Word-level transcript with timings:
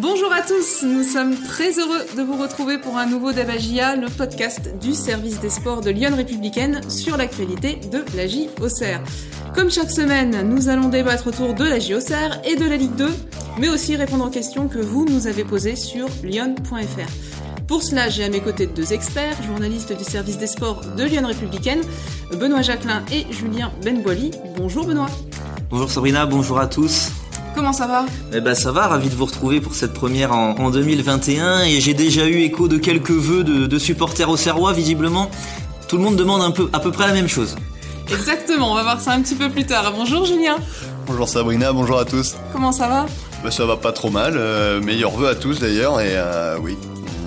Bonjour 0.00 0.32
à 0.32 0.42
tous, 0.42 0.84
nous 0.84 1.02
sommes 1.02 1.34
très 1.34 1.72
heureux 1.80 2.06
de 2.16 2.22
vous 2.22 2.40
retrouver 2.40 2.78
pour 2.78 2.96
un 2.98 3.06
nouveau 3.06 3.32
Dabagia, 3.32 3.96
le 3.96 4.06
podcast 4.06 4.78
du 4.80 4.94
service 4.94 5.40
des 5.40 5.50
sports 5.50 5.80
de 5.80 5.90
Lyon 5.90 6.14
Républicaine 6.14 6.88
sur 6.88 7.16
l'actualité 7.16 7.80
de 7.90 8.04
la 8.16 8.28
JOCR. 8.28 9.00
Comme 9.56 9.72
chaque 9.72 9.90
semaine, 9.90 10.48
nous 10.48 10.68
allons 10.68 10.88
débattre 10.88 11.26
autour 11.26 11.52
de 11.52 11.64
la 11.64 11.80
JOCR 11.80 12.42
et 12.44 12.54
de 12.54 12.64
la 12.64 12.76
Ligue 12.76 12.94
2, 12.94 13.08
mais 13.58 13.68
aussi 13.68 13.96
répondre 13.96 14.24
aux 14.26 14.30
questions 14.30 14.68
que 14.68 14.78
vous 14.78 15.04
nous 15.04 15.26
avez 15.26 15.42
posées 15.42 15.74
sur 15.74 16.06
lyon.fr. 16.22 17.64
Pour 17.66 17.82
cela, 17.82 18.08
j'ai 18.08 18.22
à 18.22 18.28
mes 18.28 18.40
côtés 18.40 18.68
deux 18.68 18.92
experts, 18.92 19.42
journalistes 19.42 19.98
du 19.98 20.04
service 20.04 20.38
des 20.38 20.46
sports 20.46 20.82
de 20.96 21.02
Lyon 21.02 21.26
Républicaine, 21.26 21.80
Benoît 22.38 22.62
Jacquelin 22.62 23.02
et 23.10 23.26
Julien 23.32 23.72
Benboili. 23.82 24.30
Bonjour 24.56 24.86
Benoît. 24.86 25.10
Bonjour 25.70 25.90
Sabrina, 25.90 26.24
bonjour 26.24 26.60
à 26.60 26.68
tous. 26.68 27.10
Comment 27.58 27.72
ça 27.72 27.88
va 27.88 28.06
Eh 28.32 28.40
ben 28.40 28.54
ça 28.54 28.70
va, 28.70 28.86
ravi 28.86 29.08
de 29.08 29.16
vous 29.16 29.24
retrouver 29.24 29.60
pour 29.60 29.74
cette 29.74 29.92
première 29.92 30.30
en, 30.30 30.70
2021 30.70 31.62
et 31.62 31.80
j'ai 31.80 31.92
déjà 31.92 32.24
eu 32.28 32.42
écho 32.42 32.68
de 32.68 32.78
quelques 32.78 33.10
vœux 33.10 33.42
de, 33.42 33.78
supporters 33.80 34.30
au 34.30 34.36
Serrois 34.36 34.72
visiblement. 34.72 35.28
Tout 35.88 35.96
le 35.96 36.04
monde 36.04 36.14
demande 36.14 36.40
un 36.40 36.52
peu, 36.52 36.70
à 36.72 36.78
peu 36.78 36.92
près 36.92 37.08
la 37.08 37.14
même 37.14 37.26
chose. 37.26 37.56
Exactement, 38.12 38.70
on 38.70 38.74
va 38.76 38.84
voir 38.84 39.00
ça 39.00 39.10
un 39.10 39.20
petit 39.22 39.34
peu 39.34 39.50
plus 39.50 39.66
tard. 39.66 39.92
Bonjour 39.92 40.24
Julien. 40.24 40.54
Bonjour 41.08 41.28
Sabrina, 41.28 41.72
bonjour 41.72 41.98
à 41.98 42.04
tous. 42.04 42.36
Comment 42.52 42.70
ça 42.70 42.86
va 42.86 43.06
bah, 43.42 43.50
Ça 43.50 43.66
va 43.66 43.76
pas 43.76 43.90
trop 43.90 44.10
mal, 44.10 44.34
euh, 44.36 44.80
meilleurs 44.80 45.16
vœux 45.16 45.28
à 45.28 45.34
tous 45.34 45.58
d'ailleurs 45.58 46.00
et 46.00 46.12
euh, 46.12 46.58
oui, 46.62 46.78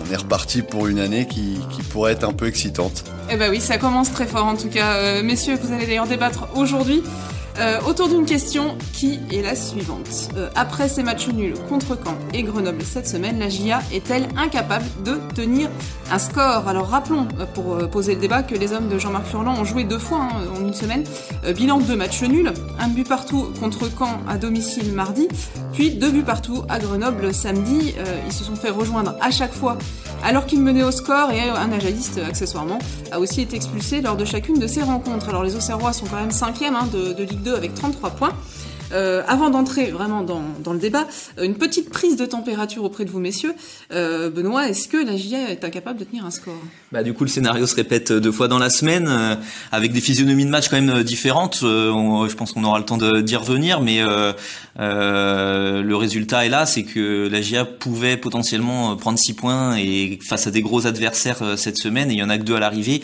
on 0.08 0.14
est 0.14 0.16
reparti 0.16 0.62
pour 0.62 0.88
une 0.88 1.00
année 1.00 1.28
qui, 1.28 1.60
pourrait 1.92 2.14
être 2.14 2.24
un 2.24 2.32
peu 2.32 2.48
excitante. 2.48 3.04
Eh 3.30 3.36
ben 3.36 3.52
oui, 3.52 3.60
ça 3.60 3.78
commence 3.78 4.14
très 4.14 4.28
fort 4.28 4.46
en 4.46 4.56
tout 4.56 4.70
cas. 4.70 4.94
Euh, 4.94 5.24
messieurs, 5.24 5.58
vous 5.62 5.74
allez 5.74 5.88
d'ailleurs 5.88 6.08
débattre 6.08 6.48
aujourd'hui 6.56 7.04
euh, 7.60 7.80
autour 7.88 8.08
d'une 8.08 8.26
question 8.26 8.78
qui 8.94 9.20
est 9.32 9.42
la 9.42 9.56
suivante. 9.56 10.30
Euh, 10.38 10.50
après 10.56 10.88
ces 10.88 11.04
matchs 11.04 11.28
nuls 11.28 11.56
contre 11.68 11.98
Caen 12.02 12.16
et 12.34 12.44
Grenoble 12.44 12.82
cette 12.84 13.08
semaine, 13.08 13.40
la 13.40 13.50
GIA 13.50 13.82
est-elle 13.94 14.28
incapable 14.38 14.86
de 15.04 15.20
tenir 15.36 15.70
un 16.12 16.20
score 16.20 16.68
Alors 16.68 16.88
rappelons, 16.88 17.28
euh, 17.40 17.46
pour 17.46 17.78
poser 17.90 18.16
le 18.16 18.22
débat, 18.22 18.44
que 18.44 18.56
les 18.56 18.72
hommes 18.74 18.88
de 18.88 18.98
Jean-Marc 18.98 19.26
Furlan 19.26 19.60
ont 19.60 19.66
joué 19.66 19.84
deux 19.84 20.00
fois 20.00 20.20
hein, 20.20 20.44
en 20.56 20.62
une 20.66 20.74
semaine. 20.74 21.04
bilan 21.56 21.80
de 21.80 21.94
matchs 21.96 22.24
nuls, 22.24 22.54
un 22.80 22.88
but 22.88 23.08
partout 23.08 23.52
contre 23.60 23.90
Caen 23.98 24.22
à 24.28 24.38
domicile 24.38 24.94
mardi, 24.94 25.28
puis 25.74 25.92
deux 25.92 26.12
buts 26.12 26.24
partout 26.24 26.64
à 26.70 26.80
Grenoble 26.80 27.34
samedi. 27.34 27.94
ils 28.26 28.34
se 28.34 28.44
sont 28.44 28.56
fait 28.56 28.70
rejoindre 28.70 29.16
à 29.22 29.32
chaque 29.32 29.54
fois 29.54 29.78
alors 30.24 30.46
qu'ils 30.46 30.62
menaient 30.62 30.84
au 30.84 30.92
score 30.92 31.32
et 31.32 31.42
un 31.42 31.72
ajaïste 31.72 32.20
accessoirement 32.20 32.80
a 33.12 33.20
aussi 33.20 33.42
été 33.42 33.56
expulsé 33.56 34.02
lors 34.02 34.16
de 34.16 34.26
chacune 34.26 34.60
de 34.60 34.68
ces 34.68 34.82
rencontres. 34.82 35.30
Alors 35.30 35.44
les 35.44 35.56
Auxerrois 35.56 35.94
sont 35.94 36.06
quand 36.06 36.20
même 36.20 36.32
cinquième 36.32 36.76
hein, 36.76 36.88
de, 36.92 37.14
de 37.14 37.24
Ligue 37.24 37.42
2 37.42 37.56
avec 37.56 37.74
33 37.74 38.12
points. 38.12 38.34
Euh, 38.94 39.24
avant 39.28 39.50
d'entrer 39.50 39.92
vraiment 39.92 40.24
dans, 40.24 40.74
le 40.74 40.80
débat, 40.80 41.08
euh, 41.38 41.44
une 41.44 41.56
petite 41.56 41.90
prise 41.90 42.16
de 42.16 42.26
température 42.26 42.84
auprès 42.84 43.06
de 43.06 43.10
vous, 43.10 43.20
messieurs. 43.20 43.54
Euh, 43.94 44.30
Benoît, 44.30 44.68
est-ce 44.68 44.88
que 44.88 44.98
la 44.98 45.16
GIA 45.16 45.50
est 45.50 45.64
incapable 45.64 46.00
de 46.00 46.04
tenir 46.04 46.26
un 46.26 46.32
score? 46.32 46.54
Bah, 46.92 47.04
Du 47.04 47.14
coup, 47.14 47.24
le 47.24 47.30
scénario 47.30 47.66
se 47.66 47.76
répète 47.76 48.12
deux 48.12 48.32
fois 48.32 48.48
dans 48.48 48.60
la 48.60 48.70
semaine, 48.70 49.10
avec 49.72 49.94
des 49.94 50.02
physionomies 50.02 50.46
de 50.46 50.50
match 50.50 50.70
quand 50.70 50.82
même 50.82 51.04
différentes. 51.04 51.60
je 51.62 52.36
pense 52.36 52.52
qu'on 52.52 52.64
aura 52.64 52.80
le 52.80 52.86
temps 52.86 52.98
d'y 52.98 53.36
revenir, 53.36 53.82
mais 53.82 54.02
le 54.78 55.94
résultat 55.94 56.46
est 56.46 56.50
là, 56.50 56.66
c'est 56.66 56.84
que 56.84 57.28
la 57.32 57.42
GIA 57.42 57.66
pouvait 57.66 58.18
potentiellement 58.18 58.96
prendre 58.98 59.18
6 59.18 59.34
points 59.34 59.76
et 59.78 60.20
face 60.22 60.48
à 60.48 60.52
des 60.52 60.62
gros 60.62 60.88
adversaires 60.88 61.58
cette 61.58 61.78
semaine, 61.78 62.10
et 62.12 62.14
il 62.14 62.20
y 62.20 62.24
en 62.24 62.30
a 62.30 62.38
que 62.38 62.44
deux 62.44 62.56
à 62.56 62.60
l'arrivée. 62.60 63.02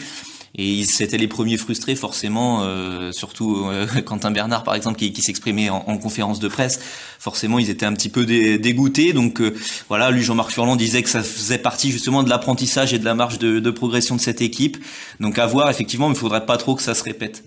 Et 0.55 0.85
c'était 0.85 1.17
les 1.17 1.27
premiers 1.27 1.57
frustrés 1.57 1.95
forcément, 1.95 2.61
euh, 2.63 3.11
surtout 3.11 3.65
euh, 3.65 3.85
Quentin 4.05 4.31
Bernard 4.31 4.63
par 4.63 4.75
exemple 4.75 4.97
qui, 4.97 5.11
qui 5.11 5.21
s'exprimait 5.21 5.69
en, 5.69 5.83
en, 5.87 5.97
conférence 5.97 6.39
de 6.39 6.47
presse. 6.47 6.79
Forcément, 7.19 7.59
ils 7.59 7.69
étaient 7.69 7.85
un 7.85 7.93
petit 7.93 8.09
peu 8.09 8.25
dégoûtés. 8.25 9.13
Donc 9.13 9.41
euh, 9.41 9.55
voilà, 9.89 10.11
lui 10.11 10.23
Jean-Marc 10.23 10.51
Furlan 10.51 10.75
disait 10.75 11.03
que 11.03 11.09
ça 11.09 11.23
faisait 11.23 11.57
partie 11.57 11.91
justement 11.91 12.23
de 12.23 12.29
l'apprentissage 12.29 12.93
et 12.93 12.99
de 12.99 13.05
la 13.05 13.15
marge 13.15 13.39
de, 13.39 13.59
de, 13.59 13.71
progression 13.71 14.15
de 14.15 14.21
cette 14.21 14.41
équipe. 14.41 14.77
Donc 15.19 15.37
à 15.37 15.45
voir 15.45 15.69
effectivement, 15.69 16.09
il 16.09 16.15
faudrait 16.15 16.45
pas 16.45 16.57
trop 16.57 16.75
que 16.75 16.81
ça 16.81 16.95
se 16.95 17.03
répète. 17.03 17.43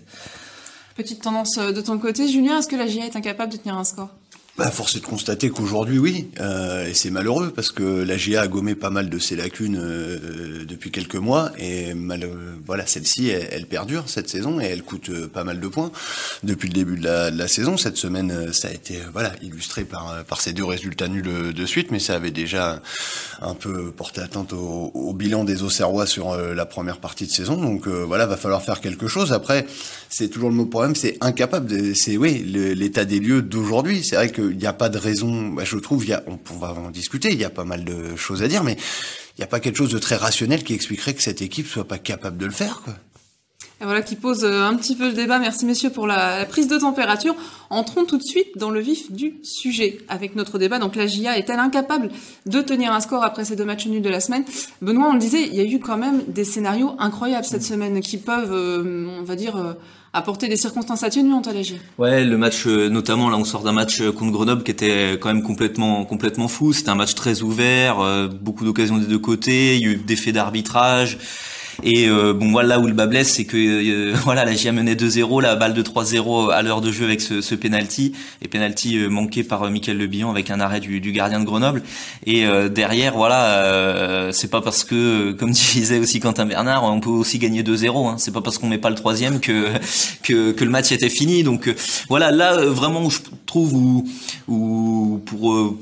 Petite 0.95 1.21
tendance 1.21 1.57
de 1.57 1.81
ton 1.81 1.97
côté, 1.97 2.27
Julien, 2.27 2.59
est-ce 2.59 2.67
que 2.67 2.75
la 2.75 2.87
GIA 2.87 3.05
est 3.05 3.15
incapable 3.15 3.51
de 3.51 3.57
tenir 3.57 3.77
un 3.77 3.83
score? 3.83 4.09
Bah, 4.57 4.69
force 4.69 4.97
est 4.97 4.99
de 4.99 5.05
constater 5.05 5.49
qu'aujourd'hui, 5.49 5.97
oui, 5.97 6.29
euh, 6.41 6.85
et 6.85 6.93
c'est 6.93 7.09
malheureux 7.09 7.53
parce 7.55 7.71
que 7.71 7.83
la 7.83 8.17
GA 8.17 8.41
a 8.41 8.47
gommé 8.47 8.75
pas 8.75 8.89
mal 8.89 9.09
de 9.09 9.17
ses 9.17 9.37
lacunes 9.37 9.79
euh, 9.81 10.65
depuis 10.65 10.91
quelques 10.91 11.15
mois 11.15 11.51
et 11.57 11.93
mal, 11.93 12.29
voilà, 12.65 12.85
celle-ci, 12.85 13.29
elle, 13.29 13.65
perdure 13.65 14.03
cette 14.07 14.29
saison 14.29 14.59
et 14.59 14.65
elle 14.65 14.83
coûte 14.83 15.09
euh, 15.09 15.27
pas 15.27 15.45
mal 15.45 15.61
de 15.61 15.67
points 15.69 15.91
depuis 16.43 16.67
le 16.67 16.73
début 16.73 16.97
de 16.97 17.05
la, 17.05 17.31
de 17.31 17.37
la 17.37 17.47
saison. 17.47 17.77
Cette 17.77 17.95
semaine, 17.95 18.51
ça 18.51 18.67
a 18.67 18.71
été 18.71 18.99
voilà 19.13 19.31
illustré 19.41 19.85
par 19.85 20.23
par 20.25 20.41
ces 20.41 20.51
deux 20.51 20.65
résultats 20.65 21.07
nuls 21.07 21.53
de 21.53 21.65
suite, 21.65 21.89
mais 21.91 21.99
ça 21.99 22.15
avait 22.15 22.31
déjà 22.31 22.81
un 23.41 23.53
peu 23.53 23.91
porté 23.91 24.19
atteinte 24.19 24.51
au, 24.51 24.91
au 24.93 25.13
bilan 25.13 25.45
des 25.45 25.63
Auxerrois 25.63 26.05
sur 26.05 26.35
la 26.35 26.65
première 26.65 26.97
partie 26.97 27.25
de 27.25 27.31
saison. 27.31 27.55
Donc 27.55 27.87
voilà, 27.87 28.25
va 28.25 28.37
falloir 28.37 28.61
faire 28.61 28.81
quelque 28.81 29.07
chose. 29.07 29.31
Après, 29.31 29.65
c'est 30.09 30.27
toujours 30.27 30.49
le 30.49 30.55
mot 30.55 30.65
problème, 30.65 30.95
c'est 30.95 31.17
incapable. 31.21 31.95
C'est 31.95 32.17
oui, 32.17 32.43
l'état 32.43 33.05
des 33.05 33.19
lieux 33.19 33.41
d'aujourd'hui. 33.41 34.03
C'est 34.03 34.17
vrai 34.17 34.29
que 34.29 34.40
il 34.49 34.57
n'y 34.57 34.65
a 34.65 34.73
pas 34.73 34.89
de 34.89 34.97
raison, 34.97 35.49
bah, 35.49 35.63
je 35.65 35.77
trouve, 35.77 36.05
y 36.05 36.13
a, 36.13 36.23
on, 36.27 36.57
va 36.57 36.73
en 36.73 36.89
discuter, 36.89 37.31
il 37.31 37.39
y 37.39 37.45
a 37.45 37.49
pas 37.49 37.65
mal 37.65 37.83
de 37.85 38.15
choses 38.15 38.43
à 38.43 38.47
dire, 38.47 38.63
mais 38.63 38.73
il 38.73 39.41
n'y 39.41 39.43
a 39.43 39.47
pas 39.47 39.59
quelque 39.59 39.77
chose 39.77 39.91
de 39.91 39.99
très 39.99 40.15
rationnel 40.15 40.63
qui 40.63 40.73
expliquerait 40.73 41.13
que 41.13 41.21
cette 41.21 41.41
équipe 41.41 41.67
soit 41.67 41.87
pas 41.87 41.97
capable 41.97 42.37
de 42.37 42.45
le 42.45 42.51
faire. 42.51 42.81
Voilà 43.83 44.03
qui 44.03 44.15
pose 44.15 44.43
euh, 44.43 44.63
un 44.63 44.75
petit 44.75 44.95
peu 44.95 45.07
le 45.07 45.13
débat. 45.13 45.39
Merci 45.39 45.65
messieurs 45.65 45.89
pour 45.89 46.05
la, 46.05 46.45
prise 46.45 46.67
de 46.67 46.77
température. 46.77 47.35
Entrons 47.71 48.05
tout 48.05 48.17
de 48.17 48.23
suite 48.23 48.57
dans 48.57 48.69
le 48.69 48.79
vif 48.79 49.11
du 49.11 49.35
sujet 49.43 49.97
avec 50.07 50.35
notre 50.35 50.59
débat. 50.59 50.77
Donc 50.77 50.95
la 50.95 51.07
GIA 51.07 51.37
est-elle 51.37 51.59
incapable 51.59 52.09
de 52.45 52.61
tenir 52.61 52.93
un 52.93 52.99
score 52.99 53.23
après 53.23 53.43
ces 53.43 53.55
deux 53.55 53.65
matchs 53.65 53.87
nuls 53.87 54.01
de 54.01 54.09
la 54.09 54.19
semaine? 54.19 54.43
Benoît, 54.81 55.07
on 55.09 55.13
le 55.13 55.19
disait, 55.19 55.47
il 55.47 55.55
y 55.55 55.61
a 55.61 55.63
eu 55.63 55.79
quand 55.79 55.97
même 55.97 56.21
des 56.27 56.43
scénarios 56.43 56.95
incroyables 56.99 57.45
cette 57.45 57.63
semaine 57.63 58.01
qui 58.01 58.17
peuvent, 58.17 58.53
euh, 58.53 59.07
on 59.19 59.23
va 59.23 59.35
dire, 59.35 59.55
euh, 59.55 59.73
apporter 60.13 60.47
des 60.47 60.57
circonstances 60.57 61.03
atténuantes 61.03 61.47
à 61.47 61.53
la 61.53 61.63
GIA. 61.63 61.77
Ouais, 61.97 62.23
le 62.23 62.37
match, 62.37 62.67
notamment 62.67 63.29
là, 63.29 63.37
on 63.37 63.45
sort 63.45 63.63
d'un 63.63 63.71
match 63.71 64.01
contre 64.11 64.31
Grenoble 64.31 64.63
qui 64.63 64.71
était 64.71 65.17
quand 65.19 65.33
même 65.33 65.43
complètement, 65.43 66.05
complètement 66.05 66.49
fou. 66.49 66.73
C'était 66.73 66.89
un 66.89 66.95
match 66.95 67.15
très 67.15 67.41
ouvert, 67.41 68.29
beaucoup 68.41 68.65
d'occasions 68.65 68.97
des 68.97 69.07
deux 69.07 69.19
côtés. 69.19 69.77
Il 69.77 69.81
y 69.81 69.87
a 69.87 69.91
eu 69.93 69.95
des 69.95 70.15
faits 70.17 70.35
d'arbitrage. 70.35 71.17
Et 71.83 72.07
euh, 72.07 72.33
bon, 72.33 72.51
voilà 72.51 72.79
où 72.79 72.87
le 72.87 72.93
bas 72.93 73.07
blesse, 73.07 73.33
c'est 73.33 73.45
que 73.45 73.57
euh, 73.57 74.13
voilà, 74.23 74.45
la 74.45 74.53
GIA 74.53 74.71
menait 74.71 74.95
2-0, 74.95 75.41
la 75.41 75.55
balle 75.55 75.73
de 75.73 75.81
3-0 75.81 76.51
à 76.51 76.61
l'heure 76.61 76.81
de 76.81 76.91
jeu 76.91 77.05
avec 77.05 77.21
ce, 77.21 77.41
ce 77.41 77.55
penalty, 77.55 78.13
et 78.41 78.47
penalty 78.47 78.97
euh, 78.97 79.09
manqué 79.09 79.43
par 79.43 79.69
Michael 79.69 79.97
Le 79.97 80.07
Billon 80.07 80.29
avec 80.29 80.49
un 80.49 80.59
arrêt 80.59 80.79
du, 80.79 80.99
du 80.99 81.11
gardien 81.11 81.39
de 81.39 81.45
Grenoble. 81.45 81.83
Et 82.25 82.45
derrière, 82.69 83.13
voilà, 83.15 84.29
c'est 84.31 84.49
pas 84.49 84.61
parce 84.61 84.83
que, 84.83 85.31
comme 85.33 85.51
disait 85.73 85.99
aussi 85.99 86.19
Quentin 86.19 86.45
Bernard, 86.45 86.83
on 86.83 86.99
peut 86.99 87.09
aussi 87.09 87.39
gagner 87.39 87.63
2-0. 87.63 88.07
Hein. 88.07 88.15
C'est 88.17 88.31
pas 88.31 88.41
parce 88.41 88.57
qu'on 88.57 88.67
met 88.67 88.77
pas 88.77 88.89
le 88.89 88.95
troisième 88.95 89.39
que, 89.39 89.67
que 90.23 90.51
que 90.51 90.63
le 90.63 90.69
match 90.69 90.91
était 90.91 91.09
fini. 91.09 91.43
Donc 91.43 91.73
voilà, 92.09 92.31
là 92.31 92.57
vraiment 92.65 93.03
où 93.03 93.09
je 93.09 93.19
trouve 93.45 93.73
où, 93.73 94.07
où 94.47 95.21
pour 95.25 95.75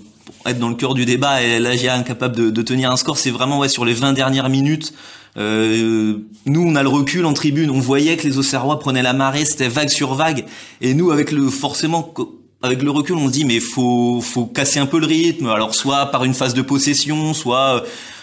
être 0.46 0.60
dans 0.60 0.70
le 0.70 0.76
cœur 0.76 0.94
du 0.94 1.06
débat 1.06 1.42
et 1.42 1.60
la 1.60 1.76
GIA 1.76 1.96
incapable 1.96 2.36
de, 2.36 2.50
de 2.50 2.62
tenir 2.62 2.92
un 2.92 2.98
score, 2.98 3.18
c'est 3.18 3.32
vraiment 3.32 3.60
ouais 3.60 3.70
sur 3.70 3.86
les 3.86 3.94
20 3.94 4.14
dernières 4.14 4.50
minutes 4.50 4.94
euh, 5.38 6.18
nous, 6.46 6.62
on 6.62 6.76
a 6.76 6.84
le 6.84 6.90
recul 6.90 7.26
en 7.26 7.34
tribune, 7.34 7.70
on 7.70 7.80
voyait 7.80 8.18
que 8.18 8.28
les 8.28 8.38
Auxerrois 8.38 8.80
prenaient 8.80 9.04
la 9.04 9.14
marée, 9.14 9.46
c'était 9.46 9.68
vague 9.68 9.90
sur 9.90 10.16
vague, 10.16 10.46
et 10.82 10.94
nous, 10.94 11.12
avec 11.12 11.32
le 11.32 11.50
forcément 11.50 12.14
avec 12.62 12.82
le 12.82 12.92
recul, 12.92 13.16
on 13.16 13.28
se 13.28 13.32
dit 13.32 13.46
mais 13.46 13.62
faut 13.62 14.20
faut 14.22 14.46
casser 14.46 14.80
un 14.80 14.86
peu 14.86 15.00
le 15.00 15.06
rythme. 15.06 15.48
Alors 15.48 15.74
soit 15.74 16.08
par 16.08 16.26
une 16.26 16.34
phase 16.34 16.54
de 16.54 16.62
possession, 16.62 17.34
soit 17.34 17.78
euh, 17.78 17.82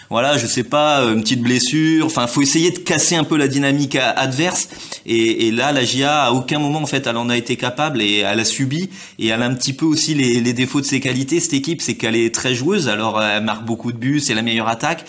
voilà, 0.09 0.37
je 0.37 0.45
sais 0.45 0.63
pas, 0.63 1.01
une 1.01 1.21
petite 1.21 1.41
blessure. 1.41 2.05
Enfin, 2.05 2.27
faut 2.27 2.41
essayer 2.41 2.71
de 2.71 2.79
casser 2.79 3.15
un 3.15 3.25
peu 3.25 3.35
la 3.35 3.47
dynamique 3.47 3.95
adverse. 3.95 4.69
Et, 5.05 5.47
et, 5.47 5.51
là, 5.51 5.73
la 5.73 5.83
GIA, 5.83 6.23
à 6.23 6.31
aucun 6.31 6.59
moment, 6.59 6.79
en 6.79 6.85
fait, 6.85 7.07
elle 7.07 7.17
en 7.17 7.29
a 7.29 7.35
été 7.35 7.57
capable 7.57 8.01
et 8.01 8.19
elle 8.19 8.39
a 8.39 8.45
subi. 8.45 8.89
Et 9.19 9.27
elle 9.27 9.41
a 9.41 9.45
un 9.45 9.53
petit 9.53 9.73
peu 9.73 9.85
aussi 9.85 10.13
les, 10.13 10.39
les 10.39 10.53
défauts 10.53 10.79
de 10.79 10.85
ses 10.85 11.01
qualités, 11.01 11.41
cette 11.41 11.55
équipe, 11.55 11.81
c'est 11.81 11.95
qu'elle 11.95 12.15
est 12.15 12.33
très 12.33 12.55
joueuse. 12.55 12.87
Alors, 12.87 13.21
elle 13.21 13.43
marque 13.43 13.65
beaucoup 13.65 13.91
de 13.91 13.97
buts, 13.97 14.21
c'est 14.21 14.33
la 14.33 14.43
meilleure 14.43 14.69
attaque 14.69 15.03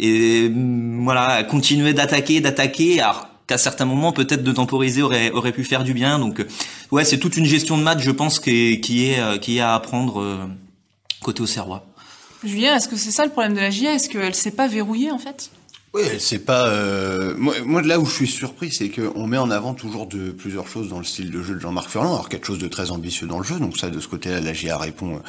et 0.00 0.48
mm, 0.48 1.04
voilà 1.04 1.44
continuer 1.44 1.92
d'attaquer 1.92 2.40
d'attaquer. 2.40 3.00
Alors 3.00 3.28
qu'à 3.46 3.58
certains 3.58 3.84
moments 3.84 4.12
peut-être 4.12 4.42
de 4.42 4.52
temporiser 4.52 5.02
aurait 5.02 5.30
aurait 5.30 5.52
pu 5.52 5.64
faire 5.64 5.84
du 5.84 5.92
bien. 5.92 6.18
Donc 6.18 6.40
euh, 6.40 6.48
ouais 6.90 7.04
c'est 7.04 7.18
toute 7.18 7.36
une 7.36 7.46
gestion 7.46 7.76
de 7.76 7.82
match 7.82 8.00
je 8.00 8.10
pense 8.10 8.40
qui 8.40 8.72
est 8.72 8.80
qui 8.80 9.06
est, 9.06 9.20
euh, 9.20 9.62
à 9.62 9.74
apprendre 9.74 10.20
euh, 10.20 10.46
côté 11.22 11.42
au 11.42 11.46
Serrois 11.46 11.84
Julien 12.42 12.76
est-ce 12.76 12.88
que 12.88 12.96
c'est 12.96 13.10
ça 13.10 13.24
le 13.24 13.30
problème 13.30 13.54
de 13.54 13.60
la 13.60 13.70
GIA 13.70 13.94
est-ce 13.94 14.08
qu'elle 14.08 14.34
s'est 14.34 14.52
pas 14.52 14.66
verrouillée 14.66 15.10
en 15.10 15.18
fait? 15.18 15.50
Oui, 15.92 16.02
c'est 16.20 16.38
pas. 16.38 16.68
Euh, 16.68 17.34
moi, 17.36 17.82
là 17.82 17.98
où 17.98 18.06
je 18.06 18.12
suis 18.12 18.28
surpris, 18.28 18.70
c'est 18.70 18.90
qu'on 18.90 19.26
met 19.26 19.38
en 19.38 19.50
avant 19.50 19.74
toujours 19.74 20.06
de 20.06 20.30
plusieurs 20.30 20.68
choses 20.68 20.88
dans 20.88 20.98
le 20.98 21.04
style 21.04 21.32
de 21.32 21.42
jeu 21.42 21.54
de 21.54 21.58
Jean-Marc 21.58 21.90
Furlan. 21.90 22.14
Alors 22.14 22.28
quelque 22.28 22.46
chose 22.46 22.60
de 22.60 22.68
très 22.68 22.92
ambitieux 22.92 23.26
dans 23.26 23.38
le 23.38 23.44
jeu, 23.44 23.58
donc 23.58 23.76
ça, 23.76 23.90
de 23.90 23.98
ce 23.98 24.06
côté-là, 24.06 24.40
la 24.40 24.52
GIA 24.52 24.78
répond 24.78 25.16
euh, 25.16 25.20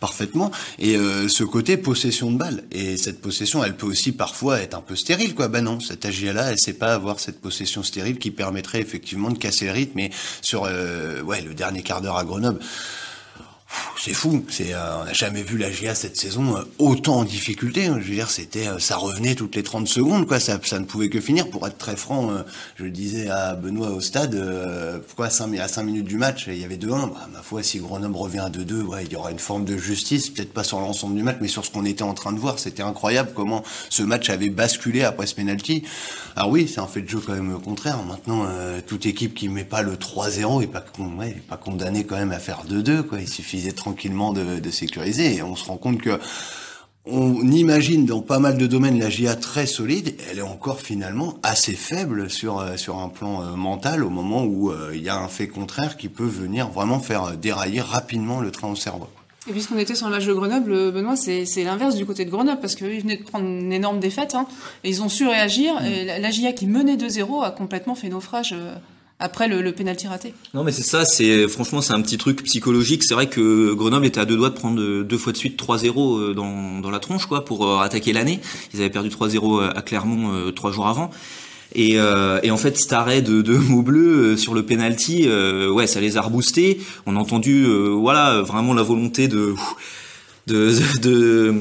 parfaitement. 0.00 0.50
Et 0.78 0.96
euh, 0.96 1.28
ce 1.28 1.44
côté 1.44 1.76
possession 1.76 2.30
de 2.30 2.38
balle. 2.38 2.64
Et 2.72 2.96
cette 2.96 3.20
possession, 3.20 3.62
elle 3.62 3.76
peut 3.76 3.86
aussi 3.86 4.12
parfois 4.12 4.60
être 4.60 4.74
un 4.74 4.80
peu 4.80 4.96
stérile, 4.96 5.34
quoi. 5.34 5.48
Ben 5.48 5.62
non, 5.62 5.80
cette 5.80 6.06
AGA-là, 6.06 6.52
elle 6.52 6.58
sait 6.58 6.72
pas 6.72 6.94
avoir 6.94 7.20
cette 7.20 7.42
possession 7.42 7.82
stérile 7.82 8.18
qui 8.18 8.30
permettrait 8.30 8.80
effectivement 8.80 9.30
de 9.30 9.36
casser 9.36 9.66
le 9.66 9.72
rythme. 9.72 9.98
Et 9.98 10.10
sur, 10.40 10.62
ouais, 10.62 11.42
le 11.42 11.52
dernier 11.52 11.82
quart 11.82 12.00
d'heure 12.00 12.16
à 12.16 12.24
Grenoble 12.24 12.60
c'est 14.06 14.14
fou. 14.14 14.44
C'est, 14.48 14.72
euh, 14.72 15.00
on 15.00 15.04
n'a 15.04 15.12
jamais 15.12 15.42
vu 15.42 15.58
la 15.58 15.72
GIA 15.72 15.96
cette 15.96 16.16
saison 16.16 16.56
euh, 16.56 16.62
autant 16.78 17.16
en 17.16 17.24
difficulté. 17.24 17.86
Je 17.86 17.90
veux 17.90 18.14
dire, 18.14 18.30
c'était, 18.30 18.68
euh, 18.68 18.78
ça 18.78 18.96
revenait 18.96 19.34
toutes 19.34 19.56
les 19.56 19.64
30 19.64 19.88
secondes, 19.88 20.28
quoi. 20.28 20.38
Ça, 20.38 20.60
ça 20.62 20.78
ne 20.78 20.84
pouvait 20.84 21.08
que 21.08 21.20
finir. 21.20 21.50
Pour 21.50 21.66
être 21.66 21.76
très 21.76 21.96
franc, 21.96 22.30
je 22.76 22.84
le 22.84 22.90
disais 22.90 23.28
à 23.28 23.54
Benoît 23.54 23.90
au 23.90 24.00
stade, 24.00 24.36
pourquoi 25.06 25.26
à 25.26 25.30
5, 25.30 25.58
à 25.58 25.66
5 25.66 25.82
minutes 25.82 26.04
du 26.04 26.16
match, 26.16 26.44
il 26.46 26.58
y 26.58 26.64
avait 26.64 26.76
2-1. 26.76 27.08
Bah, 27.08 27.28
ma 27.32 27.42
foi, 27.42 27.62
si 27.62 27.78
Grenoble 27.78 28.16
revient 28.16 28.40
à 28.40 28.48
2-2, 28.48 28.82
ouais, 28.82 29.04
il 29.04 29.12
y 29.12 29.16
aura 29.16 29.30
une 29.30 29.38
forme 29.38 29.64
de 29.64 29.76
justice, 29.76 30.30
peut-être 30.30 30.52
pas 30.52 30.64
sur 30.64 30.78
l'ensemble 30.78 31.16
du 31.16 31.22
match, 31.22 31.38
mais 31.40 31.48
sur 31.48 31.64
ce 31.64 31.70
qu'on 31.70 31.84
était 31.84 32.02
en 32.02 32.14
train 32.14 32.32
de 32.32 32.38
voir. 32.38 32.58
C'était 32.58 32.82
incroyable 32.82 33.30
comment 33.34 33.62
ce 33.90 34.02
match 34.02 34.30
avait 34.30 34.50
basculé 34.50 35.02
après 35.02 35.26
ce 35.26 35.34
penalty. 35.34 35.82
Alors 36.36 36.50
oui, 36.50 36.70
c'est 36.72 36.80
un 36.80 36.86
fait 36.86 37.02
de 37.02 37.08
jeu 37.08 37.20
quand 37.24 37.32
même 37.32 37.58
contraire. 37.60 37.98
Maintenant, 38.04 38.46
toute 38.86 39.06
équipe 39.06 39.34
qui 39.34 39.48
met 39.48 39.64
pas 39.64 39.82
le 39.82 39.96
3-0 39.96 40.62
est 40.62 40.66
pas, 40.66 40.84
ouais, 41.18 41.30
est 41.30 41.46
pas 41.48 41.56
condamnée 41.56 42.04
quand 42.04 42.16
même 42.16 42.32
à 42.32 42.38
faire 42.38 42.64
2-2, 42.68 43.02
quoi. 43.02 43.20
Il 43.20 43.28
suffisait 43.28 43.72
tranquillement 43.96 44.32
de, 44.32 44.60
de 44.60 44.70
sécuriser. 44.70 45.36
Et 45.36 45.42
on 45.42 45.56
se 45.56 45.64
rend 45.64 45.78
compte 45.78 46.02
que 46.02 46.18
on 47.08 47.50
imagine 47.52 48.04
dans 48.04 48.20
pas 48.20 48.40
mal 48.40 48.58
de 48.58 48.66
domaines 48.66 48.98
la 48.98 49.08
GIA 49.08 49.36
très 49.36 49.66
solide, 49.66 50.16
elle 50.28 50.38
est 50.38 50.42
encore 50.42 50.80
finalement 50.80 51.38
assez 51.44 51.74
faible 51.74 52.28
sur 52.28 52.58
euh, 52.58 52.76
sur 52.76 52.98
un 52.98 53.08
plan 53.08 53.42
euh, 53.42 53.54
mental 53.54 54.02
au 54.02 54.10
moment 54.10 54.42
où 54.42 54.72
euh, 54.72 54.90
il 54.92 55.04
y 55.04 55.08
a 55.08 55.16
un 55.16 55.28
fait 55.28 55.46
contraire 55.46 55.96
qui 55.96 56.08
peut 56.08 56.26
venir 56.26 56.68
vraiment 56.68 56.98
faire 56.98 57.36
dérailler 57.36 57.80
rapidement 57.80 58.40
le 58.40 58.50
train 58.50 58.68
au 58.68 58.74
cerveau. 58.74 59.06
Et 59.48 59.52
puisqu'on 59.52 59.78
était 59.78 59.94
sur 59.94 60.08
le 60.08 60.16
match 60.16 60.26
de 60.26 60.32
Grenoble, 60.32 60.90
Benoît, 60.90 61.14
c'est 61.14 61.46
l'inverse 61.62 61.94
du 61.94 62.04
côté 62.04 62.24
de 62.24 62.30
Grenoble, 62.30 62.58
parce 62.60 62.74
qu'ils 62.74 63.00
venaient 63.00 63.18
de 63.18 63.22
prendre 63.22 63.46
une 63.46 63.72
énorme 63.72 64.00
défaite, 64.00 64.34
hein, 64.34 64.48
et 64.82 64.88
ils 64.88 65.02
ont 65.02 65.08
su 65.08 65.28
réagir, 65.28 65.80
mm. 65.80 65.84
et 65.86 66.04
la, 66.04 66.18
la 66.18 66.30
GIA 66.32 66.52
qui 66.52 66.66
menait 66.66 66.96
2-0 66.96 67.44
a 67.44 67.52
complètement 67.52 67.94
fait 67.94 68.08
naufrage 68.08 68.56
après 69.18 69.48
le, 69.48 69.72
pénalty 69.72 70.06
raté. 70.06 70.34
Non 70.52 70.62
mais 70.62 70.72
c'est 70.72 70.82
ça, 70.82 71.04
c'est 71.04 71.48
franchement 71.48 71.80
c'est 71.80 71.94
un 71.94 72.02
petit 72.02 72.18
truc 72.18 72.42
psychologique. 72.42 73.02
C'est 73.02 73.14
vrai 73.14 73.28
que 73.28 73.72
Grenoble 73.72 74.06
était 74.06 74.20
à 74.20 74.26
deux 74.26 74.36
doigts 74.36 74.50
de 74.50 74.54
prendre 74.54 75.02
deux 75.02 75.18
fois 75.18 75.32
de 75.32 75.38
suite 75.38 75.60
3-0 75.60 75.88
euh, 76.20 76.34
dans, 76.34 76.80
dans 76.80 76.90
la 76.90 76.98
tronche 76.98 77.26
quoi 77.26 77.44
pour 77.44 77.66
euh, 77.66 77.78
attaquer 77.78 78.12
l'année. 78.12 78.40
Ils 78.74 78.80
avaient 78.80 78.90
perdu 78.90 79.08
3-0 79.08 79.62
euh, 79.62 79.70
à 79.74 79.82
Clermont 79.82 80.52
trois 80.52 80.70
jours 80.70 80.86
avant. 80.86 81.10
Et, 81.74 81.94
et, 81.94 82.50
en 82.50 82.56
fait, 82.56 82.78
cet 82.78 82.92
arrêt 82.92 83.20
de, 83.20 83.42
de 83.42 83.54
mots 83.56 83.82
bleus 83.82 84.36
sur 84.36 84.54
le 84.54 84.64
penalty, 84.64 85.28
ouais, 85.28 85.86
ça 85.86 86.00
les 86.00 86.16
a 86.16 86.22
reboostés. 86.22 86.80
On 87.04 87.16
a 87.16 87.18
entendu, 87.18 87.66
voilà, 87.66 88.40
vraiment 88.40 88.72
la 88.72 88.82
volonté 88.82 89.28
de 89.28 89.54
de, 90.46 90.98
de, 91.00 91.54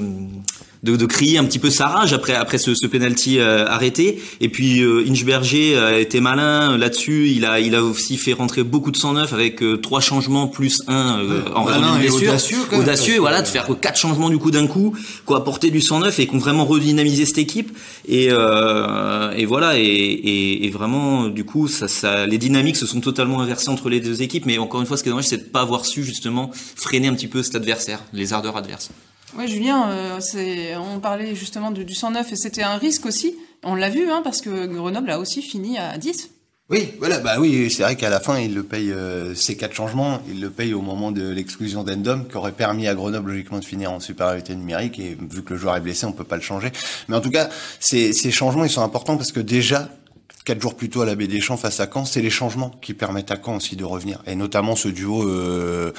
de, 0.85 0.95
de, 0.95 1.05
crier 1.05 1.37
un 1.37 1.45
petit 1.45 1.59
peu 1.59 1.69
sa 1.69 1.87
rage 1.87 2.13
après 2.13 2.35
après 2.35 2.57
ce, 2.57 2.75
ce 2.75 2.85
penalty 2.85 3.39
euh, 3.39 3.65
arrêté. 3.67 4.21
Et 4.39 4.49
puis 4.49 4.81
euh, 4.81 5.03
Inchberger 5.09 5.77
a 5.77 5.99
été 5.99 6.21
malin 6.21 6.77
là-dessus. 6.77 7.29
Il 7.29 7.45
a 7.45 7.59
il 7.59 7.75
a 7.75 7.83
aussi 7.83 8.17
fait 8.17 8.33
rentrer 8.33 8.63
beaucoup 8.63 8.91
de 8.91 8.97
109 8.97 9.33
avec 9.33 9.63
euh, 9.63 9.77
trois 9.77 9.99
changements 9.99 10.47
plus 10.47 10.83
un 10.87 11.19
euh, 11.19 11.41
en 11.55 11.63
raison 11.63 11.97
d'une 11.97 12.05
Audacieux, 12.15 12.57
audacieux 12.71 13.19
voilà, 13.19 13.41
de 13.41 13.47
faire 13.47 13.67
quatre 13.81 13.97
changements 13.97 14.29
du 14.29 14.37
coup 14.37 14.51
d'un 14.51 14.67
coup, 14.67 14.95
quoi, 15.25 15.37
apporter 15.37 15.71
du 15.71 15.81
109 15.81 16.19
et 16.19 16.27
qu'on 16.27 16.37
vraiment 16.37 16.65
redynamisé 16.65 17.25
cette 17.25 17.39
équipe. 17.39 17.75
Et 18.07 18.25
et 18.27 19.45
voilà 19.45 19.79
et, 19.79 19.83
et, 19.83 20.65
et, 20.65 20.69
vraiment 20.69 21.27
du 21.27 21.43
coup 21.45 21.67
ça, 21.67 21.87
ça 21.87 22.25
les 22.25 22.37
dynamiques 22.37 22.77
se 22.77 22.85
sont 22.85 23.01
totalement 23.01 23.41
inversées 23.41 23.69
entre 23.69 23.89
les 23.89 23.99
deux 23.99 24.21
équipes. 24.21 24.45
Mais 24.45 24.57
encore 24.59 24.81
une 24.81 24.87
fois, 24.87 24.97
ce 24.97 25.03
qui 25.03 25.09
est 25.09 25.11
dommage, 25.11 25.27
c'est 25.27 25.37
de 25.37 25.43
pas 25.43 25.61
avoir 25.61 25.85
su 25.85 26.03
justement 26.03 26.51
freiner 26.75 27.07
un 27.07 27.13
petit 27.13 27.27
peu 27.27 27.41
cet 27.43 27.55
adversaire, 27.55 27.99
les 28.13 28.33
ardeurs 28.33 28.57
adverses. 28.57 28.91
Oui, 29.37 29.49
Julien, 29.49 29.89
euh, 29.89 30.19
on 30.77 30.99
parlait 30.99 31.35
justement 31.35 31.71
du, 31.71 31.93
109 31.93 32.31
et 32.31 32.35
c'était 32.35 32.63
un 32.63 32.77
risque 32.77 33.05
aussi. 33.05 33.35
On 33.63 33.75
l'a 33.75 33.89
vu, 33.89 34.09
hein, 34.09 34.21
parce 34.23 34.41
que 34.41 34.65
Grenoble 34.65 35.09
a 35.11 35.19
aussi 35.19 35.41
fini 35.41 35.77
à 35.77 35.97
10. 35.97 36.29
Oui, 36.69 36.93
voilà, 36.99 37.19
bah 37.19 37.35
oui, 37.39 37.69
c'est 37.69 37.83
vrai 37.83 37.95
qu'à 37.95 38.09
la 38.09 38.19
fin, 38.19 38.39
il 38.39 38.55
le 38.55 38.63
paye 38.63 38.91
euh, 38.91 39.35
ces 39.35 39.57
quatre 39.57 39.75
changements, 39.75 40.21
il 40.27 40.41
le 40.41 40.49
paye 40.49 40.73
au 40.73 40.81
moment 40.81 41.11
de 41.11 41.27
l'exclusion 41.27 41.83
d'Endom, 41.83 42.25
qui 42.29 42.37
aurait 42.37 42.53
permis 42.53 42.87
à 42.87 42.95
Grenoble 42.95 43.31
logiquement 43.31 43.59
de 43.59 43.65
finir 43.65 43.91
en 43.91 43.99
supériorité 43.99 44.55
numérique. 44.55 44.97
Et 44.99 45.17
vu 45.29 45.43
que 45.43 45.53
le 45.53 45.59
joueur 45.59 45.75
est 45.75 45.81
blessé, 45.81 46.05
on 46.05 46.13
peut 46.13 46.23
pas 46.23 46.37
le 46.37 46.41
changer. 46.41 46.71
Mais 47.09 47.15
en 47.15 47.21
tout 47.21 47.29
cas, 47.29 47.49
ces, 47.79 48.13
ces 48.13 48.31
changements, 48.31 48.63
ils 48.63 48.71
sont 48.71 48.83
importants 48.83 49.17
parce 49.17 49.33
que 49.33 49.41
déjà, 49.41 49.89
quatre 50.45 50.61
jours 50.61 50.75
plus 50.75 50.89
tôt 50.89 51.01
à 51.01 51.05
la 51.05 51.15
baie 51.15 51.27
des 51.27 51.41
Champs 51.41 51.57
face 51.57 51.79
à 51.79 51.89
Caen, 51.91 52.05
c'est 52.05 52.21
les 52.21 52.29
changements 52.29 52.71
qui 52.81 52.93
permettent 52.93 53.31
à 53.31 53.37
Caen 53.43 53.57
aussi 53.57 53.75
de 53.75 53.83
revenir. 53.83 54.21
Et 54.27 54.35
notamment 54.35 54.75
ce 54.75 54.87
duo 54.87 55.27
euh, 55.27 55.91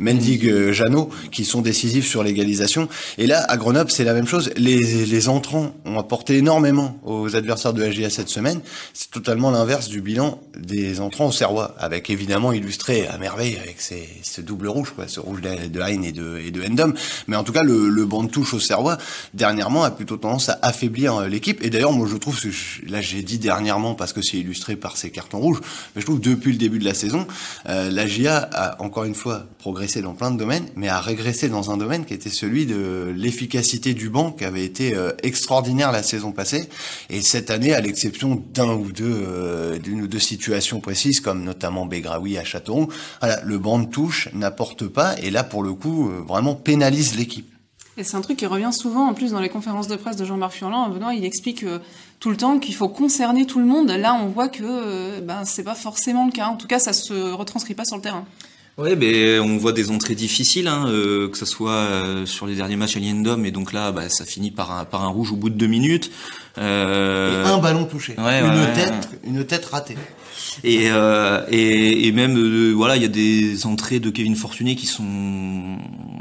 Mendig-Jeannot 0.00 1.08
qui 1.30 1.44
sont 1.44 1.62
décisifs 1.62 2.06
sur 2.06 2.24
l'égalisation. 2.24 2.88
Et 3.16 3.26
là, 3.28 3.44
à 3.48 3.56
Grenoble, 3.56 3.90
c'est 3.90 4.04
la 4.04 4.12
même 4.12 4.26
chose. 4.26 4.50
Les, 4.56 5.06
les 5.06 5.28
entrants 5.28 5.72
ont 5.84 5.98
apporté 5.98 6.36
énormément 6.36 6.98
aux 7.04 7.36
adversaires 7.36 7.72
de 7.72 7.80
la 7.80 7.90
GIA 7.90 8.10
cette 8.10 8.28
semaine. 8.28 8.60
C'est 8.92 9.10
totalement 9.10 9.52
l'inverse 9.52 9.88
du 9.88 10.00
bilan 10.00 10.40
des 10.58 11.00
entrants 11.00 11.28
au 11.28 11.32
Serrois, 11.32 11.74
avec 11.78 12.10
évidemment 12.10 12.52
illustré 12.52 13.06
à 13.06 13.18
merveille 13.18 13.56
avec 13.62 13.80
ces, 13.80 14.08
ce 14.22 14.40
double 14.40 14.66
rouge, 14.66 14.92
quoi, 14.96 15.06
ce 15.06 15.20
rouge 15.20 15.40
de, 15.40 15.68
de 15.68 15.80
Hein 15.80 16.02
et 16.02 16.12
de, 16.12 16.38
et 16.44 16.50
de 16.50 16.62
Endom. 16.62 16.92
Mais 17.28 17.36
en 17.36 17.44
tout 17.44 17.52
cas, 17.52 17.62
le, 17.62 17.88
le 17.88 18.04
banc 18.04 18.24
de 18.24 18.30
touche 18.30 18.52
au 18.54 18.60
Serrois, 18.60 18.98
dernièrement, 19.32 19.84
a 19.84 19.92
plutôt 19.92 20.16
tendance 20.16 20.48
à 20.48 20.58
affaiblir 20.62 21.28
l'équipe. 21.28 21.62
Et 21.62 21.70
d'ailleurs, 21.70 21.92
moi, 21.92 22.08
je 22.10 22.16
trouve, 22.16 22.36
là, 22.88 23.00
j'ai 23.00 23.22
dit 23.22 23.38
dernièrement 23.38 23.91
parce 23.94 24.12
que 24.12 24.22
c'est 24.22 24.38
illustré 24.38 24.76
par 24.76 24.96
ces 24.96 25.10
cartons 25.10 25.38
rouges. 25.38 25.60
Mais 25.94 26.00
je 26.00 26.06
trouve 26.06 26.20
depuis 26.20 26.52
le 26.52 26.58
début 26.58 26.78
de 26.78 26.84
la 26.84 26.94
saison, 26.94 27.26
euh, 27.68 27.90
la 27.90 28.06
GIA 28.06 28.36
a 28.52 28.82
encore 28.82 29.04
une 29.04 29.14
fois 29.14 29.46
progressé 29.58 30.02
dans 30.02 30.14
plein 30.14 30.30
de 30.30 30.38
domaines, 30.38 30.66
mais 30.76 30.88
a 30.88 31.00
régressé 31.00 31.48
dans 31.48 31.70
un 31.70 31.76
domaine 31.76 32.04
qui 32.04 32.14
était 32.14 32.30
celui 32.30 32.66
de 32.66 33.12
l'efficacité 33.16 33.94
du 33.94 34.08
banc, 34.08 34.32
qui 34.32 34.44
avait 34.44 34.64
été 34.64 34.94
euh, 34.94 35.12
extraordinaire 35.22 35.92
la 35.92 36.02
saison 36.02 36.32
passée. 36.32 36.68
Et 37.10 37.20
cette 37.20 37.50
année, 37.50 37.74
à 37.74 37.80
l'exception 37.80 38.42
d'un 38.52 38.72
ou 38.72 38.92
deux, 38.92 39.04
euh, 39.26 39.78
d'une 39.78 40.02
ou 40.02 40.06
deux 40.06 40.18
situations 40.18 40.80
précises, 40.80 41.20
comme 41.20 41.44
notamment 41.44 41.86
Begraoui 41.86 42.38
à 42.38 42.44
Châteauroux, 42.44 42.88
le 43.44 43.58
banc 43.58 43.78
de 43.78 43.86
touche 43.86 44.28
n'apporte 44.32 44.86
pas, 44.86 45.14
et 45.20 45.30
là, 45.30 45.44
pour 45.44 45.62
le 45.62 45.72
coup, 45.72 46.10
vraiment 46.26 46.54
pénalise 46.54 47.16
l'équipe. 47.16 47.51
Et 47.98 48.04
c'est 48.04 48.16
un 48.16 48.22
truc 48.22 48.38
qui 48.38 48.46
revient 48.46 48.72
souvent, 48.72 49.06
en 49.06 49.14
plus, 49.14 49.32
dans 49.32 49.40
les 49.40 49.50
conférences 49.50 49.86
de 49.86 49.96
presse 49.96 50.16
de 50.16 50.24
Jean-Marc 50.24 50.54
Furlan. 50.54 50.88
Benoît, 50.88 51.14
il 51.14 51.24
explique 51.24 51.62
euh, 51.62 51.78
tout 52.20 52.30
le 52.30 52.36
temps 52.36 52.58
qu'il 52.58 52.74
faut 52.74 52.88
concerner 52.88 53.46
tout 53.46 53.58
le 53.58 53.66
monde. 53.66 53.90
Là, 53.90 54.14
on 54.14 54.28
voit 54.28 54.48
que 54.48 54.62
euh, 54.62 55.20
ben, 55.20 55.44
c'est 55.44 55.62
pas 55.62 55.74
forcément 55.74 56.24
le 56.24 56.32
cas. 56.32 56.46
En 56.46 56.56
tout 56.56 56.66
cas, 56.66 56.78
ça 56.78 56.94
se 56.94 57.32
retranscrit 57.32 57.74
pas 57.74 57.84
sur 57.84 57.96
le 57.96 58.02
terrain. 58.02 58.24
Oui, 58.78 58.96
mais 58.96 59.38
on 59.38 59.58
voit 59.58 59.72
des 59.72 59.90
entrées 59.90 60.14
difficiles, 60.14 60.66
hein, 60.66 60.86
euh, 60.86 61.28
que 61.28 61.36
ce 61.36 61.44
soit 61.44 61.72
euh, 61.72 62.24
sur 62.24 62.46
les 62.46 62.54
derniers 62.54 62.76
matchs 62.76 62.96
à 62.96 63.00
Liendom, 63.00 63.44
et 63.44 63.50
donc 63.50 63.74
là, 63.74 63.92
bah, 63.92 64.08
ça 64.08 64.24
finit 64.24 64.50
par 64.50 64.72
un, 64.72 64.86
par 64.86 65.02
un 65.02 65.08
rouge 65.08 65.30
au 65.30 65.36
bout 65.36 65.50
de 65.50 65.56
deux 65.56 65.66
minutes. 65.66 66.10
Euh... 66.56 67.44
Et 67.44 67.48
un 67.48 67.58
ballon 67.58 67.84
touché, 67.84 68.16
une 68.16 68.72
tête, 68.74 69.20
une 69.24 69.44
tête 69.44 69.66
ratée. 69.66 69.98
Et, 70.64 70.90
euh, 70.90 71.44
et, 71.50 72.06
et, 72.06 72.12
même 72.12 72.36
euh, 72.36 72.72
voilà, 72.72 72.96
il 72.96 73.02
y 73.02 73.04
a 73.04 73.08
des 73.08 73.66
entrées 73.66 74.00
de 74.00 74.10
Kevin 74.10 74.36
Fortuné 74.36 74.76
qui 74.76 74.86
sont 74.86 75.04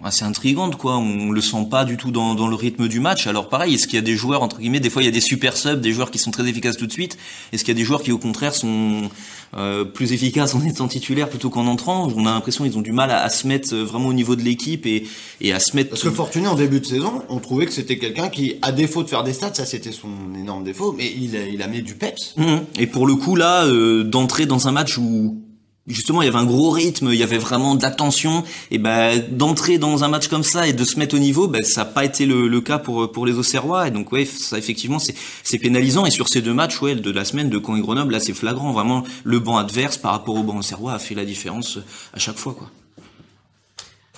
assez 0.03 0.23
intrigantes 0.25 0.77
quoi. 0.77 0.97
On 0.97 1.31
le 1.31 1.41
sent 1.41 1.67
pas 1.69 1.85
du 1.85 1.97
tout 1.97 2.11
dans, 2.11 2.33
dans 2.33 2.47
le 2.47 2.55
rythme 2.55 2.87
du 2.87 2.99
match. 2.99 3.27
Alors 3.27 3.49
pareil, 3.49 3.75
est-ce 3.75 3.87
qu'il 3.87 3.95
y 3.95 3.99
a 3.99 4.03
des 4.03 4.15
joueurs 4.15 4.41
entre 4.41 4.59
guillemets, 4.59 4.80
des 4.80 4.89
fois 4.89 5.01
il 5.01 5.06
y 5.06 5.09
a 5.09 5.11
des 5.11 5.21
super 5.21 5.57
subs, 5.57 5.81
des 5.81 5.91
joueurs 5.91 6.11
qui 6.11 6.19
sont 6.19 6.31
très 6.31 6.47
efficaces 6.47 6.77
tout 6.77 6.87
de 6.87 6.91
suite? 6.91 7.18
Est-ce 7.51 7.63
qu'il 7.63 7.73
y 7.73 7.77
a 7.77 7.80
des 7.80 7.85
joueurs 7.85 8.03
qui 8.03 8.11
au 8.11 8.18
contraire 8.18 8.56
sont 8.56 9.09
euh, 9.57 9.83
plus 9.83 10.13
efficaces 10.13 10.56
en 10.56 10.65
étant 10.65 10.87
titulaires 10.87 11.30
plutôt 11.30 11.49
qu'en 11.49 11.68
entrant? 11.68 12.11
On 12.15 12.25
a 12.25 12.31
l'impression 12.31 12.63
qu'ils 12.63 12.77
ont 12.77 12.81
du 12.81 12.94
mal 12.94 13.11
à, 13.11 13.21
à, 13.21 13.30
se 13.30 13.47
mettre 13.47 13.75
vraiment 13.75 14.07
au 14.07 14.13
niveau 14.13 14.35
de 14.35 14.41
l'équipe 14.41 14.85
et, 14.85 15.03
et 15.39 15.53
à 15.53 15.59
se 15.59 15.75
mettre. 15.75 15.91
Parce 15.91 16.03
que 16.03 16.11
Fortuné 16.11 16.47
en 16.47 16.56
début 16.56 16.80
de 16.80 16.85
saison, 16.85 17.23
on 17.30 17.39
trouvait 17.39 17.65
que 17.65 17.73
c'était 17.73 17.97
quelqu'un 17.97 18.30
qui, 18.30 18.56
à 18.61 18.71
défaut 18.71 19.03
de 19.03 19.09
faire 19.09 19.23
des 19.23 19.33
stats, 19.33 19.53
ça 19.53 19.65
c'était 19.65 19.91
son 19.91 20.09
énorme 20.37 20.63
défaut, 20.63 20.94
mais 20.97 21.11
il, 21.15 21.35
il 21.35 21.61
a 21.61 21.68
mis 21.68 21.81
du 21.81 21.95
peps. 21.95 22.35
Mmh. 22.37 22.57
Et 22.80 22.87
pour 22.87 23.06
le 23.06 23.15
coup 23.15 23.35
là, 23.35 23.65
euh, 23.65 24.00
d'entrer 24.03 24.45
dans 24.45 24.67
un 24.67 24.71
match 24.71 24.97
où 24.97 25.41
justement 25.87 26.21
il 26.21 26.25
y 26.25 26.27
avait 26.27 26.37
un 26.37 26.45
gros 26.45 26.69
rythme, 26.69 27.09
il 27.11 27.19
y 27.19 27.23
avait 27.23 27.37
vraiment 27.37 27.75
de 27.75 27.81
l'attention 27.81 28.43
et 28.69 28.77
ben 28.77 29.21
d'entrer 29.31 29.77
dans 29.77 30.03
un 30.03 30.07
match 30.07 30.27
comme 30.27 30.43
ça 30.43 30.67
et 30.67 30.73
de 30.73 30.83
se 30.83 30.99
mettre 30.99 31.15
au 31.15 31.19
niveau, 31.19 31.47
ben 31.47 31.63
ça 31.63 31.81
n'a 31.81 31.85
pas 31.85 32.05
été 32.05 32.25
le, 32.25 32.61
cas 32.61 32.77
pour 32.77 33.11
pour 33.11 33.25
les 33.25 33.33
Auxerrois 33.33 33.87
et 33.87 33.91
donc 33.91 34.11
ouais 34.11 34.25
ça 34.25 34.57
effectivement 34.57 34.99
c'est 34.99 35.15
c'est 35.43 35.57
pénalisant 35.57 36.05
et 36.05 36.11
sur 36.11 36.27
ces 36.27 36.41
deux 36.41 36.53
matchs 36.53 36.81
ouais 36.81 36.95
de 36.95 37.11
la 37.11 37.25
semaine 37.25 37.49
de 37.49 37.59
Caen 37.63 37.75
et 37.75 37.81
Grenoble 37.81 38.13
là 38.13 38.19
c'est 38.19 38.33
flagrant 38.33 38.71
vraiment 38.71 39.03
le 39.23 39.39
banc 39.39 39.57
adverse 39.57 39.97
par 39.97 40.11
rapport 40.11 40.35
au 40.35 40.43
banc 40.43 40.57
Auxerrois 40.57 40.93
a 40.93 40.99
fait 40.99 41.15
la 41.15 41.25
différence 41.25 41.79
à 42.13 42.19
chaque 42.19 42.37
fois 42.37 42.53
quoi. 42.53 42.69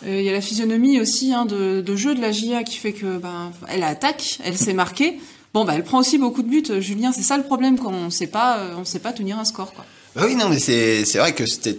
Euh, 0.05 0.19
il 0.19 0.25
y 0.25 0.29
a 0.29 0.33
la 0.33 0.41
physionomie 0.41 0.99
aussi 0.99 1.33
hein, 1.33 1.45
de, 1.45 1.79
de, 1.79 1.95
jeu 1.95 2.13
de 2.13 2.19
la 2.19 2.33
GIA 2.33 2.63
qui 2.63 2.77
fait 2.77 2.91
que 2.91 3.17
ben 3.17 3.53
elle 3.69 3.83
attaque, 3.83 4.39
elle 4.43 4.57
s'est 4.57 4.73
marquée. 4.73 5.17
Bon 5.53 5.65
bah 5.65 5.73
elle 5.75 5.83
prend 5.83 5.99
aussi 5.99 6.17
beaucoup 6.17 6.41
de 6.41 6.49
buts, 6.49 6.81
Julien. 6.81 7.11
C'est 7.11 7.21
ça 7.21 7.37
le 7.37 7.43
problème 7.43 7.77
quand 7.77 7.91
on 7.93 8.09
sait 8.09 8.27
pas, 8.27 8.57
euh, 8.57 8.75
on 8.77 8.85
sait 8.85 8.99
pas 8.99 9.13
tenir 9.13 9.37
un 9.37 9.45
score 9.45 9.73
quoi. 9.73 9.85
Bah 10.15 10.23
oui, 10.25 10.35
non, 10.35 10.49
mais 10.49 10.59
c'est 10.59 11.05
c'est 11.05 11.19
vrai 11.19 11.33
que 11.33 11.45
c'était 11.45 11.77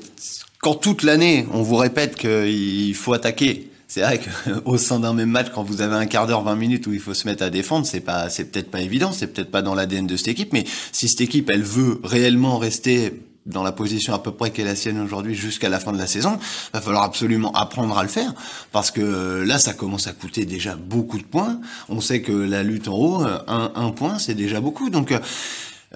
quand 0.60 0.74
toute 0.74 1.02
l'année 1.02 1.46
on 1.52 1.62
vous 1.62 1.76
répète 1.76 2.14
qu'il 2.14 2.94
faut 2.94 3.12
attaquer. 3.12 3.70
C'est 3.86 4.00
vrai 4.00 4.20
qu'au 4.64 4.78
sein 4.78 5.00
d'un 5.00 5.12
même 5.12 5.28
match, 5.30 5.48
quand 5.54 5.62
vous 5.62 5.82
avez 5.82 5.94
un 5.94 6.06
quart 6.06 6.26
d'heure, 6.26 6.42
20 6.42 6.56
minutes 6.56 6.86
où 6.86 6.92
il 6.92 7.00
faut 7.00 7.14
se 7.14 7.26
mettre 7.26 7.42
à 7.44 7.50
défendre, 7.50 7.86
c'est 7.86 8.00
pas, 8.00 8.28
c'est 8.30 8.46
peut-être 8.46 8.70
pas 8.70 8.80
évident, 8.80 9.12
c'est 9.12 9.26
peut-être 9.26 9.50
pas 9.50 9.62
dans 9.62 9.74
l'ADN 9.74 10.06
de 10.06 10.16
cette 10.16 10.28
équipe, 10.28 10.52
mais 10.52 10.64
si 10.90 11.08
cette 11.08 11.20
équipe, 11.20 11.50
elle 11.50 11.62
veut 11.62 12.00
réellement 12.02 12.58
rester 12.58 13.12
dans 13.46 13.62
la 13.62 13.72
position 13.72 14.14
à 14.14 14.18
peu 14.18 14.32
près 14.32 14.50
qu'est 14.50 14.64
la 14.64 14.76
sienne 14.76 15.00
aujourd'hui 15.00 15.34
jusqu'à 15.34 15.68
la 15.68 15.80
fin 15.80 15.92
de 15.92 15.98
la 15.98 16.06
saison, 16.06 16.38
va 16.72 16.80
falloir 16.80 17.02
absolument 17.04 17.52
apprendre 17.52 17.96
à 17.98 18.02
le 18.02 18.08
faire 18.08 18.34
parce 18.72 18.90
que 18.90 19.42
là 19.46 19.58
ça 19.58 19.72
commence 19.74 20.06
à 20.06 20.12
coûter 20.12 20.44
déjà 20.44 20.76
beaucoup 20.76 21.18
de 21.18 21.24
points. 21.24 21.60
On 21.88 22.00
sait 22.00 22.22
que 22.22 22.32
la 22.32 22.62
lutte 22.62 22.88
en 22.88 22.94
haut, 22.94 23.22
un, 23.22 23.72
un 23.74 23.90
point 23.90 24.18
c'est 24.18 24.34
déjà 24.34 24.60
beaucoup. 24.60 24.90
Donc 24.90 25.12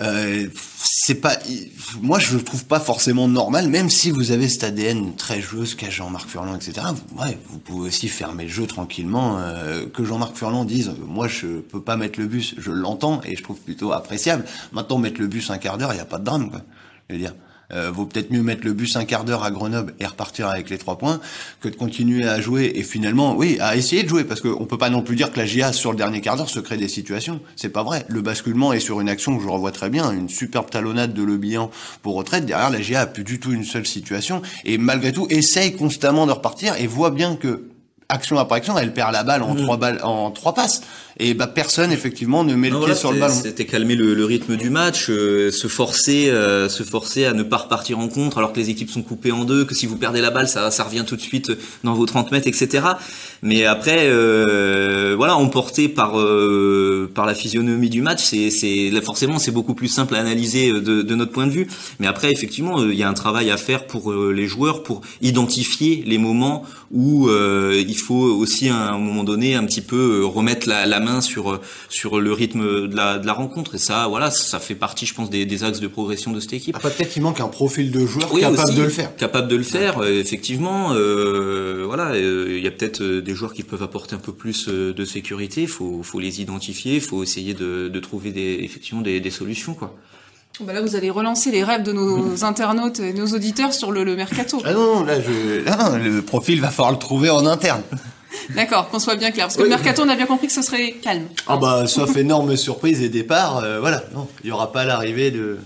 Euh, 0.00 0.46
c'est 0.76 1.16
pas, 1.16 1.36
moi 2.00 2.18
je 2.18 2.36
le 2.36 2.42
trouve 2.42 2.64
pas 2.64 2.78
forcément 2.78 3.26
normal, 3.26 3.68
même 3.68 3.90
si 3.90 4.10
vous 4.10 4.30
avez 4.30 4.48
cet 4.48 4.64
ADN 4.64 5.16
très 5.16 5.40
joueuse 5.40 5.74
qu'a 5.74 5.90
Jean-Marc 5.90 6.28
Furlan, 6.28 6.54
etc. 6.54 6.86
Vous, 6.92 7.22
ouais, 7.22 7.38
vous 7.48 7.58
pouvez 7.58 7.88
aussi 7.88 8.08
fermer 8.08 8.44
le 8.44 8.50
jeu 8.50 8.66
tranquillement. 8.66 9.38
Euh, 9.38 9.86
que 9.88 10.04
Jean-Marc 10.04 10.36
Furlan 10.36 10.64
dise, 10.64 10.92
moi 11.06 11.26
je 11.26 11.46
peux 11.46 11.80
pas 11.80 11.96
mettre 11.96 12.20
le 12.20 12.26
bus, 12.26 12.54
je 12.58 12.70
l'entends 12.70 13.20
et 13.24 13.34
je 13.34 13.42
trouve 13.42 13.58
plutôt 13.58 13.92
appréciable. 13.92 14.44
Maintenant 14.72 14.98
mettre 14.98 15.20
le 15.20 15.26
bus 15.26 15.50
un 15.50 15.58
quart 15.58 15.78
d'heure, 15.78 15.92
il 15.94 15.96
y 15.96 16.00
a 16.00 16.04
pas 16.04 16.18
de 16.18 16.24
drame, 16.24 16.50
quoi. 16.50 16.62
Je 17.08 17.14
veux 17.14 17.20
dire 17.20 17.34
euh, 17.72 17.90
vaut 17.90 18.06
peut-être 18.06 18.30
mieux 18.30 18.42
mettre 18.42 18.64
le 18.64 18.72
bus 18.72 18.96
un 18.96 19.04
quart 19.04 19.24
d'heure 19.24 19.44
à 19.44 19.50
Grenoble 19.50 19.94
et 20.00 20.06
repartir 20.06 20.48
avec 20.48 20.70
les 20.70 20.78
trois 20.78 20.96
points 20.96 21.20
que 21.60 21.68
de 21.68 21.76
continuer 21.76 22.26
à 22.26 22.40
jouer 22.40 22.72
et 22.74 22.82
finalement, 22.82 23.36
oui, 23.36 23.58
à 23.60 23.76
essayer 23.76 24.02
de 24.04 24.08
jouer 24.08 24.24
parce 24.24 24.40
qu'on 24.40 24.64
peut 24.64 24.78
pas 24.78 24.88
non 24.88 25.02
plus 25.02 25.16
dire 25.16 25.30
que 25.30 25.38
la 25.38 25.44
GIA 25.44 25.72
sur 25.72 25.90
le 25.90 25.98
dernier 25.98 26.22
quart 26.22 26.36
d'heure 26.36 26.48
se 26.48 26.60
crée 26.60 26.78
des 26.78 26.88
situations. 26.88 27.40
C'est 27.56 27.68
pas 27.68 27.82
vrai. 27.82 28.06
Le 28.08 28.22
basculement 28.22 28.72
est 28.72 28.80
sur 28.80 29.00
une 29.00 29.08
action 29.10 29.36
que 29.36 29.42
je 29.42 29.48
revois 29.48 29.72
très 29.72 29.90
bien, 29.90 30.10
une 30.12 30.30
superbe 30.30 30.70
talonnade 30.70 31.12
de 31.12 31.22
Le 31.22 31.36
Bihan 31.36 31.70
pour 32.00 32.14
retraite. 32.14 32.46
Derrière, 32.46 32.70
la 32.70 32.80
GIA 32.80 33.02
a 33.02 33.06
plus 33.06 33.24
du 33.24 33.38
tout 33.38 33.52
une 33.52 33.64
seule 33.64 33.86
situation 33.86 34.40
et 34.64 34.78
malgré 34.78 35.12
tout 35.12 35.26
essaye 35.28 35.74
constamment 35.76 36.26
de 36.26 36.32
repartir 36.32 36.74
et 36.76 36.86
voit 36.86 37.10
bien 37.10 37.36
que 37.36 37.68
action 38.10 38.38
après 38.38 38.56
action, 38.56 38.78
elle 38.78 38.94
perd 38.94 39.12
la 39.12 39.22
balle 39.22 39.42
en 39.42 39.54
mm. 39.54 39.62
trois 39.62 39.76
balles, 39.76 40.00
en 40.02 40.30
trois 40.30 40.54
passes. 40.54 40.82
Et 41.20 41.34
bah 41.34 41.46
personne 41.46 41.90
effectivement 41.92 42.44
ne 42.44 42.54
met 42.54 42.70
le 42.70 42.78
pied 42.80 42.94
sur 42.94 43.12
le 43.12 43.18
ballon. 43.18 43.34
C'était 43.34 43.66
calmer 43.66 43.96
le, 43.96 44.14
le, 44.14 44.24
rythme 44.24 44.56
du 44.56 44.70
match, 44.70 45.10
euh, 45.10 45.50
se 45.50 45.66
forcer, 45.66 46.30
euh, 46.30 46.68
se 46.68 46.84
forcer 46.84 47.26
à 47.26 47.32
ne 47.32 47.42
pas 47.42 47.56
repartir 47.56 47.98
en 47.98 48.08
contre 48.08 48.38
alors 48.38 48.52
que 48.52 48.60
les 48.60 48.70
équipes 48.70 48.90
sont 48.90 49.02
coupées 49.02 49.32
en 49.32 49.44
deux, 49.44 49.64
que 49.64 49.74
si 49.74 49.86
vous 49.86 49.96
perdez 49.96 50.20
la 50.20 50.30
balle, 50.30 50.48
ça, 50.48 50.70
ça 50.70 50.84
revient 50.84 51.04
tout 51.06 51.16
de 51.16 51.20
suite 51.20 51.50
dans 51.82 51.94
vos 51.94 52.06
30 52.06 52.30
mètres, 52.30 52.46
etc. 52.46 52.84
Mais 53.42 53.64
après, 53.64 54.08
euh, 54.08 55.14
voilà, 55.16 55.36
emporté 55.36 55.88
par 55.88 56.18
euh, 56.18 57.10
par 57.14 57.26
la 57.26 57.34
physionomie 57.34 57.90
du 57.90 58.00
match, 58.00 58.22
c'est 58.22 58.50
c'est 58.50 58.90
forcément 59.02 59.38
c'est 59.38 59.50
beaucoup 59.50 59.74
plus 59.74 59.88
simple 59.88 60.14
à 60.14 60.20
analyser 60.20 60.72
de, 60.72 61.02
de 61.02 61.14
notre 61.14 61.32
point 61.32 61.46
de 61.46 61.52
vue. 61.52 61.68
Mais 61.98 62.06
après, 62.06 62.32
effectivement, 62.32 62.82
il 62.84 62.94
y 62.94 63.02
a 63.02 63.08
un 63.08 63.14
travail 63.14 63.50
à 63.50 63.56
faire 63.56 63.86
pour 63.86 64.12
les 64.12 64.46
joueurs 64.46 64.82
pour 64.82 65.02
identifier 65.20 66.02
les 66.06 66.18
moments 66.18 66.64
où 66.90 67.28
il 67.28 67.98
il 67.98 68.02
faut 68.02 68.14
aussi 68.14 68.68
à 68.68 68.92
un 68.92 68.98
moment 68.98 69.24
donné 69.24 69.54
un 69.54 69.64
petit 69.64 69.80
peu 69.80 70.20
euh, 70.20 70.24
remettre 70.24 70.68
la, 70.68 70.86
la 70.86 71.00
main 71.00 71.20
sur 71.20 71.52
euh, 71.52 71.60
sur 71.88 72.20
le 72.20 72.32
rythme 72.32 72.86
de 72.86 72.96
la, 72.96 73.18
de 73.18 73.26
la 73.26 73.32
rencontre 73.32 73.74
et 73.74 73.78
ça 73.78 74.06
voilà 74.08 74.30
ça 74.30 74.60
fait 74.60 74.76
partie 74.76 75.04
je 75.04 75.14
pense 75.14 75.30
des, 75.30 75.44
des 75.44 75.64
axes 75.64 75.80
de 75.80 75.88
progression 75.88 76.30
de 76.30 76.40
cette 76.40 76.52
équipe. 76.52 76.76
Ah, 76.78 76.80
peut-être 76.88 77.10
qu'il 77.10 77.22
manque 77.22 77.40
un 77.40 77.48
profil 77.48 77.90
de 77.90 78.06
joueur 78.06 78.30
capable 78.30 78.74
de 78.74 78.82
le 78.82 78.88
faire. 78.88 79.16
Capable 79.16 79.48
de 79.48 79.56
le 79.56 79.62
faire 79.64 79.98
euh, 79.98 80.20
effectivement 80.20 80.92
euh, 80.92 81.84
voilà 81.86 82.16
il 82.16 82.62
y 82.62 82.66
a 82.66 82.70
peut-être 82.70 83.02
des 83.28 83.34
joueurs 83.34 83.54
qui 83.54 83.62
peuvent 83.62 83.82
apporter 83.82 84.14
un 84.16 84.24
peu 84.28 84.32
plus 84.32 84.68
de 84.68 85.04
sécurité 85.04 85.66
faut 85.66 86.02
faut 86.02 86.20
les 86.26 86.40
identifier 86.40 86.98
faut 87.00 87.22
essayer 87.22 87.54
de, 87.54 87.88
de 87.88 88.00
trouver 88.00 88.30
des 88.32 88.60
effectivement 88.62 89.02
des, 89.02 89.20
des 89.20 89.30
solutions 89.30 89.74
quoi. 89.74 89.94
Bah 90.60 90.72
là, 90.72 90.80
vous 90.80 90.96
allez 90.96 91.10
relancer 91.10 91.52
les 91.52 91.62
rêves 91.62 91.84
de 91.84 91.92
nos 91.92 92.42
internautes 92.42 92.98
et 92.98 93.12
nos 93.12 93.28
auditeurs 93.28 93.72
sur 93.72 93.92
le, 93.92 94.02
le 94.02 94.16
mercato. 94.16 94.60
Ah 94.64 94.72
non, 94.72 95.04
là, 95.04 95.20
je... 95.20 95.62
non, 95.64 96.02
le 96.02 96.20
profil 96.20 96.60
va 96.60 96.70
falloir 96.70 96.90
le 96.90 96.98
trouver 96.98 97.30
en 97.30 97.46
interne. 97.46 97.82
D'accord, 98.56 98.88
qu'on 98.88 98.98
soit 98.98 99.14
bien 99.14 99.30
clair. 99.30 99.44
Parce 99.46 99.56
que 99.56 99.62
le 99.62 99.68
mercato, 99.68 100.02
on 100.04 100.08
a 100.08 100.16
bien 100.16 100.26
compris 100.26 100.48
que 100.48 100.52
ce 100.52 100.62
serait 100.62 100.92
calme. 101.00 101.26
Ah 101.46 101.58
bah, 101.58 101.86
sauf 101.86 102.16
énorme 102.16 102.56
surprise 102.56 103.02
et 103.02 103.08
départ, 103.08 103.58
euh, 103.58 103.78
voilà. 103.78 104.02
Non, 104.12 104.26
il 104.42 104.46
n'y 104.46 104.52
aura 104.52 104.72
pas 104.72 104.84
l'arrivée 104.84 105.30
de 105.30 105.58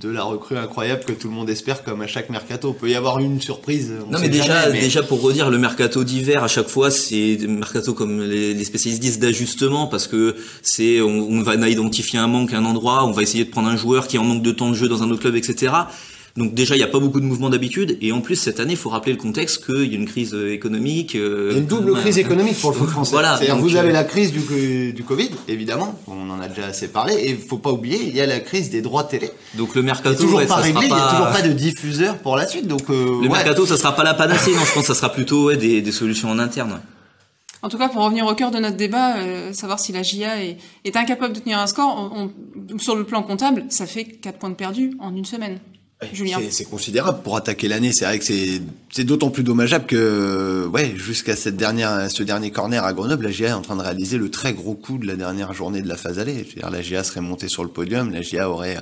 de 0.00 0.08
la 0.08 0.22
recrue 0.22 0.56
incroyable 0.56 1.04
que 1.04 1.12
tout 1.12 1.28
le 1.28 1.34
monde 1.34 1.50
espère 1.50 1.82
comme 1.82 2.02
à 2.02 2.06
chaque 2.06 2.30
mercato. 2.30 2.74
Il 2.76 2.80
peut 2.80 2.90
y 2.90 2.94
avoir 2.94 3.18
une 3.18 3.40
surprise. 3.40 3.92
non 4.10 4.18
mais 4.20 4.28
déjà, 4.28 4.70
déjà 4.70 5.02
pour 5.02 5.20
redire 5.20 5.50
le 5.50 5.58
mercato 5.58 6.04
d'hiver 6.04 6.44
à 6.44 6.48
chaque 6.48 6.68
fois 6.68 6.90
c'est 6.90 7.38
mercato 7.48 7.94
comme 7.94 8.22
les, 8.22 8.64
spécialistes 8.64 9.02
disent 9.02 9.18
d'ajustement 9.18 9.86
parce 9.86 10.06
que 10.06 10.36
c'est 10.62 11.00
on, 11.00 11.08
on, 11.08 11.42
va 11.42 11.56
identifier 11.68 12.18
un 12.18 12.28
manque 12.28 12.52
à 12.52 12.58
un 12.58 12.64
endroit, 12.64 13.04
on 13.04 13.12
va 13.12 13.22
essayer 13.22 13.44
de 13.44 13.50
prendre 13.50 13.68
un 13.68 13.76
joueur 13.76 14.06
qui 14.06 14.16
est 14.16 14.18
en 14.18 14.24
manque 14.24 14.42
de 14.42 14.52
temps 14.52 14.70
de 14.70 14.74
jeu 14.74 14.88
dans 14.88 15.02
un 15.02 15.10
autre 15.10 15.20
club, 15.20 15.34
etc. 15.34 15.72
Donc 16.38 16.54
déjà, 16.54 16.76
il 16.76 16.78
n'y 16.78 16.84
a 16.84 16.88
pas 16.88 17.00
beaucoup 17.00 17.18
de 17.18 17.24
mouvements 17.24 17.50
d'habitude. 17.50 17.98
Et 18.00 18.12
en 18.12 18.20
plus, 18.20 18.36
cette 18.36 18.60
année, 18.60 18.74
il 18.74 18.78
faut 18.78 18.90
rappeler 18.90 19.10
le 19.10 19.18
contexte 19.18 19.66
qu'il 19.66 19.92
y 19.92 19.96
a 19.96 19.98
une 19.98 20.06
crise 20.06 20.34
euh, 20.34 20.52
économique. 20.52 21.16
Euh, 21.16 21.48
il 21.50 21.54
y 21.54 21.56
a 21.56 21.58
une 21.58 21.66
double 21.66 21.94
crise 21.94 22.16
économique 22.16 22.60
pour 22.60 22.70
le 22.70 22.76
foot 22.76 22.88
français. 22.88 23.10
Voilà. 23.10 23.36
C'est-à-dire 23.36 23.56
vous 23.56 23.74
avez 23.74 23.88
euh, 23.88 23.92
la 23.92 24.04
crise 24.04 24.30
du, 24.30 24.92
du 24.92 25.02
Covid, 25.02 25.30
évidemment. 25.48 25.98
On 26.06 26.30
en 26.30 26.40
a 26.40 26.46
déjà 26.46 26.66
assez 26.66 26.88
parlé. 26.88 27.14
Et 27.14 27.30
il 27.30 27.38
faut 27.38 27.58
pas 27.58 27.72
oublier, 27.72 27.98
il 28.06 28.14
y 28.14 28.20
a 28.20 28.26
la 28.26 28.38
crise 28.38 28.70
des 28.70 28.82
droits 28.82 29.02
télé. 29.02 29.32
Donc 29.54 29.74
le 29.74 29.82
mercato, 29.82 30.16
il 30.16 30.26
toujours 30.26 30.46
pas 30.46 30.56
réglé. 30.56 30.86
Il 30.86 30.94
n'y 30.94 31.00
a 31.00 31.10
toujours 31.10 31.30
pas 31.32 31.42
de 31.42 31.52
diffuseur 31.52 32.18
pour 32.18 32.36
la 32.36 32.46
suite. 32.46 32.68
Donc 32.68 32.88
le 32.88 33.28
mercato, 33.28 33.66
ça 33.66 33.76
sera 33.76 33.96
pas 33.96 34.04
la 34.04 34.14
panacée. 34.14 34.52
non, 34.52 34.64
je 34.64 34.72
pense 34.72 34.82
que 34.82 34.94
ça 34.94 34.94
sera 34.94 35.12
plutôt 35.12 35.52
des, 35.54 35.82
des 35.82 35.92
solutions 35.92 36.30
en 36.30 36.38
interne. 36.38 36.80
En 37.62 37.68
tout 37.68 37.78
cas, 37.78 37.88
pour 37.88 38.04
revenir 38.04 38.24
au 38.26 38.34
cœur 38.36 38.52
de 38.52 38.60
notre 38.60 38.76
débat, 38.76 39.16
savoir 39.52 39.80
si 39.80 39.90
la 39.90 40.04
GIA 40.04 40.44
est, 40.44 40.58
est 40.84 40.96
incapable 40.96 41.34
de 41.34 41.40
tenir 41.40 41.58
un 41.58 41.66
score, 41.66 42.12
on, 42.14 42.78
sur 42.78 42.94
le 42.94 43.02
plan 43.02 43.24
comptable, 43.24 43.64
ça 43.70 43.86
fait 43.86 44.04
4 44.04 44.38
points 44.38 44.50
de 44.50 44.54
perdus 44.54 44.92
en 45.00 45.16
une 45.16 45.24
semaine. 45.24 45.58
C'est 46.50 46.64
considérable 46.64 47.22
pour 47.24 47.36
attaquer 47.36 47.66
l'année. 47.66 47.92
C'est 47.92 48.04
vrai 48.04 48.20
que 48.20 48.24
c'est 48.24 49.04
d'autant 49.04 49.30
plus 49.30 49.42
dommageable 49.42 49.86
que 49.86 50.68
ouais 50.72 50.94
jusqu'à 50.96 51.34
cette 51.34 51.56
dernière 51.56 52.08
ce 52.08 52.22
dernier 52.22 52.52
corner 52.52 52.84
à 52.84 52.92
Grenoble, 52.92 53.24
la 53.24 53.32
GIA 53.32 53.48
est 53.48 53.52
en 53.52 53.62
train 53.62 53.74
de 53.74 53.82
réaliser 53.82 54.16
le 54.16 54.30
très 54.30 54.52
gros 54.52 54.74
coup 54.74 54.98
de 54.98 55.06
la 55.06 55.16
dernière 55.16 55.52
journée 55.54 55.82
de 55.82 55.88
la 55.88 55.96
phase 55.96 56.20
allée. 56.20 56.44
Je 56.48 56.54
veux 56.54 56.60
dire, 56.60 56.70
la 56.70 56.82
GIA 56.82 57.02
serait 57.02 57.20
montée 57.20 57.48
sur 57.48 57.64
le 57.64 57.68
podium, 57.68 58.12
la 58.12 58.22
GIA 58.22 58.48
aurait 58.48 58.76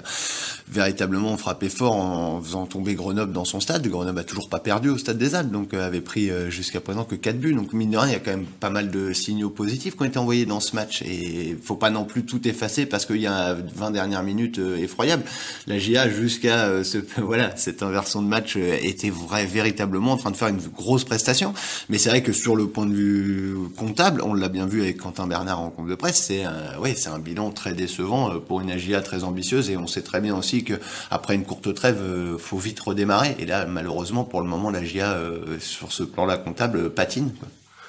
véritablement 0.69 1.37
frappé 1.37 1.69
fort 1.69 1.95
en 1.95 2.41
faisant 2.41 2.67
tomber 2.67 2.95
Grenoble 2.95 3.33
dans 3.33 3.45
son 3.45 3.61
stade. 3.61 3.87
Grenoble 3.87 4.19
a 4.19 4.25
toujours 4.25 4.49
pas 4.49 4.59
perdu 4.59 4.89
au 4.89 4.99
stade 4.99 5.19
des 5.19 5.35
Alpes, 5.35 5.51
donc 5.51 5.75
euh, 5.75 5.87
avait 5.87 6.01
pris 6.01 6.31
euh, 6.31 6.51
jusqu'à 6.51 6.81
présent 6.81 7.05
que 7.05 7.15
4 7.15 7.39
buts. 7.39 7.55
Donc 7.55 7.73
mine 7.73 7.91
de 7.91 7.97
rien, 7.97 8.09
il 8.09 8.13
y 8.13 8.17
a 8.17 8.21
quand 8.21 8.33
même 8.33 8.47
pas 8.47 8.71
mal 8.71 8.91
de 8.91 9.13
signaux 9.13 9.51
positifs 9.51 9.97
qui 9.97 10.03
ont 10.03 10.07
été 10.07 10.19
envoyés 10.19 10.45
dans 10.45 10.61
ce 10.61 10.75
match. 10.75 11.03
Et 11.03 11.57
faut 11.63 11.77
pas 11.77 11.91
non 11.91 12.05
plus 12.05 12.25
tout 12.25 12.47
effacer 12.49 12.87
parce 12.87 13.07
qu'il 13.07 13.21
y 13.21 13.27
a 13.27 13.55
20 13.55 13.93
dernières 13.93 14.23
minutes 14.23 14.59
euh, 14.59 14.77
effroyables. 14.77 15.25
La 15.67 15.79
GIA 15.79 16.11
jusqu'à 16.11 16.83
ce 16.85 16.99
voilà, 17.19 17.57
cette 17.57 17.83
inversion 17.83 18.23
de 18.23 18.29
match 18.29 18.57
euh, 18.57 18.79
était 18.83 19.11
vrai, 19.11 19.47
véritablement 19.47 20.13
en 20.13 20.17
train 20.17 20.31
de 20.31 20.37
faire 20.37 20.49
une 20.49 20.61
grosse 20.61 21.05
prestation. 21.05 21.55
Mais 21.89 21.99
c'est 21.99 22.11
vrai 22.11 22.23
que 22.23 22.33
sur 22.33 22.57
le 22.57 22.69
point 22.69 22.87
de 22.87 22.95
vue 22.95 23.57
comptable, 23.77 24.23
on 24.23 24.35
l'a 24.35 24.49
bien 24.49 24.67
vu 24.67 24.83
avec 24.83 24.99
Quentin 24.99 25.27
Bernard 25.27 25.61
en 25.61 25.71
compte 25.71 25.89
de 25.89 25.95
presse, 25.95 26.23
c'est 26.23 26.45
un, 26.45 26.79
ouais, 26.79 26.95
c'est 26.95 27.09
un 27.09 27.19
bilan 27.19 27.51
très 27.51 27.75
décevant 27.75 28.31
euh, 28.31 28.39
pour 28.39 28.61
une 28.61 28.71
AGA 28.71 29.01
très 29.01 29.25
ambitieuse. 29.25 29.71
Et 29.71 29.77
on 29.77 29.87
sait 29.87 30.03
très 30.03 30.21
bien 30.21 30.37
aussi 30.37 30.65
que 30.65 30.75
après 31.11 31.35
une 31.35 31.45
courte 31.45 31.73
trêve, 31.75 31.99
euh, 32.01 32.39
faut 32.39 32.59
vite 32.59 32.81
redémarrer. 32.81 33.37
Et 33.39 33.47
là, 33.47 33.67
malheureusement, 33.67 34.25
pour 34.25 34.41
le 34.41 34.49
moment, 34.49 34.71
l'AGA 34.71 35.19
sur 35.61 35.93
ce 35.93 36.03
plan-là 36.03 36.37
comptable 36.37 36.91
patine. 36.91 37.31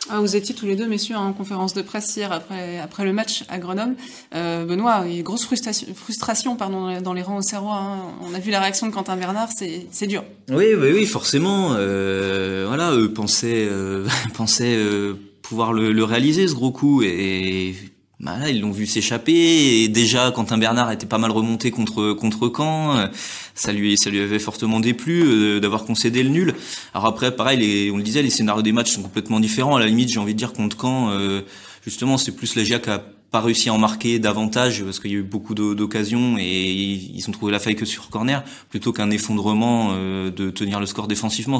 Ah, 0.10 0.20
vous 0.22 0.36
étiez 0.36 0.56
tous 0.56 0.66
les 0.66 0.76
deux, 0.76 0.88
messieurs, 0.88 1.18
en 1.18 1.34
conférence 1.34 1.74
de 1.74 1.82
presse 1.82 2.16
hier 2.16 2.32
après, 2.32 2.80
après 2.80 3.04
le 3.04 3.12
match 3.12 3.44
à 3.50 3.60
Grenoble. 3.60 3.96
Euh, 4.36 4.66
Benoît, 4.66 5.04
il 5.06 5.12
y 5.12 5.16
a 5.16 5.18
une 5.18 5.24
grosse 5.24 5.46
frustration, 5.46 5.88
frustration 5.94 6.56
pardon, 6.56 7.02
dans 7.02 7.14
les 7.14 7.22
rangs 7.22 7.38
au 7.38 7.42
Serrois. 7.42 7.76
Hein. 7.76 7.98
On 8.22 8.34
a 8.34 8.40
vu 8.40 8.52
la 8.52 8.62
réaction 8.62 8.88
de 8.88 8.94
Quentin 8.94 9.18
Bernard, 9.18 9.50
c'est 9.52 10.08
dur. 10.08 10.24
Oui, 10.50 10.68
oui, 10.78 10.92
oui, 10.94 11.06
forcément. 11.06 11.74
Euh, 11.74 12.66
voilà, 12.68 12.94
eux 12.96 13.12
pensaient, 13.12 13.68
euh, 13.70 14.08
pensaient 14.34 14.78
euh, 14.78 15.16
pouvoir 15.42 15.74
le, 15.74 15.92
le, 15.92 16.04
réaliser, 16.04 16.48
ce 16.48 16.54
gros 16.54 16.72
coup. 16.72 17.02
Et, 17.04 17.76
bah 18.20 18.50
ils 18.50 18.62
l'ont 18.62 18.72
vu 18.72 18.88
s'échapper 18.88 19.84
et 19.84 19.90
déjà 19.90 20.32
Quentin 20.32 20.58
Bernard 20.58 20.92
était 20.92 21.06
pas 21.06 21.20
mal 21.20 21.30
remonté 21.30 21.70
contre 21.70 22.14
contre 22.14 22.52
Caen, 22.56 23.10
ça 23.54 23.72
lui 23.72 23.96
ça 23.96 24.10
lui 24.10 24.20
avait 24.20 24.40
fortement 24.40 24.80
déplu 24.80 25.22
euh, 25.24 25.60
d'avoir 25.60 25.86
concédé 25.86 26.24
le 26.24 26.30
nul. 26.30 26.56
Alors 26.96 27.06
après 27.06 27.36
pareil 27.36 27.60
les, 27.60 27.92
on 27.92 27.98
le 27.98 28.04
disait 28.04 28.24
les 28.24 28.32
scénarios 28.32 28.64
des 28.64 28.72
matchs 28.72 28.92
sont 28.92 29.04
complètement 29.04 29.40
différents 29.40 29.76
à 29.76 29.80
la 29.80 29.86
limite 29.86 30.10
j'ai 30.10 30.20
envie 30.20 30.34
de 30.34 30.40
dire 30.40 30.54
contre 30.54 30.78
Caen 30.82 31.12
euh, 31.12 31.42
justement 31.86 32.18
c'est 32.18 32.32
plus 32.32 32.56
la 32.56 32.64
GIA 32.64 32.80
qui 32.80 32.90
a 32.90 33.04
pas 33.32 33.42
réussi 33.42 33.68
à 33.68 33.74
en 33.74 33.78
marquer 33.78 34.20
davantage 34.20 34.84
parce 34.84 35.00
qu'il 35.00 35.12
y 35.12 35.16
a 35.16 35.18
eu 35.18 35.24
beaucoup 35.24 35.54
d'occasions 35.54 36.38
et 36.38 36.72
ils 36.72 37.26
ont 37.28 37.32
trouvé 37.32 37.52
la 37.52 37.60
faille 37.60 37.76
que 37.76 37.84
sur 37.86 38.10
corner 38.10 38.42
plutôt 38.70 38.94
qu'un 38.94 39.10
effondrement 39.10 39.90
euh, 39.92 40.32
de 40.32 40.50
tenir 40.50 40.80
le 40.80 40.86
score 40.86 41.08
défensivement. 41.08 41.60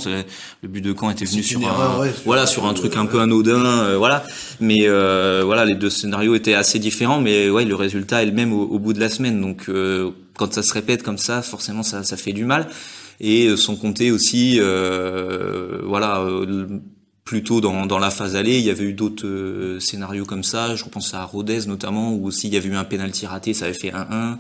Le 0.62 0.68
but 0.70 0.82
de 0.82 0.96
Caen 0.98 1.10
était 1.10 1.26
venu 1.26 1.44
sur 1.44 1.68
un, 1.68 2.08
voilà 2.26 2.46
sur 2.46 2.66
un 2.66 2.74
truc 2.74 2.96
un 2.96 3.06
peu 3.06 3.20
anodin, 3.20 3.66
euh, 3.66 3.98
voilà. 3.98 4.24
Mais 4.62 4.88
euh, 4.88 5.44
voilà, 5.46 5.66
les 5.66 5.76
deux 5.76 5.90
scénarios 5.90 6.36
étaient 6.36 6.54
assez 6.54 6.80
différents, 6.80 7.20
mais 7.20 7.50
ouais, 7.50 7.66
le 7.66 7.76
résultat 7.76 8.24
est 8.24 8.28
le 8.28 8.32
même 8.32 8.54
au, 8.54 8.80
bout 8.80 8.94
de 8.94 9.00
la 9.00 9.10
semaine. 9.10 9.42
Donc 9.42 9.70
quand 10.36 10.54
ça 10.54 10.64
se 10.64 10.74
répète 10.74 11.04
comme 11.04 11.18
ça, 11.18 11.42
forcément 11.42 11.84
ça, 11.84 12.04
ça 12.04 12.16
fait 12.16 12.34
du 12.34 12.46
mal. 12.46 12.68
Et 13.20 13.58
sans 13.58 13.76
compter 13.76 14.12
aussi, 14.12 14.60
voilà 15.84 16.26
plutôt 17.28 17.60
dans, 17.60 17.86
dans 17.86 18.00
la 18.00 18.10
phase 18.10 18.38
allée, 18.38 18.58
il 18.58 18.64
y 18.64 18.70
avait 18.70 18.86
eu 18.86 18.94
d'autres 18.94 19.28
euh, 19.28 19.80
scénarios 19.82 20.24
comme 20.24 20.44
ça. 20.44 20.76
Je 20.76 20.86
repense 20.86 21.14
à 21.14 21.26
Rodez 21.26 21.68
notamment, 21.68 22.14
où 22.14 22.26
aussi 22.26 22.48
il 22.48 22.54
y 22.54 22.58
avait 22.58 22.70
eu 22.70 22.76
un 22.76 22.86
penalty 22.86 23.26
raté, 23.28 23.54
ça 23.54 23.66
avait 23.66 23.74
fait 23.74 23.92
1-1. 23.92 24.38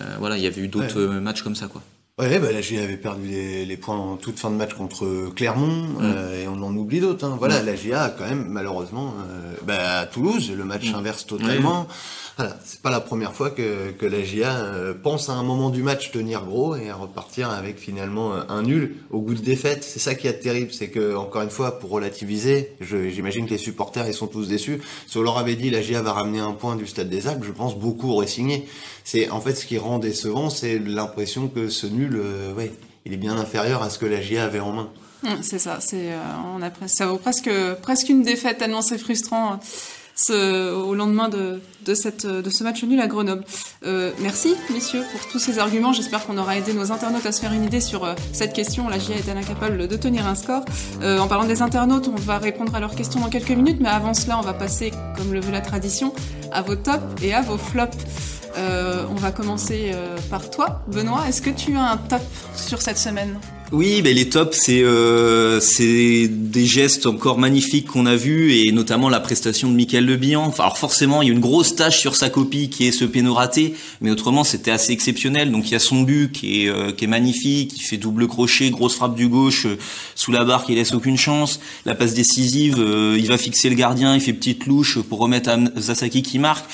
Euh, 0.00 0.16
voilà, 0.20 0.36
il 0.36 0.44
y 0.44 0.46
avait 0.46 0.62
eu 0.62 0.68
d'autres 0.68 1.00
euh, 1.00 1.20
matchs 1.20 1.42
comme 1.42 1.56
ça, 1.56 1.66
quoi. 1.66 1.82
Ouais, 2.16 2.38
bah, 2.38 2.50
la 2.52 2.60
GIA 2.60 2.82
avait 2.82 2.96
perdu 2.96 3.28
les, 3.28 3.64
les, 3.64 3.76
points 3.76 3.96
en 3.96 4.16
toute 4.16 4.38
fin 4.38 4.50
de 4.50 4.56
match 4.56 4.74
contre 4.74 5.30
Clermont, 5.34 5.86
mm. 6.00 6.14
et 6.42 6.48
on 6.48 6.62
en 6.62 6.74
oublie 6.76 7.00
d'autres. 7.00 7.24
Hein. 7.24 7.36
Voilà, 7.38 7.60
mm. 7.60 7.66
la 7.66 7.74
GIA 7.76 8.02
a 8.02 8.08
quand 8.10 8.28
même, 8.28 8.46
malheureusement, 8.48 9.14
bah, 9.66 10.00
à 10.00 10.06
Toulouse, 10.06 10.52
le 10.56 10.64
match 10.64 10.90
mm. 10.90 10.94
inverse 10.94 11.26
totalement. 11.26 11.88
Voilà, 12.38 12.56
c'est 12.64 12.80
pas 12.82 12.90
la 12.90 13.00
première 13.00 13.34
fois 13.34 13.50
que, 13.50 13.90
que 13.90 14.06
la 14.06 14.22
GIA 14.22 14.58
euh, 14.58 14.94
pense 14.94 15.28
à 15.28 15.32
un 15.32 15.42
moment 15.42 15.70
du 15.70 15.82
match 15.82 16.12
tenir 16.12 16.44
gros 16.44 16.76
et 16.76 16.88
à 16.88 16.94
repartir 16.94 17.50
avec 17.50 17.80
finalement 17.80 18.32
euh, 18.32 18.42
un 18.48 18.62
nul 18.62 18.94
au 19.10 19.18
goût 19.18 19.34
de 19.34 19.40
défaite. 19.40 19.82
C'est 19.82 19.98
ça 19.98 20.14
qui 20.14 20.28
est 20.28 20.38
terrible, 20.38 20.72
c'est 20.72 20.88
que 20.88 21.16
encore 21.16 21.42
une 21.42 21.50
fois, 21.50 21.80
pour 21.80 21.90
relativiser, 21.90 22.76
j'imagine 22.80 23.46
que 23.46 23.50
les 23.50 23.58
supporters 23.58 24.06
ils 24.06 24.14
sont 24.14 24.28
tous 24.28 24.46
déçus. 24.46 24.80
Si 25.08 25.18
on 25.18 25.22
leur 25.22 25.36
avait 25.36 25.56
dit 25.56 25.68
la 25.68 25.82
GIA 25.82 26.00
va 26.00 26.12
ramener 26.12 26.38
un 26.38 26.52
point 26.52 26.76
du 26.76 26.86
Stade 26.86 27.08
des 27.08 27.26
Alpes, 27.26 27.42
je 27.42 27.50
pense 27.50 27.76
beaucoup 27.76 28.12
auraient 28.12 28.28
signé. 28.28 28.68
C'est 29.02 29.30
en 29.30 29.40
fait 29.40 29.56
ce 29.56 29.66
qui 29.66 29.76
rend 29.76 29.98
décevant, 29.98 30.48
c'est 30.48 30.78
l'impression 30.78 31.48
que 31.48 31.68
ce 31.68 31.88
nul, 31.88 32.20
euh, 32.22 32.54
ouais, 32.54 32.70
il 33.04 33.12
est 33.12 33.16
bien 33.16 33.36
inférieur 33.36 33.82
à 33.82 33.90
ce 33.90 33.98
que 33.98 34.06
la 34.06 34.20
GIA 34.20 34.44
avait 34.44 34.60
en 34.60 34.70
main. 34.70 34.90
C'est 35.42 35.58
ça, 35.58 35.78
c'est 35.80 36.10
on 36.54 36.62
a 36.62 36.70
ça 36.86 37.08
vaut 37.08 37.16
presque 37.16 37.50
presque 37.82 38.08
une 38.08 38.22
défaite 38.22 38.58
tellement 38.58 38.82
c'est 38.82 38.98
frustrant 38.98 39.58
au 40.30 40.94
lendemain 40.94 41.28
de, 41.28 41.60
ce 41.94 42.64
match 42.64 42.82
nul 42.84 43.00
à 43.00 43.06
Grenoble. 43.06 43.44
Euh, 43.84 44.12
merci, 44.20 44.54
messieurs, 44.72 45.02
pour 45.12 45.26
tous 45.28 45.38
ces 45.38 45.58
arguments. 45.58 45.92
J'espère 45.92 46.26
qu'on 46.26 46.38
aura 46.38 46.56
aidé 46.56 46.72
nos 46.72 46.92
internautes 46.92 47.26
à 47.26 47.32
se 47.32 47.40
faire 47.40 47.52
une 47.52 47.64
idée 47.64 47.80
sur 47.80 48.04
euh, 48.04 48.14
cette 48.32 48.52
question. 48.52 48.88
La 48.88 48.98
GIA 48.98 49.16
est 49.16 49.28
incapable 49.28 49.88
de 49.88 49.96
tenir 49.96 50.26
un 50.26 50.34
score. 50.34 50.64
Euh, 51.02 51.18
en 51.18 51.28
parlant 51.28 51.46
des 51.46 51.62
internautes, 51.62 52.08
on 52.08 52.16
va 52.16 52.38
répondre 52.38 52.74
à 52.74 52.80
leurs 52.80 52.94
questions 52.94 53.20
dans 53.20 53.30
quelques 53.30 53.50
minutes, 53.50 53.78
mais 53.80 53.88
avant 53.88 54.14
cela, 54.14 54.38
on 54.38 54.42
va 54.42 54.54
passer, 54.54 54.92
comme 55.16 55.32
le 55.32 55.40
veut 55.40 55.52
la 55.52 55.60
tradition, 55.60 56.12
à 56.52 56.62
vos 56.62 56.74
tops 56.74 57.22
et 57.22 57.32
à 57.34 57.42
vos 57.42 57.58
flops. 57.58 57.96
on 58.56 59.14
va 59.14 59.30
commencer 59.30 59.92
par 60.30 60.50
toi, 60.50 60.82
Benoît. 60.88 61.28
Est-ce 61.28 61.42
que 61.42 61.50
tu 61.50 61.76
as 61.76 61.92
un 61.92 61.96
top 61.96 62.22
sur 62.56 62.82
cette 62.82 62.98
semaine? 62.98 63.38
Oui, 63.70 64.00
ben 64.00 64.14
les 64.14 64.30
tops, 64.30 64.56
c'est 64.56 64.80
euh, 64.82 65.60
des 66.30 66.64
gestes 66.64 67.04
encore 67.04 67.36
magnifiques 67.36 67.86
qu'on 67.86 68.06
a 68.06 68.16
vus 68.16 68.54
et 68.54 68.72
notamment 68.72 69.10
la 69.10 69.20
prestation 69.20 69.68
de 69.68 69.74
Michael 69.74 70.06
Le 70.06 70.16
Bihan. 70.16 70.50
alors 70.58 70.78
forcément, 70.78 71.20
il 71.20 71.28
y 71.28 71.30
a 71.30 71.34
une 71.34 71.40
grosse 71.40 71.76
tâche 71.76 71.98
sur 71.98 72.16
sa 72.16 72.30
copie 72.30 72.70
qui 72.70 72.86
est 72.86 72.92
ce 72.92 73.04
péno 73.04 73.34
raté, 73.34 73.74
mais 74.00 74.10
autrement 74.10 74.42
c'était 74.42 74.70
assez 74.70 74.92
exceptionnel. 74.92 75.52
Donc 75.52 75.68
il 75.68 75.72
y 75.72 75.74
a 75.74 75.80
son 75.80 76.00
but 76.00 76.32
qui 76.32 76.64
est 76.64 76.68
euh, 76.68 76.92
qui 76.92 77.04
est 77.04 77.08
magnifique, 77.08 77.74
il 77.76 77.82
fait 77.82 77.98
double 77.98 78.26
crochet, 78.26 78.70
grosse 78.70 78.94
frappe 78.94 79.14
du 79.14 79.28
gauche 79.28 79.66
euh, 79.66 79.76
sous 80.14 80.32
la 80.32 80.44
barre 80.44 80.64
qui 80.64 80.74
laisse 80.74 80.94
aucune 80.94 81.18
chance. 81.18 81.60
La 81.84 81.94
passe 81.94 82.14
décisive, 82.14 82.78
il 83.18 83.26
va 83.26 83.36
fixer 83.36 83.68
le 83.68 83.74
gardien, 83.74 84.14
il 84.14 84.22
fait 84.22 84.32
petite 84.32 84.64
louche 84.64 84.98
pour 84.98 85.18
remettre 85.18 85.50
à 85.50 85.58
Zasaki 85.76 86.22
qui 86.22 86.38
marque. 86.38 86.64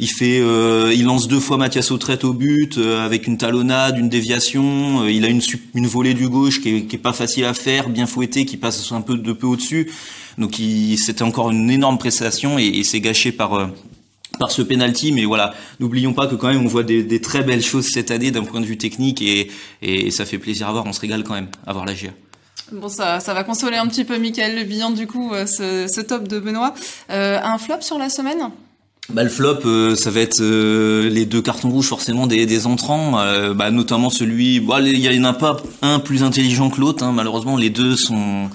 Il 0.00 0.08
fait, 0.08 0.40
euh, 0.40 0.94
il 0.94 1.04
lance 1.04 1.28
deux 1.28 1.40
fois 1.40 1.58
Mathias 1.58 1.90
Autrette 1.90 2.24
au 2.24 2.32
but 2.32 2.78
euh, 2.78 3.04
avec 3.04 3.26
une 3.26 3.36
talonnade, 3.36 3.98
une 3.98 4.08
déviation. 4.08 5.02
Euh, 5.02 5.10
il 5.10 5.26
a 5.26 5.28
une, 5.28 5.42
une 5.74 5.86
volée 5.86 6.14
du 6.14 6.26
gauche 6.26 6.62
qui 6.62 6.86
est, 6.90 6.98
pas 6.98 7.12
facile 7.12 7.44
à 7.44 7.52
faire, 7.52 7.90
bien 7.90 8.06
fouettée, 8.06 8.46
qui 8.46 8.56
passe 8.56 8.92
un 8.92 9.02
peu 9.02 9.18
de 9.18 9.32
peu 9.34 9.46
au-dessus. 9.46 9.90
Donc 10.38 10.54
c'était 10.96 11.22
encore 11.22 11.50
une 11.50 11.70
énorme 11.70 11.98
prestation 11.98 12.58
et, 12.58 12.82
c'est 12.82 13.00
gâché 13.00 13.30
par 13.30 13.70
par 14.38 14.50
ce 14.50 14.62
penalty, 14.62 15.12
mais 15.12 15.26
voilà, 15.26 15.52
n'oublions 15.80 16.14
pas 16.14 16.26
que 16.26 16.34
quand 16.34 16.48
même 16.48 16.64
on 16.64 16.68
voit 16.68 16.82
des, 16.82 17.20
très 17.20 17.42
belles 17.42 17.62
choses 17.62 17.88
cette 17.88 18.10
année 18.10 18.30
d'un 18.30 18.44
point 18.44 18.62
de 18.62 18.64
vue 18.64 18.78
technique 18.78 19.20
et, 19.20 20.10
ça 20.10 20.24
fait 20.24 20.38
plaisir 20.38 20.68
à 20.68 20.72
voir, 20.72 20.86
on 20.86 20.94
se 20.94 21.00
régale 21.00 21.24
quand 21.24 21.34
même 21.34 21.48
à 21.66 21.74
voir 21.74 21.84
la 21.84 21.94
GIA. 21.94 22.12
Bon, 22.72 22.88
ça, 22.88 23.18
va 23.18 23.44
consoler 23.44 23.76
un 23.76 23.86
petit 23.86 24.04
peu 24.04 24.18
Michael 24.18 24.56
Le 24.56 24.64
Bihan 24.64 24.92
du 24.92 25.06
coup, 25.06 25.32
ce, 25.34 26.00
top 26.00 26.26
de 26.26 26.38
Benoît. 26.38 26.72
Un 27.10 27.58
flop 27.58 27.82
sur 27.82 27.98
la 27.98 28.08
semaine? 28.08 28.50
Bah, 29.12 29.24
le 29.24 29.28
flop, 29.28 29.60
euh, 29.64 29.96
ça 29.96 30.10
va 30.10 30.20
être 30.20 30.40
euh, 30.40 31.08
les 31.10 31.26
deux 31.26 31.42
cartons 31.42 31.70
rouges 31.70 31.86
forcément 31.86 32.26
des, 32.26 32.66
entrants, 32.66 33.18
euh, 33.20 33.54
bah, 33.54 33.70
notamment 33.70 34.10
celui. 34.10 34.56
Il 34.56 34.98
y 34.98 35.20
en 35.20 35.24
a 35.24 35.32
pas 35.32 35.56
un 35.82 35.98
plus 35.98 36.22
intelligent 36.22 36.70
que 36.70 36.80
l'autre. 36.80 37.04
Hein, 37.04 37.12
malheureusement, 37.12 37.56
les 37.56 37.70
deux 37.70 37.96
sont 37.96 38.50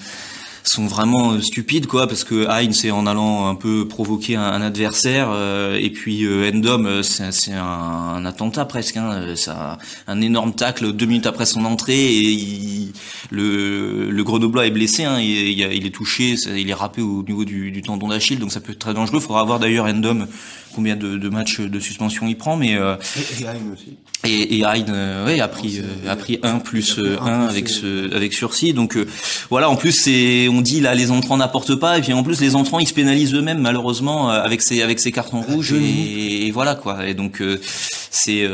sont 0.67 0.87
vraiment 0.87 1.33
euh, 1.33 1.41
stupides 1.41 1.87
quoi 1.87 2.07
parce 2.07 2.23
que 2.23 2.47
Heinz 2.47 2.75
c'est 2.75 2.91
en 2.91 3.05
allant 3.05 3.47
un 3.47 3.55
peu 3.55 3.87
provoquer 3.87 4.35
un, 4.35 4.61
adversaire 4.61 5.29
euh, 5.31 5.77
et 5.79 5.89
puis 5.89 6.25
euh, 6.25 6.51
Endom 6.51 7.03
c'est 7.03 7.53
un, 7.53 7.63
un, 7.63 8.25
attentat 8.25 8.65
presque 8.65 8.97
hein, 8.97 9.35
ça 9.35 9.77
un 10.07 10.21
énorme 10.21 10.53
tacle 10.53 10.91
deux 10.91 11.05
minutes 11.05 11.27
après 11.27 11.45
son 11.45 11.65
entrée 11.65 11.93
et 11.93 12.31
il, 12.31 12.93
le 13.31 14.09
le 14.09 14.23
Grenoblois 14.23 14.65
est 14.65 14.71
blessé 14.71 15.03
hein, 15.03 15.19
il, 15.19 15.59
il, 15.59 15.85
est 15.85 15.93
touché 15.93 16.35
il 16.55 16.69
est 16.69 16.73
râpé 16.73 17.01
au 17.01 17.23
niveau 17.23 17.45
du, 17.45 17.71
du 17.71 17.81
tendon 17.81 18.07
d'Achille 18.07 18.39
donc 18.39 18.51
ça 18.51 18.59
peut 18.59 18.71
être 18.71 18.79
très 18.79 18.93
dangereux. 18.93 19.19
Il 19.19 19.25
faudra 19.25 19.43
voir 19.43 19.59
d'ailleurs 19.59 19.85
Endom 19.85 20.27
combien 20.75 20.95
de, 20.95 21.17
de, 21.17 21.29
matchs 21.29 21.61
de 21.61 21.79
suspension 21.79 22.27
il 22.27 22.37
prend 22.37 22.57
mais 22.57 22.75
euh, 22.75 22.95
et, 23.17 23.43
et 23.43 23.47
aussi 23.71 23.97
et, 24.25 24.57
et 24.57 24.65
Hein, 24.75 24.83
euh, 24.89 25.25
ouais, 25.25 25.39
a 25.39 25.47
pris 25.47 25.79
euh, 25.79 26.11
a 26.11 26.15
pris 26.15 26.39
un 26.43 26.59
plus 26.59 26.99
euh, 26.99 27.17
un 27.21 27.47
avec 27.47 27.69
ce 27.69 28.13
avec 28.13 28.33
sursis. 28.33 28.73
Donc 28.73 28.97
voilà, 29.49 29.69
en 29.69 29.75
plus 29.75 29.91
c'est 29.91 30.47
on 30.49 30.61
dit 30.61 30.81
là 30.81 30.95
les 30.95 31.11
entrants 31.11 31.37
n'apportent 31.37 31.75
pas 31.75 31.97
et 31.97 32.01
puis 32.01 32.13
en 32.13 32.23
plus 32.23 32.41
les 32.41 32.55
entrants 32.55 32.79
ils 32.79 32.87
se 32.87 32.93
pénalisent 32.93 33.33
eux-mêmes 33.33 33.59
malheureusement 33.59 34.29
avec 34.29 34.61
ces 34.61 34.81
avec 34.81 34.99
ces 34.99 35.11
cartons 35.11 35.41
rouges 35.41 35.73
et, 35.73 36.51
voilà 36.51 36.75
quoi. 36.75 37.07
Et 37.07 37.13
donc 37.13 37.41
c'est 38.11 38.47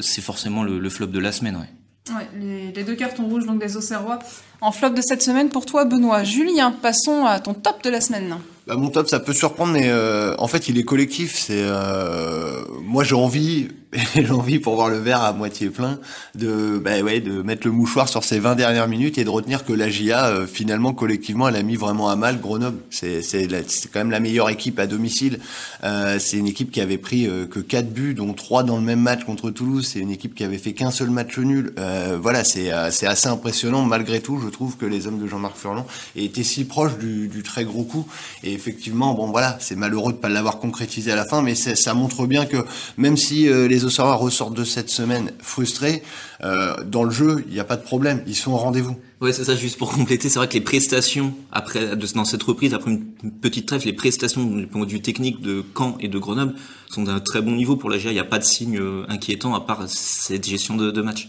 c'est 0.00 0.22
forcément 0.22 0.62
le, 0.62 0.78
le, 0.78 0.90
flop 0.90 1.06
de 1.06 1.18
la 1.18 1.32
semaine, 1.32 1.56
ouais. 1.56 2.14
Ouais, 2.14 2.26
les, 2.40 2.72
les, 2.72 2.84
deux 2.84 2.94
cartons 2.94 3.26
rouges 3.26 3.44
donc 3.44 3.60
des 3.60 3.76
Auxerrois 3.76 4.18
en 4.62 4.72
flop 4.72 4.90
de 4.90 5.02
cette 5.02 5.22
semaine 5.22 5.50
pour 5.50 5.66
toi 5.66 5.84
Benoît. 5.84 6.24
Julien, 6.24 6.72
passons 6.72 7.26
à 7.26 7.38
ton 7.38 7.52
top 7.52 7.82
de 7.82 7.90
la 7.90 8.00
semaine. 8.00 8.38
Bah, 8.68 8.76
mon 8.76 8.90
top, 8.90 9.08
ça 9.08 9.18
peut 9.18 9.32
surprendre, 9.32 9.72
mais 9.72 9.88
euh, 9.88 10.34
en 10.36 10.46
fait, 10.46 10.68
il 10.68 10.76
est 10.78 10.84
collectif. 10.84 11.38
C'est 11.38 11.54
euh, 11.56 12.60
moi, 12.82 13.02
j'ai 13.02 13.14
envie, 13.14 13.68
j'ai 14.14 14.30
envie 14.30 14.58
pour 14.58 14.74
voir 14.74 14.90
le 14.90 14.98
verre 14.98 15.22
à 15.22 15.32
moitié 15.32 15.70
plein, 15.70 15.98
de 16.34 16.78
bah 16.78 17.00
ouais, 17.00 17.20
de 17.20 17.40
mettre 17.40 17.66
le 17.66 17.72
mouchoir 17.72 18.08
sur 18.08 18.22
ces 18.22 18.38
20 18.38 18.54
dernières 18.54 18.88
minutes 18.88 19.16
et 19.16 19.24
de 19.24 19.30
retenir 19.30 19.64
que 19.64 19.72
la 19.72 19.88
GIA, 19.88 20.26
euh, 20.26 20.46
finalement, 20.46 20.92
collectivement, 20.92 21.48
elle 21.48 21.56
a 21.56 21.62
mis 21.62 21.76
vraiment 21.76 22.10
à 22.10 22.16
mal 22.16 22.40
Grenoble. 22.40 22.78
C'est 22.90 23.22
c'est 23.22 23.48
quand 23.48 24.00
même 24.00 24.10
la 24.10 24.20
meilleure 24.20 24.50
équipe 24.50 24.78
à 24.78 24.86
domicile. 24.86 25.38
Euh, 25.84 26.18
c'est 26.18 26.36
une 26.36 26.46
équipe 26.46 26.70
qui 26.70 26.82
avait 26.82 26.98
pris 26.98 27.26
euh, 27.26 27.46
que 27.46 27.60
4 27.60 27.90
buts, 27.90 28.14
dont 28.14 28.34
3 28.34 28.62
dans 28.64 28.76
le 28.76 28.82
même 28.82 29.00
match 29.00 29.24
contre 29.24 29.50
Toulouse. 29.50 29.88
C'est 29.90 30.00
une 30.00 30.10
équipe 30.10 30.34
qui 30.34 30.44
avait 30.44 30.58
fait 30.58 30.74
qu'un 30.74 30.90
seul 30.90 31.08
match 31.08 31.38
nul. 31.38 31.72
voilà, 32.20 32.44
c'est 32.44 32.70
c'est 32.90 33.06
assez 33.06 33.28
impressionnant 33.28 33.82
malgré 33.84 34.20
tout. 34.20 34.38
Je 34.42 34.48
trouve 34.48 34.76
que 34.76 34.84
les 34.86 35.06
hommes 35.06 35.18
de 35.18 35.26
Jean-Marc 35.26 35.56
Furlan 35.56 35.86
étaient 36.16 36.42
si 36.42 36.64
proches 36.64 36.98
du, 36.98 37.28
du 37.28 37.42
très 37.42 37.64
gros 37.64 37.84
coup 37.84 38.06
et 38.42 38.57
effectivement, 38.58 39.14
bon 39.14 39.30
voilà, 39.30 39.56
c'est 39.60 39.76
malheureux 39.76 40.12
de 40.12 40.18
pas 40.18 40.28
l'avoir 40.28 40.58
concrétisé 40.58 41.12
à 41.12 41.16
la 41.16 41.24
fin, 41.24 41.42
mais 41.42 41.54
ça 41.54 41.94
montre 41.94 42.26
bien 42.26 42.44
que 42.44 42.58
même 42.96 43.16
si 43.16 43.48
euh, 43.48 43.68
les 43.68 43.84
Auxerrois 43.84 44.16
ressortent 44.16 44.54
de 44.54 44.64
cette 44.64 44.90
semaine 44.90 45.32
frustrés, 45.38 46.02
euh, 46.42 46.74
dans 46.84 47.04
le 47.04 47.10
jeu, 47.10 47.44
il 47.46 47.54
n'y 47.54 47.60
a 47.60 47.64
pas 47.64 47.76
de 47.76 47.82
problème, 47.82 48.22
ils 48.26 48.34
sont 48.34 48.50
au 48.52 48.56
rendez-vous. 48.56 48.96
Ouais, 49.20 49.32
c'est 49.32 49.44
ça, 49.44 49.54
juste 49.54 49.78
pour 49.78 49.92
compléter, 49.92 50.28
c'est 50.28 50.38
vrai 50.38 50.48
que 50.48 50.54
les 50.54 50.60
prestations, 50.60 51.34
après, 51.52 51.96
dans 51.96 52.24
cette 52.24 52.42
reprise, 52.42 52.74
après 52.74 52.90
une 52.90 53.32
petite 53.40 53.66
trêve, 53.66 53.84
les 53.84 53.92
prestations 53.92 54.44
du 54.44 54.66
point 54.66 54.84
de 54.84 54.90
vue 54.90 55.00
technique 55.00 55.40
de 55.40 55.64
Caen 55.76 55.96
et 56.00 56.08
de 56.08 56.18
Grenoble 56.18 56.54
sont 56.90 57.04
d'un 57.04 57.20
très 57.20 57.40
bon 57.40 57.52
niveau 57.52 57.76
pour 57.76 57.90
la 57.90 57.98
GIA, 57.98 58.10
il 58.10 58.14
n'y 58.14 58.20
a 58.20 58.24
pas 58.24 58.38
de 58.38 58.44
signe 58.44 58.78
euh, 58.78 59.04
inquiétant 59.08 59.54
à 59.54 59.60
part 59.60 59.88
cette 59.88 60.46
gestion 60.46 60.76
de, 60.76 60.90
de 60.90 61.02
match. 61.02 61.28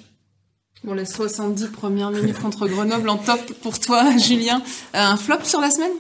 Bon, 0.84 0.94
les 0.94 1.06
70 1.06 1.68
premières 1.68 2.10
minutes 2.10 2.40
contre 2.40 2.68
Grenoble 2.68 3.10
en 3.10 3.18
top 3.18 3.54
pour 3.62 3.80
toi, 3.80 4.18
Julien. 4.18 4.62
Un 4.94 5.18
flop 5.18 5.44
sur 5.44 5.60
la 5.60 5.70
semaine? 5.70 5.92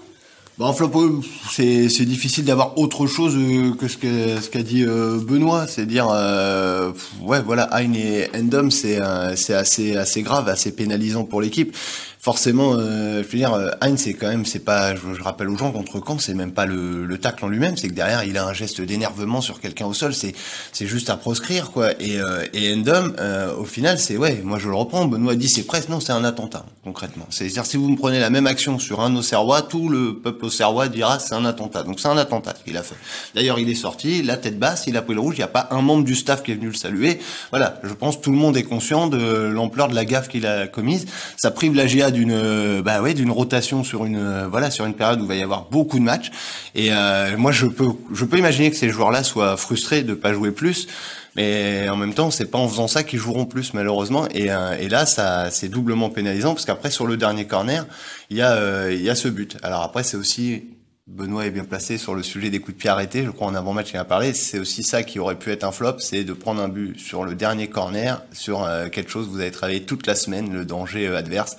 Bah, 0.60 0.66
en 0.66 0.74
flop, 0.74 1.22
c'est 1.50 1.88
c'est 1.88 2.04
difficile 2.04 2.44
d'avoir 2.44 2.78
autre 2.78 3.08
chose 3.08 3.38
euh, 3.38 3.74
que 3.76 3.88
ce 3.88 4.50
qu'a 4.50 4.62
dit 4.62 4.84
euh, 4.84 5.18
Benoît, 5.18 5.68
c'est 5.68 5.86
dire 5.86 6.10
euh, 6.12 6.92
ouais 7.22 7.42
voilà 7.42 7.74
Hein 7.74 7.94
et 7.94 8.28
Endom 8.38 8.70
c'est 8.70 9.00
c'est 9.38 9.54
assez 9.54 9.96
assez 9.96 10.22
grave, 10.22 10.50
assez 10.50 10.74
pénalisant 10.74 11.24
pour 11.24 11.40
l'équipe 11.40 11.74
forcément, 12.20 12.74
euh, 12.76 13.24
je 13.24 13.30
veux 13.30 13.38
dire, 13.38 13.54
euh, 13.54 13.72
Heinz, 13.80 14.02
c'est 14.02 14.14
quand 14.14 14.28
même, 14.28 14.46
c'est 14.46 14.60
pas, 14.60 14.94
je, 14.94 15.14
je, 15.14 15.24
rappelle 15.24 15.50
aux 15.50 15.56
gens 15.56 15.72
contre 15.72 16.02
Caen, 16.06 16.20
c'est 16.20 16.34
même 16.34 16.52
pas 16.52 16.66
le, 16.66 17.06
le 17.06 17.18
tacle 17.18 17.46
en 17.46 17.48
lui-même, 17.48 17.78
c'est 17.78 17.88
que 17.88 17.94
derrière, 17.94 18.26
il 18.26 18.38
a 18.38 18.46
un 18.46 18.52
geste 18.54 18.82
d'énervement 18.82 19.40
sur 19.40 19.62
quelqu'un 19.62 19.86
au 19.86 19.94
sol, 19.94 20.14
c'est, 20.14 20.36
c'est 20.74 20.86
juste 20.86 21.10
à 21.10 21.16
proscrire, 21.16 21.72
quoi. 21.72 21.92
Et, 22.02 22.20
euh, 22.20 22.46
et 22.54 22.74
Endom, 22.74 23.14
euh, 23.20 23.56
au 23.56 23.64
final, 23.64 24.00
c'est, 24.00 24.18
ouais, 24.18 24.42
moi 24.44 24.60
je 24.60 24.68
le 24.68 24.76
reprends, 24.76 25.06
Benoît 25.06 25.36
dit 25.36 25.48
c'est 25.48 25.64
presque, 25.64 25.88
non, 25.88 26.02
c'est 26.02 26.12
un 26.12 26.26
attentat, 26.26 26.66
concrètement. 26.84 27.26
C'est-à-dire, 27.30 27.66
si 27.66 27.78
vous 27.78 27.88
me 27.88 27.96
prenez 27.96 28.20
la 28.20 28.30
même 28.30 28.48
action 28.48 28.80
sur 28.80 29.00
un 29.00 29.16
Auxerrois, 29.16 29.62
tout 29.62 29.88
le 29.88 30.18
peuple 30.18 30.46
Auxerrois 30.46 30.90
dira 30.90 31.20
c'est 31.20 31.36
un 31.36 31.46
attentat. 31.46 31.84
Donc 31.84 32.02
c'est 32.02 32.10
un 32.10 32.18
attentat 32.18 32.54
qu'il 32.66 32.76
a 32.76 32.84
fait. 32.84 32.96
D'ailleurs, 33.34 33.60
il 33.60 33.70
est 33.70 33.76
sorti, 33.76 34.24
la 34.24 34.36
tête 34.36 34.60
basse, 34.60 34.86
il 34.88 34.98
a 34.98 35.02
pris 35.02 35.14
le 35.14 35.22
rouge, 35.22 35.36
il 35.36 35.40
n'y 35.40 35.44
a 35.44 35.48
pas 35.48 35.70
un 35.72 35.82
membre 35.82 36.04
du 36.04 36.16
staff 36.16 36.44
qui 36.44 36.52
est 36.52 36.56
venu 36.56 36.68
le 36.68 36.74
saluer. 36.74 37.20
Voilà, 37.52 37.80
je 37.84 37.94
pense 37.94 38.20
tout 38.20 38.32
le 38.32 38.38
monde 38.38 38.58
est 38.58 38.64
conscient 38.64 39.08
de 39.08 39.18
l'ampleur 39.18 39.88
de 39.88 39.96
la 39.96 40.04
gaffe 40.04 40.28
qu'il 40.28 40.46
a 40.46 40.68
commise. 40.68 41.06
Ça 41.38 41.52
prive 41.52 41.76
la 41.76 41.88
D'une 42.12 42.32
euh, 42.32 42.82
bah 42.82 43.02
ouais 43.02 43.14
d'une 43.14 43.32
rotation 43.32 43.84
sur 43.84 44.06
une 44.06 44.18
euh, 44.18 44.48
voilà 44.50 44.72
sur 44.72 44.86
une 44.86 44.94
période 44.94 45.20
où 45.20 45.24
il 45.24 45.28
va 45.28 45.36
y 45.36 45.44
avoir 45.44 45.66
beaucoup 45.70 46.00
de 46.00 46.04
matchs. 46.04 46.32
Et 46.76 46.90
euh, 46.92 47.38
moi 47.38 47.52
je 47.52 47.68
peux 47.68 47.90
je 48.14 48.26
peux 48.26 48.38
imaginer 48.38 48.72
que 48.72 48.78
ces 48.78 48.90
joueurs-là 48.90 49.24
soient 49.24 49.58
frustrés 49.58 50.04
de 50.04 50.14
pas 50.14 50.34
jouer 50.34 50.52
plus 50.52 50.88
mais 51.36 51.88
en 51.90 51.96
même 51.96 52.14
temps 52.14 52.32
c'est 52.32 52.50
pas 52.50 52.58
en 52.58 52.68
faisant 52.68 52.88
ça 52.88 53.04
qu'ils 53.04 53.20
joueront 53.20 53.46
plus 53.46 53.74
malheureusement. 53.74 54.28
Et, 54.34 54.48
et 54.80 54.90
là 54.90 55.06
ça 55.06 55.52
c'est 55.52 55.70
doublement 55.70 56.10
pénalisant 56.10 56.54
parce 56.54 56.66
qu'après 56.66 56.92
sur 56.92 57.06
le 57.06 57.18
dernier 57.18 57.46
corner 57.46 57.86
il 58.30 58.38
y 58.38 58.42
a 58.42 58.90
il 58.90 59.02
y 59.02 59.10
a 59.10 59.16
ce 59.16 59.28
but. 59.28 59.58
Alors 59.62 59.84
après 59.84 60.04
c'est 60.04 60.18
aussi 60.18 60.64
Benoît 61.10 61.46
est 61.46 61.52
bien 61.52 61.66
placé 61.66 61.98
sur 61.98 62.16
le 62.16 62.24
sujet 62.24 62.50
des 62.50 62.60
coups 62.60 62.78
de 62.78 62.82
pied 62.82 62.90
arrêtés. 62.90 63.26
Je 63.26 63.32
crois 63.32 63.48
en 63.48 63.56
avant-match 63.56 63.92
il 63.94 63.98
a 63.98 64.06
parlé. 64.06 64.34
C'est 64.34 64.60
aussi 64.60 64.84
ça 64.84 65.04
qui 65.04 65.20
aurait 65.20 65.38
pu 65.38 65.52
être 65.52 65.64
un 65.64 65.72
flop, 65.72 66.00
c'est 66.00 66.24
de 66.24 66.34
prendre 66.34 66.62
un 66.62 66.70
but 66.70 67.00
sur 67.00 67.24
le 67.26 67.36
dernier 67.36 67.68
corner, 67.68 68.22
sur 68.32 68.68
quelque 68.92 69.10
chose 69.10 69.28
vous 69.28 69.40
avez 69.40 69.52
travaillé 69.52 69.84
toute 69.84 70.08
la 70.08 70.16
semaine, 70.16 70.54
le 70.54 70.66
danger 70.66 71.08
adverse 71.08 71.58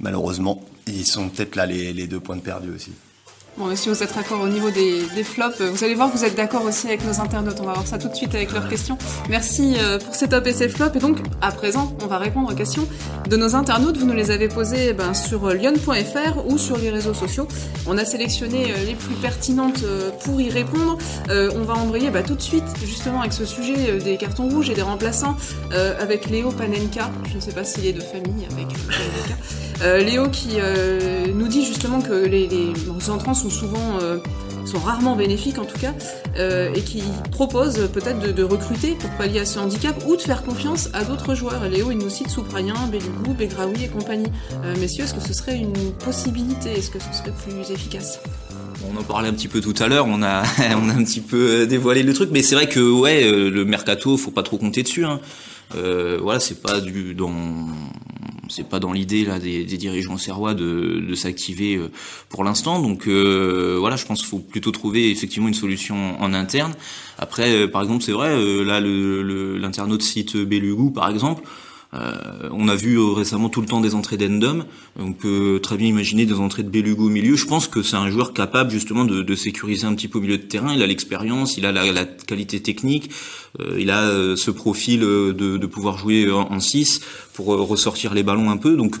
malheureusement, 0.00 0.64
ils 0.86 1.06
sont 1.06 1.28
peut-être 1.28 1.56
là 1.56 1.66
les, 1.66 1.92
les, 1.92 2.06
deux 2.06 2.20
points 2.20 2.36
de 2.36 2.40
perdu 2.40 2.70
aussi. 2.74 2.92
Bon, 3.60 3.66
monsieur, 3.66 3.92
vous 3.92 4.02
êtes 4.02 4.14
d'accord 4.14 4.40
au 4.40 4.48
niveau 4.48 4.70
des, 4.70 5.22
flops. 5.22 5.60
Vous 5.60 5.84
allez 5.84 5.94
voir 5.94 6.10
que 6.10 6.16
vous 6.16 6.24
êtes 6.24 6.34
d'accord 6.34 6.64
aussi 6.64 6.86
avec 6.86 7.04
nos 7.04 7.20
internautes. 7.20 7.58
On 7.60 7.66
va 7.66 7.74
voir 7.74 7.86
ça 7.86 7.98
tout 7.98 8.08
de 8.08 8.14
suite 8.14 8.34
avec 8.34 8.52
leurs 8.52 8.70
questions. 8.70 8.96
Merci 9.28 9.74
euh, 9.76 9.98
pour 9.98 10.14
ces 10.14 10.28
tops 10.28 10.48
et 10.48 10.54
ces 10.54 10.70
flops. 10.70 10.96
Et 10.96 10.98
donc, 10.98 11.18
à 11.42 11.52
présent, 11.52 11.94
on 12.02 12.06
va 12.06 12.16
répondre 12.16 12.50
aux 12.50 12.54
questions 12.54 12.88
de 13.28 13.36
nos 13.36 13.54
internautes. 13.54 13.98
Vous 13.98 14.06
nous 14.06 14.14
les 14.14 14.30
avez 14.30 14.48
posées 14.48 14.86
eh 14.88 14.92
ben, 14.94 15.12
sur 15.12 15.50
lyon.fr 15.50 16.46
ou 16.48 16.56
sur 16.56 16.78
les 16.78 16.88
réseaux 16.88 17.12
sociaux. 17.12 17.46
On 17.86 17.98
a 17.98 18.06
sélectionné 18.06 18.72
euh, 18.72 18.84
les 18.86 18.94
plus 18.94 19.14
pertinentes 19.16 19.82
euh, 19.84 20.08
pour 20.24 20.40
y 20.40 20.48
répondre. 20.48 20.96
on 21.28 21.62
va 21.62 21.74
embrayer 21.74 22.08
bah, 22.08 22.22
tout 22.22 22.36
de 22.36 22.40
suite, 22.40 22.64
justement, 22.82 23.20
avec 23.20 23.34
ce 23.34 23.44
sujet 23.44 23.98
des 23.98 24.16
cartons 24.16 24.48
rouges 24.48 24.70
et 24.70 24.74
des 24.74 24.80
remplaçants, 24.80 25.36
avec 26.00 26.30
Léo 26.30 26.50
Panenka. 26.50 27.10
Je 27.30 27.36
ne 27.36 27.40
sais 27.40 27.52
pas 27.52 27.64
s'il 27.64 27.84
est 27.84 27.92
de 27.92 28.00
famille 28.00 28.46
avec 28.50 28.68
Panenka. 28.68 29.98
Léo 29.98 30.28
qui 30.28 30.56
nous 31.34 31.48
dit 31.48 31.64
justement 31.64 32.00
que 32.00 32.12
les, 32.12 32.48
les 32.48 32.72
entrants 33.10 33.34
sont 33.34 33.49
souvent 33.50 33.98
euh, 34.00 34.18
sont 34.64 34.78
rarement 34.78 35.16
bénéfiques 35.16 35.58
en 35.58 35.64
tout 35.64 35.78
cas, 35.78 35.94
euh, 36.38 36.72
et 36.74 36.80
qui 36.80 37.02
proposent 37.30 37.88
peut-être 37.92 38.34
de, 38.34 38.42
recruter 38.42 38.94
pour 38.94 39.10
pallier 39.10 39.40
à 39.40 39.44
ce 39.44 39.58
handicap 39.58 39.96
ou 40.06 40.16
de 40.16 40.20
faire 40.20 40.42
confiance 40.42 40.88
à 40.92 41.04
d'autres 41.04 41.34
joueurs. 41.34 41.68
Léo, 41.68 41.90
il 41.90 41.98
nous 41.98 42.10
cite 42.10 42.30
Souprayen, 42.30 42.74
Belugou, 42.90 43.34
Begraoui 43.34 43.84
et 43.84 43.88
compagnie. 43.88 44.30
Euh, 44.64 44.74
messieurs, 44.80 45.04
est-ce 45.04 45.14
que 45.14 45.20
ce 45.20 45.32
serait 45.32 45.56
une 45.56 45.92
possibilité? 46.04 46.70
Est-ce 46.70 46.90
que 46.90 46.98
ce 46.98 47.12
serait 47.12 47.32
plus 47.32 47.72
efficace? 47.72 48.20
On 48.90 48.98
en 48.98 49.02
parlait 49.02 49.28
un 49.28 49.34
petit 49.34 49.48
peu 49.48 49.60
tout 49.60 49.74
à 49.78 49.88
l'heure, 49.88 50.06
on 50.06 50.22
a 50.22 50.42
on 50.76 50.88
a 50.88 50.94
un 50.94 51.04
petit 51.04 51.20
peu 51.20 51.66
dévoilé 51.66 52.02
le 52.02 52.14
truc, 52.14 52.30
mais 52.32 52.42
c'est 52.42 52.54
vrai 52.54 52.68
que 52.68 52.80
ouais, 52.80 53.30
le 53.30 53.64
mercato, 53.64 54.16
faut 54.16 54.30
pas 54.30 54.42
trop 54.42 54.56
compter 54.56 54.82
dessus. 54.82 55.04
Hein. 55.04 55.20
voilà, 55.74 56.40
c'est 56.40 56.62
pas 56.62 56.80
du 56.80 57.14
dans 57.14 57.32
c'est 58.50 58.68
pas 58.68 58.80
dans 58.80 58.92
l'idée 58.92 59.24
là 59.24 59.38
des, 59.38 59.64
dirigeants 59.64 60.18
serrois 60.18 60.54
de, 60.54 61.02
de 61.06 61.14
s'activer 61.14 61.76
euh, 61.76 61.90
pour 62.28 62.44
l'instant. 62.44 62.80
Donc 62.80 63.06
euh, 63.06 63.76
voilà, 63.78 63.96
je 63.96 64.04
pense 64.04 64.20
qu'il 64.20 64.28
faut 64.28 64.38
plutôt 64.38 64.70
trouver 64.70 65.10
effectivement 65.10 65.48
une 65.48 65.54
solution 65.54 66.20
en 66.20 66.34
interne. 66.34 66.74
Après, 67.18 67.52
euh, 67.52 67.66
par 67.68 67.82
exemple, 67.82 68.02
c'est 68.02 68.12
vrai, 68.12 68.30
là 68.64 68.80
l'internaute 68.80 70.00
le, 70.00 70.06
site 70.06 70.36
Belugou, 70.36 70.90
par 70.90 71.08
exemple. 71.08 71.42
Euh, 71.92 72.48
on 72.52 72.68
a 72.68 72.76
vu 72.76 72.96
euh, 72.98 73.12
récemment 73.12 73.48
tout 73.48 73.60
le 73.60 73.66
temps 73.66 73.80
des 73.80 73.94
entrées 73.94 74.16
d'Endom. 74.16 74.64
On 74.96 75.12
peut 75.12 75.58
très 75.62 75.76
bien 75.76 75.88
imaginer 75.88 76.24
des 76.24 76.34
entrées 76.34 76.62
de 76.62 76.68
Belugo 76.68 77.06
au 77.06 77.08
milieu. 77.08 77.34
Je 77.34 77.46
pense 77.46 77.66
que 77.66 77.82
c'est 77.82 77.96
un 77.96 78.10
joueur 78.10 78.32
capable 78.32 78.70
justement 78.70 79.04
de, 79.04 79.34
sécuriser 79.34 79.86
un 79.86 79.94
petit 79.94 80.08
peu 80.08 80.18
au 80.18 80.22
milieu 80.22 80.38
de 80.38 80.42
terrain. 80.42 80.72
Il 80.72 80.82
a 80.82 80.86
l'expérience, 80.86 81.56
il 81.56 81.66
a 81.66 81.72
la, 81.72 82.04
qualité 82.04 82.60
technique, 82.60 83.10
euh, 83.58 83.76
il 83.78 83.90
a 83.90 84.36
ce 84.36 84.50
profil 84.50 85.00
de, 85.00 85.66
pouvoir 85.66 85.98
jouer 85.98 86.30
en 86.30 86.60
6 86.60 87.00
pour 87.32 87.46
ressortir 87.46 88.14
les 88.14 88.22
ballons 88.22 88.50
un 88.50 88.56
peu. 88.56 88.76
Donc 88.76 88.96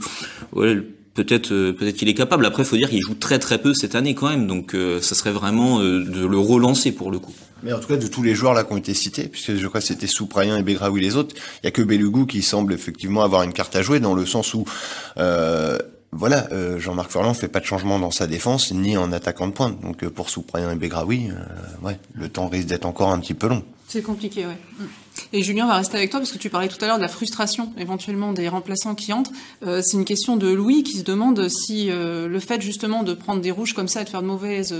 peut-être 1.14 1.48
peut-être 1.48 1.96
qu'il 1.96 2.08
est 2.08 2.14
capable. 2.14 2.46
Après, 2.46 2.62
il 2.62 2.66
faut 2.66 2.76
dire 2.76 2.88
qu'il 2.88 3.02
joue 3.02 3.14
très 3.14 3.38
très 3.38 3.58
peu 3.58 3.74
cette 3.74 3.94
année 3.94 4.14
quand 4.14 4.28
même. 4.28 4.46
Donc 4.46 4.74
ça 5.00 5.14
serait 5.14 5.32
vraiment 5.32 5.80
de 5.80 6.26
le 6.26 6.38
relancer 6.38 6.92
pour 6.92 7.10
le 7.10 7.18
coup. 7.18 7.34
Mais 7.62 7.72
en 7.72 7.78
tout 7.78 7.88
cas, 7.88 7.96
de 7.96 8.06
tous 8.06 8.22
les 8.22 8.34
joueurs 8.34 8.54
là 8.54 8.64
qui 8.64 8.72
ont 8.72 8.78
été 8.78 8.94
cités, 8.94 9.28
puisque 9.28 9.54
je 9.54 9.66
crois 9.66 9.80
que 9.80 9.86
c'était 9.86 10.06
Souprayen 10.06 10.56
et 10.56 10.62
Begraoui 10.62 11.00
les 11.00 11.16
autres, 11.16 11.34
il 11.62 11.66
y 11.66 11.68
a 11.68 11.70
que 11.70 11.82
Belugou 11.82 12.26
qui 12.26 12.42
semble 12.42 12.72
effectivement 12.72 13.22
avoir 13.22 13.42
une 13.42 13.52
carte 13.52 13.76
à 13.76 13.82
jouer 13.82 14.00
dans 14.00 14.14
le 14.14 14.24
sens 14.24 14.54
où 14.54 14.64
euh, 15.18 15.78
voilà, 16.12 16.48
euh, 16.52 16.78
Jean-Marc 16.78 17.12
Furlan 17.12 17.34
fait 17.34 17.48
pas 17.48 17.60
de 17.60 17.64
changement 17.64 17.98
dans 17.98 18.10
sa 18.10 18.26
défense 18.26 18.72
ni 18.72 18.96
en 18.96 19.12
attaquant 19.12 19.46
de 19.46 19.52
pointe. 19.52 19.80
Donc 19.80 20.02
euh, 20.02 20.10
pour 20.10 20.28
Souprayen 20.28 20.72
et 20.72 20.74
Begraoui, 20.74 21.30
euh, 21.30 21.86
ouais, 21.86 21.98
le 22.14 22.28
temps 22.28 22.48
risque 22.48 22.66
d'être 22.66 22.86
encore 22.86 23.10
un 23.10 23.20
petit 23.20 23.34
peu 23.34 23.48
long. 23.48 23.62
C'est 23.86 24.02
compliqué, 24.02 24.46
ouais. 24.46 24.58
Et 25.32 25.42
Julien, 25.42 25.66
on 25.66 25.68
va 25.68 25.76
rester 25.76 25.96
avec 25.96 26.10
toi 26.10 26.18
parce 26.20 26.32
que 26.32 26.38
tu 26.38 26.50
parlais 26.50 26.68
tout 26.68 26.82
à 26.82 26.86
l'heure 26.86 26.96
de 26.96 27.02
la 27.02 27.08
frustration 27.08 27.72
éventuellement 27.78 28.32
des 28.32 28.48
remplaçants 28.48 28.94
qui 28.94 29.12
entrent. 29.12 29.30
Euh, 29.64 29.80
c'est 29.82 29.96
une 29.96 30.04
question 30.04 30.36
de 30.36 30.48
Louis 30.48 30.82
qui 30.82 30.98
se 30.98 31.04
demande 31.04 31.48
si 31.48 31.88
euh, 31.88 32.28
le 32.28 32.40
fait 32.40 32.60
justement 32.60 33.02
de 33.02 33.14
prendre 33.14 33.40
des 33.40 33.50
rouges 33.50 33.74
comme 33.74 33.88
ça 33.88 34.02
et 34.02 34.04
de 34.04 34.08
faire 34.08 34.22
de 34.22 34.26
mauvaises 34.26 34.74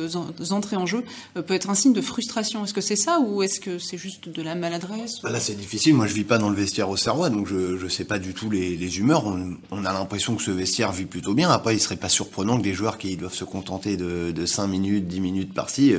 entrées 0.50 0.76
en 0.76 0.86
jeu 0.86 1.04
euh, 1.36 1.42
peut 1.42 1.54
être 1.54 1.70
un 1.70 1.74
signe 1.74 1.92
de 1.92 2.00
frustration. 2.00 2.64
Est-ce 2.64 2.74
que 2.74 2.80
c'est 2.80 2.96
ça 2.96 3.20
ou 3.20 3.42
est-ce 3.42 3.60
que 3.60 3.78
c'est 3.78 3.98
juste 3.98 4.28
de 4.28 4.42
la 4.42 4.54
maladresse 4.54 5.20
bah 5.22 5.30
Là, 5.30 5.40
c'est 5.40 5.54
difficile. 5.54 5.94
Moi, 5.94 6.06
je 6.06 6.14
vis 6.14 6.24
pas 6.24 6.38
dans 6.38 6.50
le 6.50 6.56
vestiaire 6.56 6.90
au 6.90 6.96
Serrois, 6.96 7.30
donc 7.30 7.46
je 7.46 7.82
ne 7.82 7.88
sais 7.88 8.04
pas 8.04 8.18
du 8.18 8.34
tout 8.34 8.50
les, 8.50 8.76
les 8.76 8.98
humeurs. 8.98 9.24
On, 9.70 9.84
a 9.84 9.92
l'impression 9.92 10.34
que 10.34 10.42
ce 10.42 10.50
vestiaire 10.50 10.92
vit 10.92 11.06
plutôt 11.06 11.34
bien. 11.34 11.50
Après, 11.50 11.74
il 11.74 11.80
serait 11.80 11.96
pas 11.96 12.08
surprenant 12.08 12.58
que 12.58 12.62
des 12.62 12.74
joueurs 12.74 12.98
qui 12.98 13.16
doivent 13.16 13.34
se 13.34 13.44
contenter 13.44 13.96
de, 13.96 14.32
de 14.32 14.46
5 14.46 14.66
minutes, 14.66 15.06
10 15.06 15.20
minutes 15.20 15.54
par-ci 15.54 15.94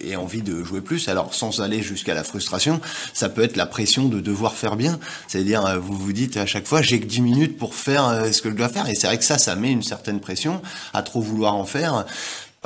aient 0.00 0.16
envie 0.16 0.42
de 0.42 0.62
jouer 0.62 0.80
plus. 0.80 1.08
Alors, 1.08 1.34
sans 1.34 1.60
aller 1.60 1.82
jusqu'à 1.82 2.14
la 2.14 2.24
frustration, 2.24 2.80
ça 3.12 3.28
peut 3.28 3.42
être 3.42 3.56
la 3.56 3.66
de 3.76 4.20
devoir 4.20 4.54
faire 4.54 4.76
bien. 4.76 4.98
C'est-à-dire, 5.28 5.66
euh, 5.66 5.78
vous 5.78 5.96
vous 5.96 6.12
dites 6.12 6.36
à 6.36 6.46
chaque 6.46 6.66
fois, 6.66 6.80
j'ai 6.80 6.98
que 6.98 7.04
10 7.04 7.20
minutes 7.20 7.58
pour 7.58 7.74
faire 7.74 8.08
euh, 8.08 8.32
ce 8.32 8.40
que 8.40 8.50
je 8.50 8.54
dois 8.54 8.68
faire. 8.68 8.88
Et 8.88 8.94
c'est 8.94 9.06
vrai 9.06 9.18
que 9.18 9.24
ça, 9.24 9.38
ça 9.38 9.54
met 9.54 9.70
une 9.70 9.82
certaine 9.82 10.18
pression 10.20 10.62
à 10.94 11.02
trop 11.02 11.20
vouloir 11.20 11.54
en 11.54 11.66
faire. 11.66 12.06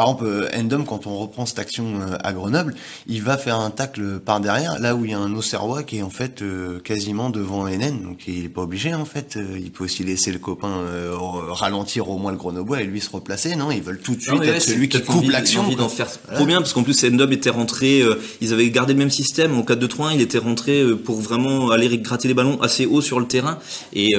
Par 0.01 0.09
exemple, 0.09 0.25
euh, 0.25 0.59
Endom, 0.59 0.85
quand 0.85 1.07
on 1.07 1.19
reprend 1.19 1.45
cette 1.45 1.59
action 1.59 2.01
euh, 2.01 2.17
à 2.25 2.33
Grenoble, 2.33 2.75
il 3.07 3.23
va 3.23 3.37
faire 3.37 3.61
un 3.61 3.69
tacle 3.69 4.19
par 4.19 4.41
derrière, 4.41 4.79
là 4.79 4.95
où 4.95 5.05
il 5.05 5.11
y 5.11 5.15
a 5.15 5.19
un 5.19 5.35
Auxerrois 5.35 5.83
qui 5.83 5.99
est 5.99 6.03
en 6.03 6.09
fait 6.09 6.41
euh, 6.41 6.81
quasiment 6.81 7.29
devant 7.29 7.69
Enen, 7.69 8.01
donc 8.01 8.21
il 8.27 8.47
est 8.47 8.49
pas 8.49 8.63
obligé 8.63 8.95
en 8.95 9.05
fait. 9.05 9.39
Il 9.59 9.71
peut 9.71 9.85
aussi 9.85 10.03
laisser 10.03 10.33
le 10.33 10.39
copain 10.39 10.71
ralentir 11.51 12.09
au 12.09 12.17
moins 12.17 12.33
le 12.33 12.39
Grenoblois 12.39 12.81
et 12.81 12.85
lui 12.85 13.03
se 13.03 13.11
replacer. 13.11 13.55
Non, 13.57 13.71
ils 13.71 13.83
veulent 13.83 14.01
tout 14.01 14.15
de 14.15 14.23
suite 14.23 14.43
être 14.43 14.63
celui 14.63 14.89
qui 14.89 15.03
coupe 15.03 15.29
l'action. 15.29 15.65
envie 15.65 15.77
d'en 15.77 15.91
faire 15.91 16.09
trop 16.35 16.47
bien 16.47 16.63
parce 16.63 16.73
qu'en 16.73 16.83
plus 16.83 17.05
Endom 17.05 17.31
était 17.31 17.51
rentré, 17.51 18.03
ils 18.41 18.55
avaient 18.55 18.71
gardé 18.71 18.95
le 18.95 18.99
même 19.01 19.11
système 19.11 19.55
en 19.55 19.61
4-2-3-1, 19.61 20.15
il 20.15 20.23
était 20.23 20.39
rentré 20.39 20.83
pour 21.05 21.21
vraiment 21.21 21.73
aller 21.73 21.99
gratter 21.99 22.27
les 22.27 22.33
ballons 22.33 22.59
assez 22.63 22.87
haut 22.87 23.03
sur 23.03 23.21
le 23.21 23.27
terrain 23.27 23.59
et, 23.93 24.13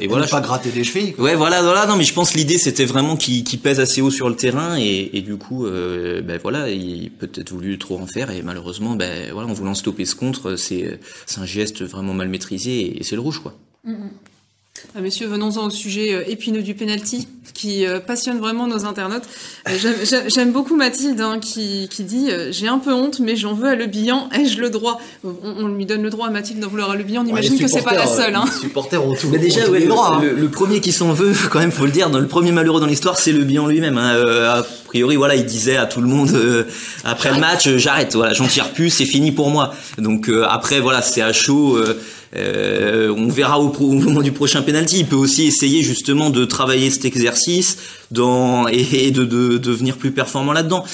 et 0.00 0.06
voilà. 0.08 0.26
Pas 0.26 0.40
gratter 0.40 0.70
des 0.70 0.84
chevilles. 0.84 1.14
Ouais, 1.18 1.34
voilà, 1.34 1.60
voilà. 1.60 1.84
Non, 1.84 1.96
mais 1.96 2.04
je 2.04 2.14
pense 2.14 2.32
l'idée 2.32 2.56
c'était 2.56 2.86
vraiment 2.86 3.16
qu'il 3.16 3.44
pèse 3.58 3.78
assez 3.78 4.00
haut 4.00 4.10
sur 4.10 4.30
le 4.30 4.36
terrain 4.36 4.78
et 4.78 5.01
et, 5.12 5.22
du 5.22 5.36
coup, 5.36 5.66
euh, 5.66 6.22
ben 6.22 6.38
voilà, 6.40 6.70
il 6.70 7.10
peut-être 7.10 7.50
voulu 7.50 7.78
trop 7.78 7.98
en 7.98 8.06
faire 8.06 8.30
et 8.30 8.42
malheureusement, 8.42 8.96
ben 8.96 9.32
voilà, 9.32 9.48
en 9.48 9.52
voulant 9.52 9.74
stopper 9.74 10.04
ce 10.04 10.14
contre, 10.14 10.56
c'est 10.56 10.98
un 11.36 11.46
geste 11.46 11.82
vraiment 11.82 12.14
mal 12.14 12.28
maîtrisé 12.28 12.98
et, 12.98 13.02
c'est 13.02 13.16
le 13.16 13.20
rouge 13.22 13.40
quoi. 13.40 13.54
Mm, 13.84 13.92
mm. 13.92 14.10
Messieurs, 15.00 15.26
venons-en 15.26 15.66
au 15.66 15.70
sujet 15.70 16.14
euh, 16.14 16.22
épineux 16.28 16.62
du 16.62 16.74
penalty 16.74 17.28
qui 17.54 17.86
euh, 17.86 18.00
passionne 18.00 18.38
vraiment 18.38 18.66
nos 18.66 18.84
internautes. 18.84 19.24
Euh, 19.68 19.76
j'aime 20.26 20.52
beaucoup 20.52 20.76
Mathilde 20.76 21.20
hein, 21.20 21.38
qui, 21.40 21.88
qui, 21.90 22.04
dit 22.04 22.30
j'ai 22.50 22.68
un 22.68 22.78
peu 22.78 22.92
honte, 22.92 23.20
mais 23.20 23.36
j'en 23.36 23.54
veux 23.54 23.68
à 23.68 23.74
Le 23.74 23.86
Bihan. 23.86 24.28
Ai-je 24.32 24.60
le 24.60 24.70
droit? 24.70 25.00
On, 25.24 25.68
lui 25.68 25.86
donne 25.86 26.02
le 26.02 26.10
droit 26.10 26.28
à 26.28 26.30
Mathilde 26.30 26.60
d'en 26.60 26.68
vouloir 26.68 26.90
à 26.90 26.96
Le 26.96 27.04
Bihan. 27.04 27.22
On 27.24 27.28
imagine 27.28 27.58
que 27.58 27.68
c'est 27.68 27.82
pas 27.82 27.94
la 27.94 28.06
seule. 28.06 28.34
Hein. 28.34 28.44
Les 28.46 28.60
supporters 28.60 29.04
ont 29.04 29.14
tout. 29.14 29.28
Mais 29.30 29.38
déjà, 29.38 29.66
le, 29.66 29.86
droit, 29.86 30.14
hein. 30.14 30.22
le, 30.22 30.48
premier 30.48 30.80
qui 30.80 30.92
s'en 30.92 31.12
veut, 31.12 31.34
quand 31.50 31.58
même, 31.58 31.72
faut 31.72 31.84
le 31.84 31.90
dire, 31.90 32.10
dans 32.10 32.20
le 32.20 32.26
premier 32.26 32.52
malheureux 32.52 32.80
dans 32.80 32.86
l'histoire, 32.86 33.18
c'est 33.18 33.32
Le 33.32 33.44
Bihan 33.44 33.66
lui-même. 33.66 33.98
Hein. 33.98 34.16
a 34.48 34.62
priori, 34.86 35.16
voilà, 35.16 35.36
il 35.36 35.44
disait 35.44 35.76
à 35.76 35.86
tout 35.86 36.00
le 36.00 36.08
monde 36.08 36.30
après 37.04 37.32
le 37.32 37.40
match, 37.40 37.68
j'arrête, 37.76 38.14
voilà, 38.14 38.32
j'en 38.32 38.46
tire 38.46 38.72
plus, 38.72 38.90
c'est 38.90 39.06
fini 39.06 39.32
pour 39.32 39.50
moi. 39.50 39.74
Donc 39.98 40.30
après, 40.48 40.80
voilà, 40.80 41.02
c'est 41.02 41.22
à 41.22 41.32
chaud. 41.32 41.78
Euh, 42.34 43.14
on 43.16 43.28
verra 43.28 43.60
au, 43.60 43.72
moment 43.92 44.22
du 44.22 44.32
prochain 44.32 44.62
penalty. 44.62 45.00
Il 45.00 45.06
peut 45.06 45.16
aussi 45.16 45.44
essayer 45.44 45.82
justement 45.82 46.30
de 46.30 46.44
travailler 46.44 46.90
cet 46.90 47.04
exercice 47.04 47.78
dans, 48.10 48.66
et, 48.68 49.10
de, 49.10 49.24
de, 49.24 49.58
devenir 49.58 49.96
plus 49.96 50.12
performant 50.12 50.52
là-dedans. 50.52 50.84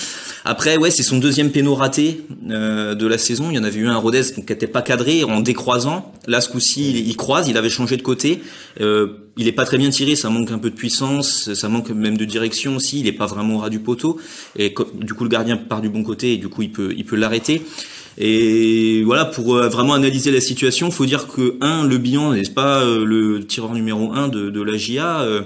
Après, 0.45 0.79
ouais, 0.79 0.91
c'est 0.91 1.03
son 1.03 1.19
deuxième 1.19 1.51
péno 1.51 1.75
raté 1.75 2.23
euh, 2.51 2.95
de 2.95 3.07
la 3.07 3.19
saison. 3.19 3.51
Il 3.51 3.57
y 3.57 3.59
en 3.59 3.65
avait 3.65 3.79
eu 3.79 3.87
un 3.87 3.99
Rodez 3.99 4.23
qui 4.35 4.41
n'était 4.41 4.67
pas 4.67 4.83
cadré 4.83 5.23
en 5.25 5.41
décroisant. 5.41 6.13
Là, 6.27 6.41
ce 6.41 6.49
coup-ci, 6.49 7.05
il, 7.07 7.17
croise. 7.17 7.49
Il 7.49 7.57
avait 7.57 7.69
changé 7.69 7.97
de 7.97 8.03
côté. 8.03 8.41
Euh, 8.81 9.09
il 9.37 9.47
est 9.47 9.53
pas 9.53 9.65
très 9.65 9.79
bien 9.79 9.91
tiré. 9.91 10.17
Ça 10.17 10.31
manque 10.31 10.51
un 10.51 10.59
peu 10.59 10.71
de 10.71 10.75
puissance. 10.75 11.53
Ça 11.55 11.69
manque 11.69 11.91
même 11.91 12.17
de 12.17 12.25
direction 12.25 12.77
aussi. 12.77 13.01
Il 13.01 13.07
est 13.07 13.13
pas 13.13 13.27
vraiment 13.27 13.57
au 13.57 13.59
ras 13.59 13.71
du 13.71 13.81
poteau. 13.81 14.19
Et 14.57 14.75
du 14.95 15.15
coup, 15.15 15.25
le 15.25 15.31
gardien 15.31 15.57
part 15.57 15.81
du 15.81 15.89
bon 15.89 16.03
côté 16.03 16.33
et 16.33 16.37
du 16.39 16.49
coup, 16.49 16.63
il 16.63 16.73
peut, 16.73 16.95
il 16.97 17.05
peut 17.05 17.17
l'arrêter. 17.17 17.63
Et 18.21 19.03
voilà, 19.05 19.25
pour 19.25 19.55
euh, 19.55 19.69
vraiment 19.69 19.95
analyser 19.95 20.33
la 20.33 20.41
situation, 20.41 20.91
faut 20.91 21.07
dire 21.07 21.29
que 21.29 21.57
un, 21.61 21.87
le 21.87 21.99
bilan 21.99 22.33
n'est 22.33 22.43
pas 22.43 22.83
euh, 22.83 23.05
le 23.05 23.47
tireur 23.47 23.73
numéro 23.75 24.13
un 24.13 24.27
de, 24.27 24.51
de 24.51 24.61
la 24.61 24.77
GIA. 24.77 25.21
Euh, 25.21 25.43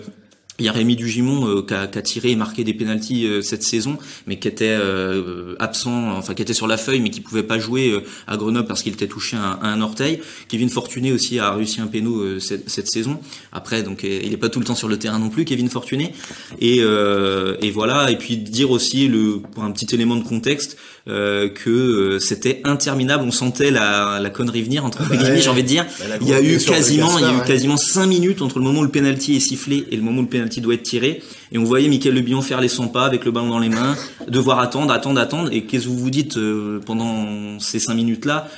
il 0.58 0.66
y 0.66 0.68
a 0.68 0.72
Rémi 0.72 0.96
Dugimon 0.96 1.48
euh, 1.48 1.62
qui, 1.62 1.74
a, 1.74 1.86
qui, 1.86 1.98
a, 1.98 2.02
tiré 2.02 2.30
et 2.30 2.36
marqué 2.36 2.62
des 2.62 2.74
pénalties 2.74 3.26
euh, 3.26 3.42
cette 3.42 3.62
saison, 3.62 3.98
mais 4.26 4.38
qui 4.38 4.48
était 4.48 4.76
euh, 4.78 5.56
absent, 5.58 6.12
enfin 6.12 6.34
qui 6.34 6.42
était 6.42 6.54
sur 6.54 6.66
la 6.66 6.76
feuille, 6.76 7.00
mais 7.00 7.10
qui 7.10 7.20
pouvait 7.20 7.42
pas 7.42 7.58
jouer 7.58 8.00
à 8.26 8.36
Grenoble 8.36 8.68
parce 8.68 8.82
qu'il 8.82 8.92
était 8.92 9.08
touché 9.08 9.36
à, 9.36 9.58
un 9.62 9.80
orteil. 9.80 10.20
Kevin 10.48 10.68
Fortuné 10.68 11.10
aussi 11.10 11.38
a 11.38 11.52
réussi 11.52 11.80
un 11.80 11.86
péno 11.86 12.38
cette, 12.38 12.70
cette, 12.70 12.88
saison. 12.88 13.18
Après, 13.50 13.82
donc 13.82 14.04
il 14.04 14.30
n'est 14.30 14.36
pas 14.36 14.50
tout 14.50 14.60
le 14.60 14.64
temps 14.64 14.74
sur 14.74 14.88
le 14.88 14.98
terrain 14.98 15.18
non 15.18 15.30
plus, 15.30 15.44
Kevin 15.44 15.68
Fortuné. 15.68 16.14
Et, 16.60 16.78
et 16.78 17.70
voilà. 17.70 18.10
Et 18.10 18.18
puis 18.18 18.36
dire 18.36 18.70
aussi 18.70 19.08
le 19.08 19.40
pour 19.40 19.64
un 19.64 19.70
petit 19.70 19.92
élément 19.94 20.16
de 20.16 20.24
contexte 20.24 20.76
que 21.06 22.18
c'était 22.20 22.60
interminable. 22.64 23.24
On 23.26 23.30
sentait 23.30 23.70
la, 23.70 24.18
la 24.20 24.30
connerie 24.30 24.62
venir 24.62 24.84
entre 24.84 25.02
guillemets, 25.08 25.40
j'ai 25.40 25.48
envie 25.48 25.62
de 25.62 25.68
dire. 25.68 25.86
Bah, 25.98 26.16
il 26.20 26.28
y 26.28 26.34
a 26.34 26.40
eu 26.40 26.58
quasiment, 26.58 27.18
il 27.18 27.24
y 27.24 27.28
a 27.28 27.32
eu 27.32 27.46
quasiment 27.46 27.76
cinq 27.76 28.06
minutes 28.06 28.42
entre 28.42 28.58
le 28.58 28.64
moment 28.64 28.80
où 28.80 28.84
le 28.84 28.90
penalty 28.90 29.36
est 29.36 29.40
sifflé 29.40 29.86
et 29.90 29.96
le 29.96 30.02
moment 30.02 30.20
où 30.20 30.22
le 30.22 30.28
penalty 30.28 30.60
doit 30.60 30.74
être 30.74 30.82
tiré. 30.82 31.22
Et 31.52 31.58
on 31.58 31.64
voyait 31.64 31.88
Michael 31.88 32.14
Le 32.14 32.40
faire 32.40 32.60
les 32.60 32.68
100 32.68 32.88
pas 32.88 33.04
avec 33.04 33.24
le 33.24 33.30
ballon 33.30 33.50
dans 33.50 33.58
les 33.58 33.68
mains, 33.68 33.96
devoir 34.28 34.58
attendre, 34.58 34.92
attendre, 34.92 35.20
attendre. 35.20 35.52
Et 35.52 35.64
qu'est-ce 35.64 35.84
que 35.84 35.90
vous 35.90 35.98
vous 35.98 36.10
dites 36.10 36.36
euh, 36.38 36.80
pendant 36.84 37.58
ces 37.58 37.78
5 37.78 37.94
minutes-là? 37.94 38.48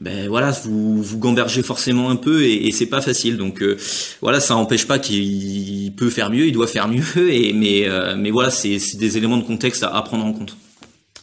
Ben 0.00 0.28
voilà, 0.28 0.50
vous 0.50 1.02
vous 1.02 1.18
gambergez 1.18 1.62
forcément 1.62 2.10
un 2.10 2.16
peu 2.16 2.42
et, 2.42 2.66
et 2.66 2.72
c'est 2.72 2.86
pas 2.86 3.00
facile. 3.00 3.38
Donc 3.38 3.62
euh, 3.62 3.78
voilà, 4.20 4.40
ça 4.40 4.54
n'empêche 4.54 4.86
pas 4.86 4.98
qu'il 4.98 5.92
peut 5.96 6.10
faire 6.10 6.30
mieux, 6.30 6.46
il 6.46 6.52
doit 6.52 6.66
faire 6.66 6.88
mieux. 6.88 7.02
Et 7.30 7.52
mais 7.54 7.88
euh, 7.88 8.14
mais 8.16 8.30
voilà, 8.30 8.50
c'est 8.50 8.78
des 8.98 9.16
éléments 9.16 9.38
de 9.38 9.44
contexte 9.44 9.82
à, 9.82 10.02
prendre 10.02 10.24
en 10.24 10.32
compte. 10.32 10.56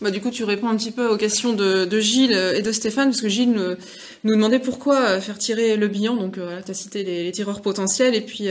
Bah, 0.04 0.12
du 0.12 0.22
coup, 0.22 0.30
tu 0.30 0.44
réponds 0.44 0.70
un 0.70 0.76
petit 0.76 0.92
peu 0.92 1.08
aux 1.08 1.18
questions 1.18 1.54
de, 1.54 1.86
de 1.86 2.00
Gilles 2.00 2.34
et 2.34 2.62
de 2.62 2.72
Stéphane, 2.72 3.10
parce 3.10 3.22
que 3.22 3.30
Gilles 3.30 3.52
nous, 3.52 3.76
nous 4.24 4.36
demandait 4.36 4.60
pourquoi 4.60 5.20
faire 5.20 5.38
tirer 5.38 5.78
le 5.78 5.88
bilan. 5.88 6.16
Donc, 6.16 6.38
voilà, 6.38 6.62
tu 6.62 6.72
as 6.72 6.74
cité 6.76 7.04
les, 7.04 7.24
les, 7.24 7.32
tireurs 7.32 7.62
potentiels. 7.62 8.14
Et 8.14 8.22
puis, 8.22 8.50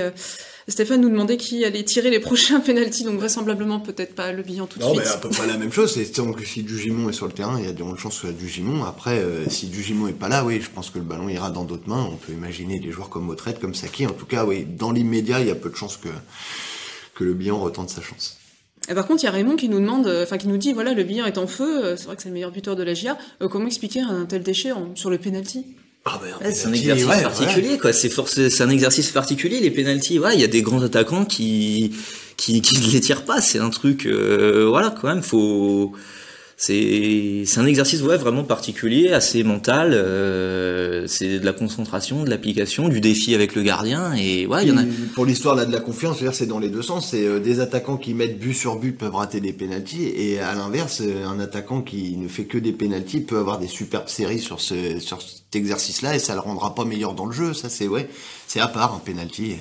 Stéphane 0.68 1.00
nous 1.00 1.10
demandait 1.10 1.36
qui 1.36 1.64
allait 1.64 1.82
tirer 1.82 2.10
les 2.10 2.20
prochains 2.20 2.60
pénalties, 2.60 3.04
donc 3.04 3.18
vraisemblablement 3.18 3.80
peut-être 3.80 4.14
pas 4.14 4.32
le 4.32 4.42
bilan 4.42 4.66
tout 4.66 4.78
de 4.78 4.84
suite. 4.84 4.96
Non, 4.96 5.02
mais 5.02 5.08
à 5.08 5.16
peu 5.16 5.28
près 5.28 5.46
la 5.46 5.58
même 5.58 5.72
chose. 5.72 5.92
C'est 5.92 6.04
que 6.04 6.44
si 6.44 6.62
Dugimon 6.62 7.08
est 7.08 7.12
sur 7.12 7.26
le 7.26 7.32
terrain, 7.32 7.58
il 7.58 7.64
y 7.64 7.68
a 7.68 7.72
de 7.72 7.82
grandes 7.82 7.98
chances 7.98 8.14
que 8.14 8.28
ce 8.28 8.32
soit 8.32 8.38
Dugimon. 8.38 8.84
Après, 8.84 9.18
euh, 9.18 9.48
si 9.48 9.66
Dugimon 9.66 10.08
est 10.08 10.12
pas 10.12 10.28
là, 10.28 10.44
oui, 10.44 10.60
je 10.60 10.70
pense 10.70 10.90
que 10.90 10.98
le 10.98 11.04
ballon 11.04 11.28
ira 11.28 11.50
dans 11.50 11.64
d'autres 11.64 11.88
mains. 11.88 12.08
On 12.10 12.16
peut 12.16 12.32
imaginer 12.32 12.78
des 12.78 12.90
joueurs 12.90 13.08
comme 13.08 13.28
Autrette, 13.28 13.60
comme 13.60 13.74
Saki. 13.74 14.06
En 14.06 14.12
tout 14.12 14.26
cas, 14.26 14.44
oui, 14.44 14.64
dans 14.64 14.92
l'immédiat, 14.92 15.40
il 15.40 15.48
y 15.48 15.50
a 15.50 15.54
peu 15.54 15.70
de 15.70 15.76
chances 15.76 15.96
que 15.96 16.08
que 17.14 17.24
le 17.24 17.34
bilan 17.34 17.58
retente 17.60 17.90
sa 17.90 18.00
chance. 18.00 18.38
Et 18.88 18.94
par 18.94 19.06
contre, 19.06 19.22
il 19.22 19.26
y 19.26 19.28
a 19.28 19.32
Raymond 19.32 19.56
qui 19.56 19.68
nous 19.68 19.78
demande, 19.78 20.06
euh, 20.06 20.24
enfin 20.24 20.38
qui 20.38 20.48
nous 20.48 20.56
dit, 20.56 20.72
voilà, 20.72 20.92
le 20.92 21.04
bilan 21.04 21.26
est 21.26 21.38
en 21.38 21.46
feu. 21.46 21.84
Euh, 21.84 21.96
c'est 21.96 22.06
vrai 22.06 22.16
que 22.16 22.22
c'est 22.22 22.28
le 22.28 22.34
meilleur 22.34 22.50
buteur 22.50 22.76
de 22.76 22.82
la 22.82 22.94
GIA. 22.94 23.16
comment 23.50 23.66
expliquer 23.66 24.00
un 24.00 24.24
tel 24.26 24.42
déchet 24.42 24.70
sur 24.94 25.10
le 25.10 25.18
penalty? 25.18 25.64
Ah 26.04 26.20
ben, 26.20 26.52
c'est 26.52 26.66
un 26.66 26.72
exercice 26.72 27.06
particulier, 27.06 27.78
quoi. 27.78 27.92
C'est 27.92 28.10
c'est 28.26 28.62
un 28.62 28.70
exercice 28.70 29.10
particulier 29.10 29.60
les 29.60 29.70
pénalties. 29.70 30.18
Ouais, 30.18 30.34
il 30.34 30.40
y 30.40 30.44
a 30.44 30.48
des 30.48 30.62
grands 30.62 30.82
attaquants 30.82 31.24
qui 31.24 31.94
qui 32.36 32.60
qui 32.60 32.80
ne 32.80 32.92
les 32.92 33.00
tirent 33.00 33.24
pas. 33.24 33.40
C'est 33.40 33.60
un 33.60 33.70
truc, 33.70 34.06
euh, 34.06 34.66
voilà, 34.68 34.90
quand 34.90 35.06
même. 35.06 35.22
Faut 35.22 35.92
c'est 36.64 37.58
un 37.58 37.66
exercice 37.66 38.02
ouais 38.02 38.16
vraiment 38.16 38.44
particulier, 38.44 39.10
assez 39.10 39.42
mental. 39.42 39.94
Euh, 39.94 41.08
c'est 41.08 41.40
de 41.40 41.44
la 41.44 41.52
concentration, 41.52 42.22
de 42.22 42.30
l'application, 42.30 42.88
du 42.88 43.00
défi 43.00 43.34
avec 43.34 43.56
le 43.56 43.64
gardien 43.64 44.12
et 44.14 44.46
ouais, 44.46 44.62
il 44.62 44.68
y 44.68 44.72
en 44.72 44.78
a. 44.78 44.84
Pour 45.16 45.26
l'histoire 45.26 45.56
là 45.56 45.64
de 45.64 45.72
la 45.72 45.80
confiance, 45.80 46.18
c'est 46.32 46.46
dans 46.46 46.60
les 46.60 46.68
deux 46.68 46.82
sens. 46.82 47.10
C'est 47.10 47.26
euh, 47.26 47.40
des 47.40 47.58
attaquants 47.58 47.96
qui 47.96 48.14
mettent 48.14 48.38
but 48.38 48.54
sur 48.54 48.76
but 48.76 48.96
peuvent 48.96 49.16
rater 49.16 49.40
des 49.40 49.52
pénalties 49.52 50.04
et 50.04 50.38
à 50.38 50.54
l'inverse, 50.54 51.02
euh, 51.04 51.26
un 51.26 51.40
attaquant 51.40 51.82
qui 51.82 52.16
ne 52.16 52.28
fait 52.28 52.44
que 52.44 52.58
des 52.58 52.72
pénalties 52.72 53.22
peut 53.22 53.38
avoir 53.38 53.58
des 53.58 53.66
superbes 53.66 54.08
séries 54.08 54.38
sur 54.38 54.60
ce 54.60 55.00
sur 55.00 55.20
cet 55.20 55.56
exercice-là 55.56 56.14
et 56.14 56.20
ça 56.20 56.34
le 56.34 56.40
rendra 56.40 56.76
pas 56.76 56.84
meilleur 56.84 57.14
dans 57.14 57.26
le 57.26 57.32
jeu. 57.32 57.54
Ça 57.54 57.70
c'est 57.70 57.88
ouais, 57.88 58.08
c'est 58.46 58.60
à 58.60 58.68
part 58.68 58.94
un 58.94 59.00
pénalty. 59.00 59.56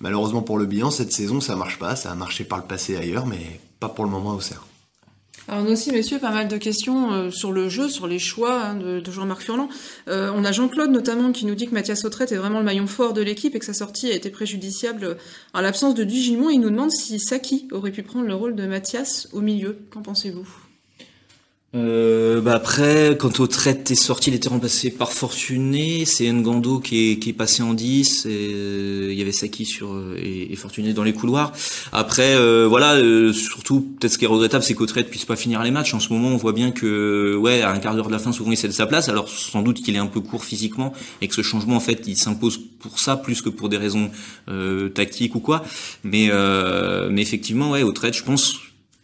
Malheureusement 0.00 0.42
pour 0.42 0.58
le 0.58 0.66
bilan, 0.66 0.90
cette 0.90 1.10
saison 1.10 1.40
ça 1.40 1.56
marche 1.56 1.78
pas. 1.78 1.96
Ça 1.96 2.12
a 2.12 2.14
marché 2.14 2.44
par 2.44 2.58
le 2.58 2.64
passé 2.64 2.98
ailleurs, 2.98 3.26
mais 3.26 3.60
pas 3.80 3.88
pour 3.88 4.04
le 4.04 4.10
moment 4.10 4.34
au 4.34 4.40
cerf. 4.42 4.66
Alors, 5.48 5.66
a 5.66 5.70
aussi, 5.70 5.90
messieurs, 5.90 6.18
pas 6.18 6.30
mal 6.30 6.46
de 6.46 6.56
questions 6.56 7.12
euh, 7.12 7.30
sur 7.30 7.52
le 7.52 7.68
jeu, 7.68 7.88
sur 7.88 8.06
les 8.06 8.20
choix 8.20 8.62
hein, 8.62 8.74
de, 8.74 9.02
Jean-Marc 9.10 9.42
Furlan. 9.42 9.68
Euh, 10.08 10.30
on 10.34 10.44
a 10.44 10.52
Jean-Claude 10.52 10.90
notamment 10.90 11.32
qui 11.32 11.46
nous 11.46 11.54
dit 11.54 11.66
que 11.66 11.74
Mathias 11.74 12.04
Autrette 12.04 12.30
est 12.32 12.36
vraiment 12.36 12.58
le 12.58 12.64
maillon 12.64 12.86
fort 12.86 13.12
de 13.12 13.22
l'équipe 13.22 13.54
et 13.54 13.58
que 13.58 13.64
sa 13.64 13.74
sortie 13.74 14.10
a 14.10 14.14
été 14.14 14.30
préjudiciable 14.30 15.16
à 15.52 15.62
l'absence 15.62 15.94
de 15.94 16.04
Dugimon. 16.04 16.48
Il 16.50 16.60
nous 16.60 16.70
demande 16.70 16.92
si 16.92 17.18
Saki 17.18 17.68
aurait 17.72 17.90
pu 17.90 18.02
prendre 18.02 18.26
le 18.26 18.34
rôle 18.34 18.54
de 18.54 18.66
Mathias 18.66 19.28
au 19.32 19.40
milieu. 19.40 19.78
Qu'en 19.90 20.02
pensez-vous? 20.02 20.71
Euh, 21.74 22.42
bah 22.42 22.54
après, 22.54 23.16
quand 23.18 23.40
au 23.40 23.46
traite 23.46 23.90
est 23.90 23.94
sorti, 23.94 24.28
il 24.28 24.34
était 24.34 24.50
remplacé 24.50 24.90
par 24.90 25.10
Fortuné. 25.10 26.04
C'est 26.04 26.30
Ngando 26.30 26.80
qui 26.80 27.12
est, 27.12 27.18
qui 27.18 27.30
est 27.30 27.32
passé 27.32 27.62
en 27.62 27.72
10. 27.72 28.26
Et, 28.26 28.28
euh, 28.28 29.08
il 29.10 29.18
y 29.18 29.22
avait 29.22 29.32
Saki 29.32 29.64
sur 29.64 29.94
euh, 29.94 30.16
et, 30.18 30.52
et, 30.52 30.56
Fortuné 30.56 30.92
dans 30.92 31.02
les 31.02 31.14
couloirs. 31.14 31.52
Après, 31.92 32.34
euh, 32.34 32.66
voilà, 32.68 33.00
surtout 33.32 33.80
peut-être 33.98 34.12
ce 34.12 34.18
qui 34.18 34.26
est 34.26 34.28
regrettable, 34.28 34.62
c'est 34.62 34.74
qu'au 34.74 34.84
traite 34.84 35.08
puisse 35.08 35.24
pas 35.24 35.36
finir 35.36 35.62
les 35.62 35.70
matchs. 35.70 35.94
En 35.94 36.00
ce 36.00 36.12
moment, 36.12 36.28
on 36.28 36.36
voit 36.36 36.52
bien 36.52 36.72
que 36.72 37.36
ouais, 37.36 37.62
à 37.62 37.70
un 37.70 37.78
quart 37.78 37.94
d'heure 37.94 38.08
de 38.08 38.12
la 38.12 38.18
fin, 38.18 38.32
souvent 38.32 38.50
il 38.50 38.58
cède 38.58 38.72
sa 38.72 38.86
place. 38.86 39.08
Alors 39.08 39.30
sans 39.30 39.62
doute 39.62 39.82
qu'il 39.82 39.94
est 39.94 39.98
un 39.98 40.06
peu 40.06 40.20
court 40.20 40.44
physiquement 40.44 40.92
et 41.22 41.28
que 41.28 41.34
ce 41.34 41.42
changement 41.42 41.76
en 41.76 41.80
fait, 41.80 42.02
il 42.06 42.16
s'impose 42.16 42.60
pour 42.80 42.98
ça 42.98 43.16
plus 43.16 43.40
que 43.40 43.48
pour 43.48 43.70
des 43.70 43.78
raisons 43.78 44.10
tactiques 44.94 45.34
ou 45.34 45.40
quoi. 45.40 45.64
Mais 46.04 46.30
mais 47.10 47.22
effectivement, 47.22 47.70
ouais, 47.70 47.82
au 47.82 47.92
traite, 47.92 48.14
je 48.14 48.24
pense 48.24 48.60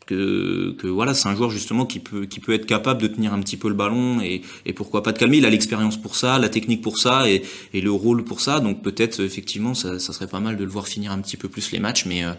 que, 0.09 0.87
voilà, 0.87 1.13
c'est 1.15 1.29
un 1.29 1.37
joueur 1.37 1.51
justement 1.51 1.85
qui 1.85 2.01
peut, 2.01 2.25
qui 2.25 2.41
peut 2.41 2.53
être 2.53 2.67
capable 2.67 3.03
de 3.03 3.09
tenir 3.09 3.33
un 3.35 3.41
petit 3.41 3.57
peu 3.57 3.69
le 3.69 3.75
ballon 3.75 4.21
et, 4.21 4.43
pourquoi 4.75 5.03
pas 5.03 5.13
de 5.13 5.19
calmer. 5.19 5.39
Il 5.39 5.47
a 5.47 5.51
l'expérience 5.51 5.97
pour 6.01 6.17
ça, 6.17 6.39
la 6.39 6.49
technique 6.49 6.83
pour 6.83 6.99
ça 6.99 7.29
et, 7.29 7.43
le 7.75 7.91
rôle 7.91 8.25
pour 8.25 8.41
ça. 8.41 8.61
Donc 8.61 8.83
peut-être 8.83 9.21
effectivement, 9.21 9.75
ça, 9.75 9.99
ça, 9.99 10.13
serait 10.13 10.27
pas 10.27 10.41
mal 10.41 10.57
de 10.57 10.65
le 10.65 10.71
voir 10.71 10.89
finir 10.89 11.13
un 11.13 11.21
petit 11.21 11.37
peu 11.37 11.49
plus 11.49 11.73
les 11.73 11.79
matchs. 11.79 12.07
Mais, 12.07 12.25
euh, 12.25 12.33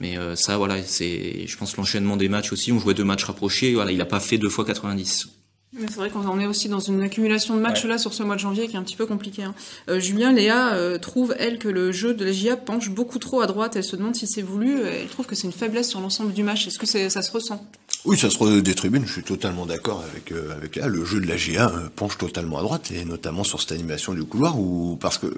mais 0.00 0.16
euh, 0.16 0.36
ça, 0.36 0.56
voilà, 0.56 0.82
c'est, 0.82 1.46
je 1.46 1.56
pense 1.56 1.76
l'enchaînement 1.76 2.16
des 2.16 2.28
matchs 2.28 2.52
aussi. 2.52 2.72
On 2.72 2.78
jouait 2.78 2.94
deux 2.94 3.04
matchs 3.04 3.24
rapprochés. 3.24 3.74
Voilà, 3.74 3.92
il 3.92 4.00
a 4.00 4.06
pas 4.06 4.20
fait 4.20 4.38
deux 4.38 4.50
fois 4.50 4.64
90. 4.64 5.41
Mais 5.74 5.86
c'est 5.88 5.96
vrai 5.96 6.10
qu'on 6.10 6.26
en 6.26 6.38
est 6.38 6.46
aussi 6.46 6.68
dans 6.68 6.80
une 6.80 7.02
accumulation 7.02 7.56
de 7.56 7.60
matchs 7.60 7.84
là 7.84 7.96
sur 7.96 8.12
ce 8.12 8.22
mois 8.22 8.34
de 8.34 8.40
janvier 8.40 8.68
qui 8.68 8.76
est 8.76 8.78
un 8.78 8.82
petit 8.82 8.96
peu 8.96 9.06
compliqué. 9.06 9.42
Hein. 9.42 9.54
Euh, 9.88 10.00
Julien, 10.00 10.30
Léa 10.30 10.74
euh, 10.74 10.98
trouve 10.98 11.34
elle 11.38 11.58
que 11.58 11.68
le 11.68 11.92
jeu 11.92 12.12
de 12.12 12.26
la 12.26 12.32
GIA 12.32 12.56
penche 12.56 12.90
beaucoup 12.90 13.18
trop 13.18 13.40
à 13.40 13.46
droite. 13.46 13.74
Elle 13.76 13.84
se 13.84 13.96
demande 13.96 14.14
si 14.14 14.26
c'est 14.26 14.42
voulu. 14.42 14.82
Elle 14.82 15.08
trouve 15.08 15.24
que 15.26 15.34
c'est 15.34 15.46
une 15.46 15.52
faiblesse 15.52 15.88
sur 15.88 16.00
l'ensemble 16.00 16.34
du 16.34 16.42
match. 16.42 16.66
Est-ce 16.66 16.78
que 16.78 16.86
ça 16.86 17.22
se 17.22 17.32
ressent? 17.32 17.66
Oui, 18.04 18.18
ça 18.18 18.30
se 18.30 18.38
ressent 18.38 18.58
des 18.58 18.74
tribunes. 18.74 19.04
Je 19.06 19.12
suis 19.12 19.22
totalement 19.22 19.64
d'accord 19.64 20.02
avec 20.10 20.32
euh, 20.32 20.52
avec 20.56 20.74
Léa. 20.74 20.88
Le 20.88 21.04
jeu 21.04 21.20
de 21.20 21.26
la 21.26 21.36
GIA 21.36 21.68
euh, 21.68 21.88
penche 21.94 22.18
totalement 22.18 22.58
à 22.58 22.62
droite 22.62 22.90
et 22.90 23.04
notamment 23.04 23.44
sur 23.44 23.60
cette 23.60 23.70
animation 23.70 24.12
du 24.12 24.24
couloir 24.24 24.58
où 24.58 24.96
parce 25.00 25.18
que 25.18 25.32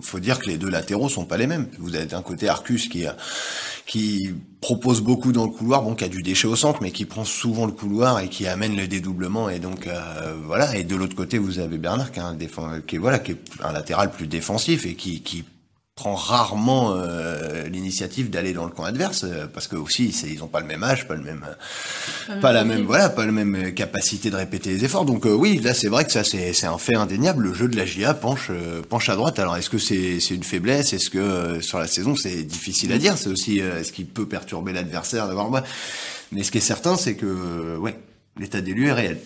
faut 0.00 0.18
dire 0.18 0.38
que 0.38 0.46
les 0.46 0.56
deux 0.56 0.70
latéraux 0.70 1.10
sont 1.10 1.26
pas 1.26 1.36
les 1.36 1.46
mêmes. 1.46 1.68
Vous 1.78 1.94
avez 1.94 2.06
d'un 2.06 2.22
côté 2.22 2.48
Arcus 2.48 2.88
qui 2.88 3.04
a 3.06 3.14
qui 3.88 4.34
propose 4.60 5.00
beaucoup 5.00 5.32
dans 5.32 5.46
le 5.46 5.50
couloir, 5.50 5.82
bon, 5.82 5.94
qui 5.94 6.04
a 6.04 6.08
du 6.08 6.22
déchet 6.22 6.46
au 6.46 6.56
centre, 6.56 6.80
mais 6.82 6.90
qui 6.90 7.06
prend 7.06 7.24
souvent 7.24 7.64
le 7.64 7.72
couloir 7.72 8.20
et 8.20 8.28
qui 8.28 8.46
amène 8.46 8.76
le 8.76 8.86
dédoublement. 8.86 9.48
Et 9.48 9.60
donc 9.60 9.86
euh, 9.86 10.36
voilà. 10.44 10.76
Et 10.76 10.84
de 10.84 10.94
l'autre 10.94 11.16
côté, 11.16 11.38
vous 11.38 11.58
avez 11.58 11.78
Bernard 11.78 12.12
qui 12.12 12.20
est 12.20 12.22
un 12.22 12.36
voilà, 13.00 13.18
qui 13.18 13.32
est 13.32 13.38
un 13.64 13.72
latéral 13.72 14.10
plus 14.10 14.26
défensif 14.26 14.84
et 14.84 14.94
qui 14.94 15.44
prend 15.98 16.14
rarement 16.14 16.94
euh, 16.94 17.64
l'initiative 17.64 18.30
d'aller 18.30 18.52
dans 18.52 18.64
le 18.64 18.70
camp 18.70 18.84
adverse 18.84 19.24
euh, 19.24 19.48
parce 19.52 19.66
que 19.66 19.74
aussi 19.74 20.14
ils 20.32 20.44
ont 20.44 20.46
pas 20.46 20.60
le 20.60 20.66
même 20.66 20.84
âge, 20.84 21.08
pas 21.08 21.16
le 21.16 21.22
même, 21.22 21.44
pas, 22.40 22.52
la 22.52 22.62
même, 22.62 22.84
voilà, 22.84 23.08
pas 23.08 23.26
la 23.26 23.32
même 23.32 23.74
capacité 23.74 24.30
de 24.30 24.36
répéter 24.36 24.70
les 24.70 24.84
efforts. 24.84 25.04
Donc 25.04 25.24
oui, 25.24 25.58
là 25.58 25.74
c'est 25.74 25.88
vrai 25.88 26.04
que 26.04 26.12
ça 26.12 26.22
c'est 26.22 26.52
c'est 26.52 26.68
un 26.68 26.78
fait 26.78 26.94
indéniable. 26.94 27.42
Le 27.42 27.52
jeu 27.52 27.66
de 27.66 27.76
la 27.76 27.84
GIA 27.84 28.14
penche 28.14 28.52
penche 28.88 29.08
à 29.08 29.16
droite. 29.16 29.40
Alors 29.40 29.56
est-ce 29.56 29.70
que 29.70 29.78
c'est 29.78 30.20
c'est 30.20 30.36
une 30.36 30.44
faiblesse? 30.44 30.92
Est-ce 30.92 31.10
que 31.10 31.60
sur 31.60 31.80
la 31.80 31.88
saison 31.88 32.14
c'est 32.14 32.44
difficile 32.44 32.92
à 32.92 32.98
dire? 32.98 33.18
C'est 33.18 33.28
aussi 33.28 33.58
est-ce 33.58 33.90
qu'il 33.90 34.06
peut 34.06 34.26
perturber 34.26 34.72
l'adversaire 34.72 35.26
d'avoir 35.26 35.50
Mais 36.30 36.44
ce 36.44 36.52
qui 36.52 36.58
est 36.58 36.60
certain, 36.60 36.96
c'est 36.96 37.16
que 37.16 37.76
ouais, 37.76 37.98
l'état 38.38 38.60
des 38.60 38.72
lieux 38.72 38.86
est 38.86 38.92
réel. 38.92 39.18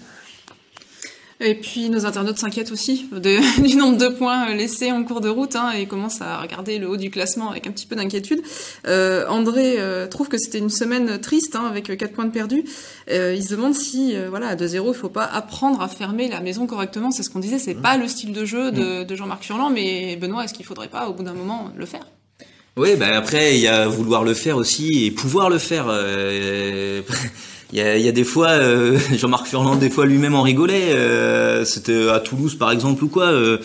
Et 1.45 1.55
puis 1.55 1.91
nos 1.91 2.07
internautes 2.07 2.39
s'inquiètent 2.39 2.71
aussi 2.71 3.09
du 3.13 3.77
nombre 3.77 3.99
de 3.99 4.09
points 4.09 4.55
laissés 4.55 4.93
en 4.93 5.03
cours 5.03 5.21
de 5.21 5.29
route 5.29 5.57
hein, 5.57 5.73
et 5.73 5.87
commencent 5.87 6.23
à 6.23 6.41
regarder 6.41 6.79
le 6.79 6.89
haut 6.89 6.97
du 6.97 7.11
classement 7.11 7.51
avec 7.51 7.67
un 7.67 7.73
petit 7.73 7.87
peu 7.87 7.97
d'inquiétude. 7.97 8.43
Euh, 8.87 9.27
André 9.29 9.75
euh, 9.79 10.07
trouve 10.07 10.29
que 10.29 10.39
c'était 10.39 10.59
une 10.59 10.71
semaine 10.71 11.21
triste 11.21 11.57
hein, 11.57 11.65
avec 11.69 11.97
quatre 11.99 12.13
points 12.13 12.27
de 12.27 12.31
perdus. 12.31 12.65
Euh, 13.11 13.35
il 13.35 13.43
se 13.43 13.51
demande 13.51 13.75
si, 13.75 14.15
euh, 14.15 14.29
voilà, 14.31 14.49
à 14.49 14.55
2-0, 14.55 14.89
il 14.89 14.95
faut 14.95 15.09
pas 15.09 15.25
apprendre 15.25 15.83
à 15.83 15.89
fermer 15.89 16.29
la 16.29 16.41
maison 16.41 16.67
correctement. 16.67 17.11
C'est 17.11 17.25
ce 17.25 17.31
qu'on 17.31 17.41
disait, 17.41 17.59
c'est 17.59 17.75
mmh. 17.75 17.83
pas 17.83 17.97
le 17.97 18.07
style 18.07 18.33
de 18.33 18.45
jeu 18.45 18.71
de, 18.71 19.03
mmh. 19.03 19.05
de 19.05 19.17
Jean-Marc 19.17 19.45
Furlan, 19.45 19.71
mais 19.71 20.17
Benoît, 20.17 20.45
est-ce 20.45 20.55
qu'il 20.55 20.65
faudrait 20.65 20.89
pas 20.89 21.09
au 21.09 21.13
bout 21.13 21.25
d'un 21.25 21.35
moment 21.35 21.71
le 21.77 21.87
faire? 21.87 22.07
Oui, 22.75 22.97
bah 22.97 23.09
après 23.15 23.57
il 23.57 23.61
y 23.61 23.69
a 23.69 23.87
vouloir 23.87 24.25
le 24.25 24.33
faire 24.33 24.57
aussi 24.57 25.05
et 25.05 25.11
pouvoir 25.11 25.51
le 25.51 25.59
faire. 25.59 25.87
Euh, 25.89 27.03
il 27.73 27.79
y 27.79 27.81
a, 27.81 27.97
y 27.97 28.09
a, 28.09 28.13
des 28.13 28.25
fois, 28.25 28.49
euh, 28.49 28.99
Jean-Marc 29.17 29.47
Furlan, 29.47 29.77
des 29.77 29.91
fois 29.91 30.05
lui-même 30.07 30.35
en 30.35 30.43
rigolait. 30.43 30.93
Euh, 30.93 31.65
C'était 31.65 32.09
à 32.09 32.21
Toulouse, 32.21 32.55
par 32.57 32.71
exemple, 32.71 33.03
ou 33.05 33.09
quoi. 33.09 33.27
Euh, 33.27 33.59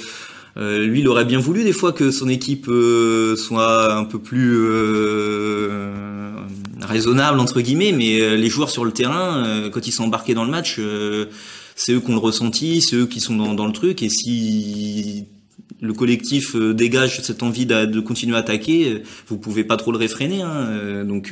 euh, 0.58 0.86
lui, 0.86 1.02
il 1.02 1.08
aurait 1.08 1.26
bien 1.26 1.40
voulu 1.40 1.64
des 1.64 1.74
fois 1.74 1.92
que 1.92 2.10
son 2.10 2.30
équipe 2.30 2.70
soit 3.36 3.94
un 3.94 4.06
peu 4.06 4.18
plus 4.18 4.58
raisonnable 6.82 7.40
entre 7.40 7.62
guillemets, 7.62 7.92
mais 7.92 8.36
les 8.36 8.50
joueurs 8.50 8.72
sur 8.72 8.84
le 8.84 8.92
terrain, 8.92 9.70
quand 9.72 9.86
ils 9.86 9.92
sont 9.92 10.06
embarqués 10.06 10.34
dans 10.34 10.46
le 10.46 10.50
match, 10.50 10.80
c'est 11.76 11.92
eux 11.92 12.00
qui 12.00 12.10
ont 12.10 12.14
le 12.14 12.20
ressenti, 12.20 12.82
c'est 12.82 12.96
eux 12.96 13.06
qui 13.06 13.20
sont 13.20 13.36
dans, 13.36 13.54
dans 13.54 13.68
le 13.68 13.72
truc, 13.72 14.02
et 14.02 14.10
si 14.10 15.26
le 15.80 15.94
collectif 15.94 16.56
dégage 16.56 17.22
cette 17.22 17.44
envie 17.44 17.68
de, 17.68 18.00
continuer 18.00 18.36
à 18.36 18.40
attaquer, 18.40 19.04
vous 19.28 19.38
pouvez 19.38 19.64
pas 19.64 19.78
trop 19.78 19.92
le 19.92 20.00
réfréner. 20.00 20.42
Hein, 20.42 21.06
donc 21.06 21.32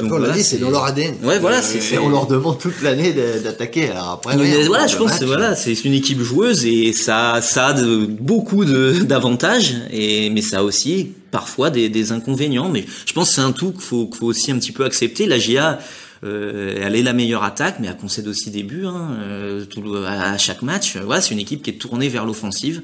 donc, 0.00 0.12
on 0.12 0.18
l'a 0.18 0.30
dit, 0.30 0.42
c'est 0.42 0.58
dans 0.58 0.70
leur 0.70 0.84
ADN. 0.84 1.14
Ouais, 1.22 1.38
voilà, 1.38 1.62
c'est, 1.62 1.94
et 1.94 1.98
on 1.98 2.08
leur 2.08 2.26
demande 2.26 2.58
toute 2.58 2.82
l'année 2.82 3.12
d'attaquer. 3.12 3.90
Alors 3.90 4.10
après, 4.10 4.36
voilà, 4.66 4.86
je 4.86 4.96
pense, 4.96 5.22
voilà, 5.22 5.54
c'est 5.54 5.84
une 5.84 5.94
équipe 5.94 6.20
joueuse 6.20 6.64
et 6.66 6.92
ça, 6.92 7.40
ça 7.42 7.68
a 7.68 7.72
de, 7.72 8.06
beaucoup 8.06 8.64
d'avantages 8.64 9.74
et 9.92 10.30
mais 10.30 10.42
ça 10.42 10.58
a 10.58 10.62
aussi 10.62 11.12
parfois 11.30 11.70
des, 11.70 11.88
des 11.88 12.12
inconvénients. 12.12 12.68
Mais 12.68 12.84
je 13.06 13.12
pense 13.12 13.30
que 13.30 13.34
c'est 13.36 13.40
un 13.40 13.52
tout 13.52 13.72
qu'il 13.72 13.80
faut, 13.80 14.06
qu'il 14.06 14.16
faut 14.16 14.26
aussi 14.26 14.50
un 14.52 14.58
petit 14.58 14.72
peu 14.72 14.84
accepter. 14.84 15.26
La 15.26 15.38
GA, 15.38 15.78
euh, 16.24 16.78
elle 16.80 16.96
est 16.96 17.02
la 17.02 17.12
meilleure 17.12 17.44
attaque, 17.44 17.76
mais 17.80 17.88
elle 17.88 17.96
concède 17.96 18.28
aussi 18.28 18.50
des 18.50 18.62
buts 18.62 18.86
hein, 18.86 19.18
euh, 19.20 19.64
tout, 19.64 19.82
à 20.06 20.38
chaque 20.38 20.62
match. 20.62 20.96
Voilà, 20.96 21.20
c'est 21.20 21.34
une 21.34 21.40
équipe 21.40 21.62
qui 21.62 21.70
est 21.70 21.74
tournée 21.74 22.08
vers 22.08 22.24
l'offensive. 22.24 22.82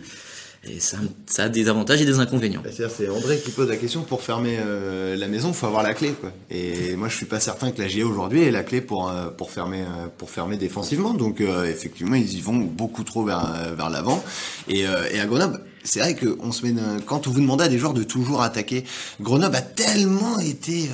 Et 0.63 0.79
ça, 0.79 0.99
ça 1.25 1.45
a 1.45 1.49
des 1.49 1.69
avantages 1.69 2.03
et 2.03 2.05
des 2.05 2.19
inconvénients. 2.19 2.61
Bah, 2.63 2.69
c'est 2.71 3.09
André 3.09 3.39
qui 3.39 3.51
pose 3.51 3.69
la 3.71 3.77
question 3.77 4.03
pour 4.03 4.21
fermer 4.21 4.59
euh, 4.61 5.17
la 5.17 5.27
maison, 5.27 5.49
il 5.49 5.55
faut 5.55 5.67
avoir 5.67 5.83
la 5.83 5.95
clé. 5.95 6.13
Quoi. 6.21 6.33
Et 6.51 6.97
moi, 6.97 7.09
je 7.09 7.17
suis 7.17 7.25
pas 7.25 7.41
certain 7.41 7.71
que 7.71 7.81
la 7.81 7.89
GIA 7.89 8.05
aujourd'hui 8.05 8.43
ait 8.43 8.51
la 8.51 8.63
clé 8.63 8.83
pour 8.83 9.09
euh, 9.09 9.31
pour 9.31 9.51
fermer 9.51 9.81
euh, 9.81 10.09
pour 10.19 10.29
fermer 10.29 10.59
défensivement. 10.59 11.15
Donc 11.15 11.41
effectivement, 11.41 12.15
ils 12.15 12.35
y 12.35 12.41
vont 12.43 12.57
beaucoup 12.57 13.05
trop 13.05 13.25
vers 13.25 13.75
vers 13.75 13.89
l'avant. 13.89 14.23
Et, 14.69 14.81
et 14.81 15.21
à 15.21 15.27
Grenoble, 15.27 15.63
c'est 15.83 16.01
vrai 16.01 16.15
que 16.15 16.37
on 16.41 16.53
se 16.53 16.67
met 16.67 16.75
quand 17.07 17.27
on 17.27 17.31
vous 17.31 17.41
demandait 17.41 17.65
à 17.65 17.69
des 17.69 17.79
joueurs 17.79 17.95
de 17.95 18.03
toujours 18.03 18.43
attaquer, 18.43 18.85
Grenoble 19.21 19.57
a 19.57 19.63
tellement 19.63 20.39
été 20.41 20.91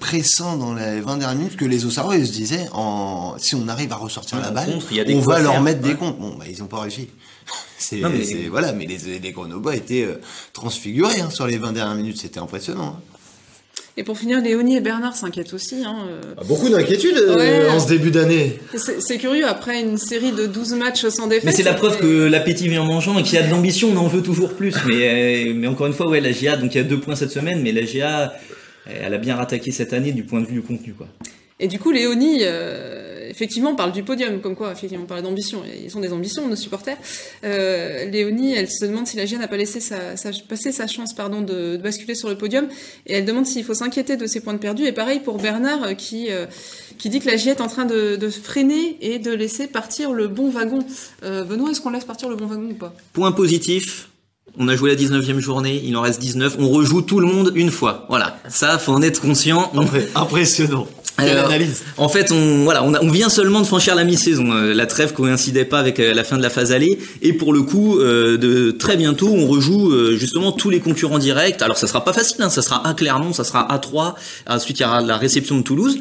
pressant 0.00 0.56
dans 0.56 0.74
les 0.74 1.00
20 1.00 1.16
dernières 1.16 1.36
minutes 1.36 1.56
que 1.56 1.64
les 1.64 1.86
Auxerrois 1.86 2.16
ils 2.16 2.26
se 2.26 2.32
disaient 2.32 2.68
en 2.72 3.36
si 3.38 3.54
on 3.54 3.68
arrive 3.68 3.92
à 3.92 3.96
ressortir 3.96 4.38
la 4.38 4.50
balle, 4.50 4.78
on 5.08 5.20
va 5.20 5.40
leur 5.40 5.62
mettre 5.62 5.80
des 5.80 5.94
comptes. 5.94 6.18
Bon, 6.18 6.34
bah, 6.38 6.44
ils 6.48 6.62
ont 6.62 6.66
pas 6.66 6.80
réussi. 6.80 7.08
C'est, 7.78 7.96
mais... 7.96 8.48
voilà, 8.48 8.72
mais 8.72 8.86
les, 8.86 9.18
les 9.18 9.32
Grenoblois 9.32 9.74
étaient 9.74 10.04
euh, 10.04 10.20
transfigurés 10.52 11.20
hein, 11.20 11.30
sur 11.30 11.46
les 11.46 11.58
20 11.58 11.72
dernières 11.72 11.96
minutes, 11.96 12.18
c'était 12.18 12.38
impressionnant. 12.38 12.96
Hein. 12.98 13.12
Et 13.96 14.04
pour 14.04 14.16
finir, 14.16 14.40
Léonie 14.40 14.76
et 14.76 14.80
Bernard 14.80 15.16
s'inquiètent 15.16 15.52
aussi. 15.52 15.82
Hein, 15.84 16.06
euh. 16.08 16.20
ah, 16.38 16.44
beaucoup 16.44 16.70
d'inquiétudes 16.70 17.18
euh, 17.18 17.70
en 17.70 17.78
ce 17.78 17.88
début 17.88 18.10
d'année. 18.10 18.58
C'est, 18.74 19.18
curieux, 19.18 19.46
après 19.46 19.80
une 19.80 19.98
série 19.98 20.32
de 20.32 20.46
12 20.46 20.74
matchs 20.74 21.06
sans 21.08 21.26
défaite. 21.26 21.44
Mais 21.44 21.52
c'est 21.52 21.62
la 21.62 21.74
preuve 21.74 21.98
que 21.98 22.26
l'appétit 22.26 22.68
vient 22.68 22.82
en 22.82 22.86
mangeant 22.86 23.18
et 23.18 23.22
qu'il 23.22 23.34
y 23.34 23.38
a 23.38 23.42
de 23.42 23.50
l'ambition, 23.50 23.90
on 23.92 23.96
en 23.98 24.06
veut 24.06 24.22
toujours 24.22 24.54
plus. 24.54 24.74
Mais, 24.86 25.52
mais 25.54 25.66
encore 25.66 25.88
une 25.88 25.92
fois, 25.92 26.08
ouais, 26.08 26.20
la 26.20 26.32
GA, 26.32 26.56
donc 26.56 26.74
il 26.74 26.78
y 26.78 26.80
a 26.80 26.84
deux 26.84 27.00
points 27.00 27.16
cette 27.16 27.32
semaine, 27.32 27.60
mais 27.60 27.72
la 27.72 27.82
GA, 27.82 28.32
elle 28.86 29.12
a 29.12 29.18
bien 29.18 29.36
rattaqué 29.36 29.72
cette 29.72 29.92
année 29.92 30.12
du 30.12 30.22
point 30.22 30.40
de 30.40 30.46
vue 30.46 30.54
du 30.54 30.62
contenu. 30.62 30.94
Quoi. 30.94 31.08
Et 31.60 31.68
du 31.68 31.78
coup, 31.78 31.90
Léonie, 31.90 32.44
effectivement, 33.28 33.70
on 33.70 33.76
parle 33.76 33.92
du 33.92 34.02
podium, 34.02 34.40
comme 34.40 34.54
quoi, 34.54 34.72
effectivement, 34.72 35.04
on 35.04 35.06
parle 35.06 35.22
d'ambition. 35.22 35.62
Ils 35.84 35.96
ont 35.96 36.00
des 36.00 36.12
ambitions, 36.12 36.48
nos 36.48 36.56
supporters. 36.56 36.96
Euh, 37.44 38.10
Léonie, 38.10 38.54
elle 38.54 38.70
se 38.70 38.84
demande 38.84 39.06
si 39.06 39.16
la 39.16 39.26
GIA 39.26 39.38
n'a 39.38 39.48
pas 39.48 39.56
laissé 39.56 39.80
sa, 39.80 40.16
sa, 40.16 40.30
passer 40.48 40.72
sa 40.72 40.86
chance 40.86 41.14
pardon, 41.14 41.40
de, 41.40 41.76
basculer 41.76 42.14
sur 42.14 42.28
le 42.28 42.36
podium. 42.36 42.68
Et 43.06 43.14
elle 43.14 43.24
demande 43.24 43.46
s'il 43.46 43.64
faut 43.64 43.74
s'inquiéter 43.74 44.16
de 44.16 44.26
ses 44.26 44.40
points 44.40 44.54
de 44.54 44.58
perdu. 44.58 44.84
Et 44.84 44.92
pareil 44.92 45.20
pour 45.20 45.38
Bernard, 45.38 45.84
euh, 45.84 45.94
qui, 45.94 46.30
euh, 46.30 46.46
qui 46.98 47.08
dit 47.08 47.20
que 47.20 47.26
la 47.26 47.36
GIA 47.36 47.52
est 47.52 47.60
en 47.60 47.68
train 47.68 47.84
de, 47.84 48.18
freiner 48.30 48.96
et 49.00 49.18
de 49.18 49.32
laisser 49.32 49.66
partir 49.66 50.12
le 50.12 50.28
bon 50.28 50.50
wagon. 50.50 50.78
Benoît, 51.22 51.70
est-ce 51.70 51.80
qu'on 51.80 51.90
laisse 51.90 52.04
partir 52.04 52.28
le 52.28 52.36
bon 52.36 52.46
wagon 52.46 52.70
ou 52.70 52.74
pas? 52.74 52.94
Point 53.12 53.32
positif, 53.32 54.08
on 54.58 54.68
a 54.68 54.76
joué 54.76 54.90
la 54.90 54.96
19e 54.96 55.38
journée, 55.38 55.80
il 55.84 55.96
en 55.96 56.02
reste 56.02 56.20
19, 56.20 56.56
on 56.58 56.68
rejoue 56.68 57.02
tout 57.02 57.20
le 57.20 57.26
monde 57.26 57.52
une 57.54 57.70
fois. 57.70 58.06
Voilà, 58.08 58.38
ça 58.48 58.78
faut 58.78 58.92
en 58.92 59.02
être 59.02 59.20
conscient. 59.20 59.72
Impressionnant. 60.14 60.86
Euh, 61.20 61.66
en 61.98 62.08
fait, 62.08 62.32
on 62.32 62.64
voilà, 62.64 62.82
on, 62.84 63.10
vient 63.10 63.28
seulement 63.28 63.60
de 63.60 63.66
franchir 63.66 63.94
la 63.94 64.04
mi-saison. 64.04 64.50
Euh, 64.52 64.74
la 64.74 64.86
trêve 64.86 65.12
coïncidait 65.12 65.64
pas 65.64 65.78
avec 65.78 66.00
euh, 66.00 66.14
la 66.14 66.24
fin 66.24 66.38
de 66.38 66.42
la 66.42 66.50
phase 66.50 66.72
aller, 66.72 66.98
et 67.20 67.32
pour 67.32 67.52
le 67.52 67.62
coup, 67.62 67.98
de 67.98 68.70
très 68.70 68.96
bientôt, 68.96 69.28
on 69.28 69.46
rejoue 69.46 69.92
justement 70.16 70.52
tous 70.52 70.70
les 70.70 70.80
concurrents 70.80 71.18
directs. 71.18 71.60
Alors, 71.62 71.76
ça 71.76 71.86
sera 71.86 72.04
pas 72.04 72.12
facile, 72.12 72.36
hein, 72.40 72.48
ça 72.50 72.62
sera 72.62 72.86
à 72.86 72.94
Clermont, 72.94 73.32
ça 73.32 73.44
sera 73.44 73.70
à 73.72 73.78
3 73.78 74.16
Ensuite, 74.48 74.80
il 74.80 74.82
y 74.82 74.86
aura 74.86 75.00
la 75.02 75.16
réception 75.16 75.56
de 75.56 75.62
Toulouse. 75.62 75.98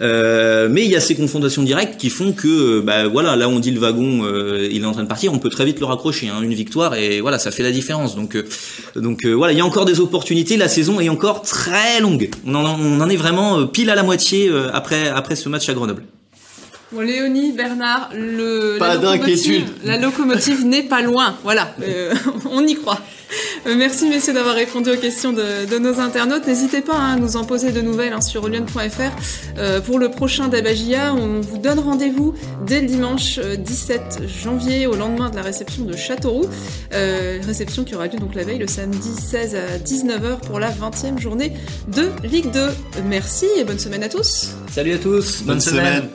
mais 0.00 0.84
il 0.84 0.90
y 0.90 0.96
a 0.96 1.00
ces 1.00 1.14
confrontations 1.14 1.62
directes 1.62 1.98
qui 1.98 2.10
font 2.10 2.32
que, 2.32 2.80
bah 2.80 3.08
voilà, 3.08 3.36
là, 3.36 3.48
on 3.48 3.58
dit 3.58 3.70
le 3.70 3.80
wagon, 3.80 4.22
il 4.70 4.82
est 4.82 4.86
en 4.86 4.92
train 4.92 5.02
de 5.02 5.08
partir, 5.08 5.32
on 5.32 5.38
peut 5.38 5.50
très 5.50 5.64
vite 5.64 5.80
le 5.80 5.86
raccrocher. 5.86 6.28
Hein, 6.28 6.42
une 6.42 6.54
victoire 6.54 6.94
et 6.94 7.20
voilà, 7.20 7.38
ça 7.38 7.50
fait 7.50 7.62
la 7.62 7.70
différence. 7.70 8.16
Donc, 8.16 8.36
donc 8.96 9.24
voilà, 9.24 9.52
il 9.52 9.58
y 9.58 9.62
a 9.62 9.66
encore 9.66 9.84
des 9.84 10.00
opportunités. 10.00 10.56
La 10.56 10.68
saison 10.68 11.00
est 11.00 11.08
encore 11.08 11.42
très 11.42 12.00
longue. 12.00 12.28
On 12.46 12.54
en, 12.54 12.78
on 12.78 13.00
en 13.00 13.08
est 13.08 13.16
vraiment 13.16 13.66
pile 13.66 13.90
à 13.90 13.94
la 13.94 14.02
moitié 14.02 14.49
euh, 14.49 14.49
après, 14.72 15.08
après 15.08 15.36
ce 15.36 15.48
match 15.48 15.68
à 15.68 15.74
Grenoble. 15.74 16.04
Bon, 16.92 17.02
Léonie, 17.02 17.52
Bernard, 17.52 18.10
le, 18.14 18.76
pas 18.78 18.96
d'inquiétude. 18.96 19.64
La 19.84 19.96
locomotive 19.96 20.66
n'est 20.66 20.82
pas 20.82 21.02
loin. 21.02 21.36
Voilà, 21.44 21.72
euh, 21.82 22.12
on 22.50 22.66
y 22.66 22.74
croit. 22.74 23.00
Euh, 23.68 23.76
merci 23.78 24.08
messieurs 24.08 24.32
d'avoir 24.32 24.56
répondu 24.56 24.90
aux 24.90 24.96
questions 24.96 25.32
de, 25.32 25.78
nos 25.78 26.00
internautes. 26.00 26.48
N'hésitez 26.48 26.80
pas 26.80 26.96
hein, 26.96 27.14
à 27.14 27.16
nous 27.16 27.36
en 27.36 27.44
poser 27.44 27.70
de 27.70 27.80
nouvelles 27.80 28.12
hein, 28.12 28.20
sur 28.20 28.48
lyon.fr. 28.48 29.80
pour 29.84 30.00
le 30.00 30.10
prochain 30.10 30.48
Dabagia, 30.48 31.14
on 31.14 31.40
vous 31.40 31.58
donne 31.58 31.78
rendez-vous 31.78 32.34
dès 32.66 32.80
le 32.80 32.88
dimanche 32.88 33.38
17 33.38 34.22
janvier, 34.26 34.88
au 34.88 34.96
lendemain 34.96 35.30
de 35.30 35.36
la 35.36 35.42
réception 35.42 35.84
de 35.84 35.94
Châteauroux. 35.96 36.48
réception 36.90 37.84
qui 37.84 37.94
aura 37.94 38.08
lieu 38.08 38.18
donc 38.18 38.34
la 38.34 38.42
veille, 38.42 38.58
le 38.58 38.66
samedi 38.66 39.10
16 39.14 39.54
à 39.54 39.78
19h 39.78 40.40
pour 40.40 40.58
la 40.58 40.72
20e 40.72 41.20
journée 41.20 41.52
de 41.86 42.08
Ligue 42.24 42.50
2. 42.50 42.68
Merci 43.06 43.46
et 43.56 43.62
bonne 43.62 43.78
semaine 43.78 44.02
à 44.02 44.08
tous. 44.08 44.56
Salut 44.72 44.94
à 44.94 44.98
tous, 44.98 45.42
bonne, 45.42 45.60
semaine. 45.60 46.08